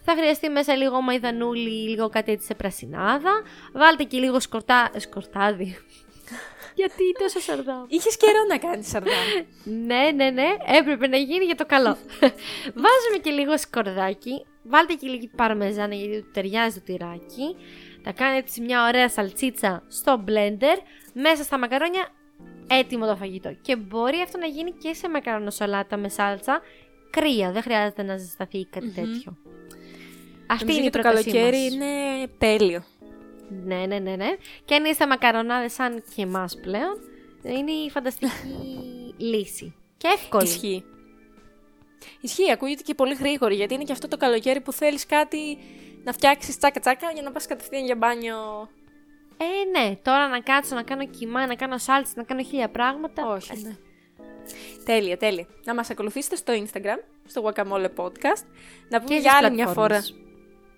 Θα 0.05 0.17
χρειαστεί 0.17 0.49
μέσα 0.49 0.75
λίγο 0.77 1.01
μαϊδανούλι, 1.01 1.89
λίγο 1.89 2.09
κάτι 2.09 2.33
έτσι 2.33 2.47
σε 2.47 2.55
πρασινάδα. 2.55 3.43
Βάλτε 3.73 4.03
και 4.03 4.19
λίγο 4.19 4.41
σκορτά... 4.41 4.91
ε, 4.93 4.99
σκορτάδι. 4.99 5.77
γιατί 6.79 7.13
τόσο 7.19 7.41
σαρδάμ. 7.41 7.85
Είχες 7.89 8.17
καιρό 8.17 8.45
να 8.49 8.59
κάνεις 8.59 8.89
σαρδάμ. 8.89 9.15
Ναι, 9.87 10.11
ναι, 10.15 10.31
ναι. 10.31 10.57
Έπρεπε 10.79 11.07
να 11.07 11.17
γίνει 11.17 11.45
για 11.45 11.55
το 11.55 11.67
καλό. 11.67 11.97
Βάζουμε 12.83 13.19
και 13.23 13.31
λίγο 13.31 13.59
σκορδάκι. 13.59 14.47
Βάλτε 14.69 14.95
και 14.95 15.09
λίγη 15.09 15.31
παρμεζάνα 15.37 15.95
γιατί 15.95 16.21
του 16.23 16.31
ταιριάζει 16.33 16.75
το 16.79 16.85
τυράκι. 16.85 17.57
Θα 18.03 18.13
κάνετε 18.13 18.39
έτσι 18.39 18.61
μια 18.61 18.87
ωραία 18.87 19.09
σαλτσίτσα 19.09 19.83
στο 19.89 20.25
blender. 20.27 20.77
Μέσα 21.13 21.43
στα 21.43 21.59
μακαρόνια 21.59 22.09
έτοιμο 22.67 23.07
το 23.07 23.17
φαγητό. 23.17 23.57
Και 23.63 23.77
μπορεί 23.77 24.21
αυτό 24.25 24.39
να 24.39 24.47
γίνει 24.47 24.71
και 24.73 24.93
σε 24.95 25.09
μακαρονοσαλάτα 25.09 25.97
με 25.97 26.09
σάλτσα 26.09 26.61
κρύα. 27.11 27.53
Δεν 27.53 27.63
χρειάζεται 27.63 28.03
να 28.03 28.17
ζεσταθεί 28.17 28.67
κάτι 28.71 28.89
τέτοιο. 28.91 29.37
Αυτή 30.51 30.65
Νομίζω 30.65 30.79
είναι 30.79 30.87
η 30.87 30.91
και 30.91 30.97
το 30.97 31.03
πρότασή 31.03 31.31
καλοκαίρι 31.31 31.63
μας. 31.63 31.73
είναι 31.73 32.27
τέλειο. 32.39 32.85
Ναι, 33.65 33.87
ναι, 33.87 33.99
ναι, 33.99 34.17
ναι. 34.17 34.37
Και 34.65 34.75
αν 34.75 34.85
είστε 34.85 35.07
μακαρονάδες 35.07 35.73
σαν 35.73 36.03
και 36.15 36.23
εμάς 36.23 36.59
πλέον, 36.61 36.99
είναι 37.43 37.71
η 37.71 37.91
φανταστική 37.91 38.31
λύση. 39.33 39.75
Και 39.97 40.09
εύκολη. 40.15 40.45
Ισχύει. 40.45 40.85
Ισχύει, 42.21 42.53
ακούγεται 42.53 42.83
και 42.83 42.95
πολύ 42.95 43.15
γρήγορη, 43.15 43.55
γιατί 43.55 43.75
είναι 43.75 43.85
και 43.85 43.93
αυτό 43.93 44.09
το 44.09 44.17
καλοκαίρι 44.17 44.61
που 44.61 44.73
θέλεις 44.73 45.07
κάτι 45.07 45.59
να 46.05 46.13
φτιάξεις 46.13 46.59
τσάκα 46.59 46.81
τσάκα 46.81 47.11
για 47.11 47.23
να 47.23 47.31
πας 47.33 47.47
κατευθείαν 47.47 47.85
για 47.85 47.97
μπάνιο. 47.97 48.69
Ε, 49.41 49.79
ναι, 49.79 49.97
τώρα 50.03 50.29
να 50.29 50.41
κάτσω 50.41 50.75
να 50.75 50.83
κάνω 50.83 51.07
κοιμά, 51.07 51.47
να 51.47 51.55
κάνω 51.55 51.79
σάλτς, 51.79 52.15
να 52.15 52.23
κάνω 52.23 52.43
χίλια 52.43 52.69
πράγματα. 52.69 53.27
Όχι, 53.33 53.51
Ε, 53.53 53.69
ναι. 53.69 53.77
Τέλεια, 54.85 55.17
τέλεια. 55.17 55.47
Να 55.65 55.75
μας 55.75 55.91
ακολουθήσετε 55.91 56.37
στο 56.37 56.53
Instagram, 56.53 56.99
στο 57.27 57.43
Guacamole 57.45 57.89
Podcast. 57.97 58.45
Να 58.89 59.01
πούμε 59.01 59.15
Και 59.15 59.21
για 59.21 59.31
στις 59.31 59.45
άλλη 59.45 59.55
μια 59.55 59.67
φορά. 59.67 59.87
πλατφόρμες. 59.87 60.15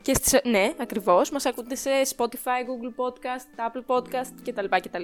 Και 0.02 0.14
στις, 0.14 0.40
ναι, 0.44 0.72
ακριβώς. 0.80 1.30
Μας 1.30 1.46
ακούτε 1.46 1.74
σε 1.74 1.90
Spotify, 2.16 2.60
Google 2.66 2.94
Podcast, 3.04 3.68
Apple 3.68 3.96
Podcast 3.96 4.32
κτλ. 4.44 4.64
κτλ. 4.80 5.02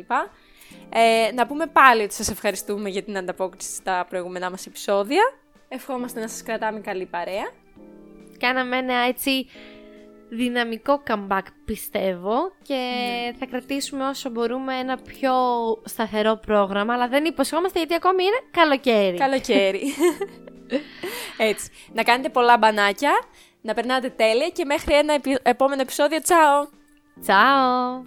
Ε, 0.89 1.31
να 1.35 1.47
πούμε 1.47 1.67
πάλι 1.67 2.03
ότι 2.03 2.15
σας 2.15 2.31
ευχαριστούμε 2.31 2.89
για 2.89 3.03
την 3.03 3.17
ανταπόκριση 3.17 3.75
στα 3.75 4.07
προηγούμενά 4.09 4.51
μας 4.51 4.67
επεισόδια. 4.67 5.23
Ευχόμαστε 5.69 6.21
να 6.21 6.29
σας 6.29 6.43
κρατάμε 6.43 6.81
καλή 6.81 7.07
παρέα. 7.07 7.51
Κάναμε 8.39 8.77
ένα 8.77 8.95
έτσι 8.95 9.47
δυναμικό 10.29 11.03
comeback 11.09 11.43
πιστεύω 11.65 12.35
και 12.63 12.75
Ναι. 12.75 13.33
θα 13.39 13.47
κρατήσουμε 13.47 14.09
όσο 14.09 14.31
μπορούμε 14.31 14.75
ένα 14.79 14.97
πιο 14.97 15.33
σταθερό 15.85 16.37
πρόγραμμα 16.47 16.95
αλλά 16.95 17.09
δεν 17.09 17.25
υποσχόμαστε 17.25 17.79
γιατί 17.79 17.95
ακόμη 17.95 18.23
είναι 18.25 18.41
καλοκαίρι. 18.51 19.17
Καλοκαίρι. 19.17 19.83
Έτσι. 21.51 21.71
Να 21.93 22.03
κάνετε 22.03 22.29
πολλά 22.29 22.59
μπανάκια, 22.59 23.13
να 23.61 23.75
περνάτε 23.75 24.09
τέλεια 24.11 24.49
και 24.49 24.65
μέχρι 24.65 24.95
ένα 24.95 25.13
επι- 25.15 25.39
επόμενο 25.43 25.81
επεισόδιο. 25.81 26.21
Τσάω! 26.21 26.67
Τσάω! 27.21 28.03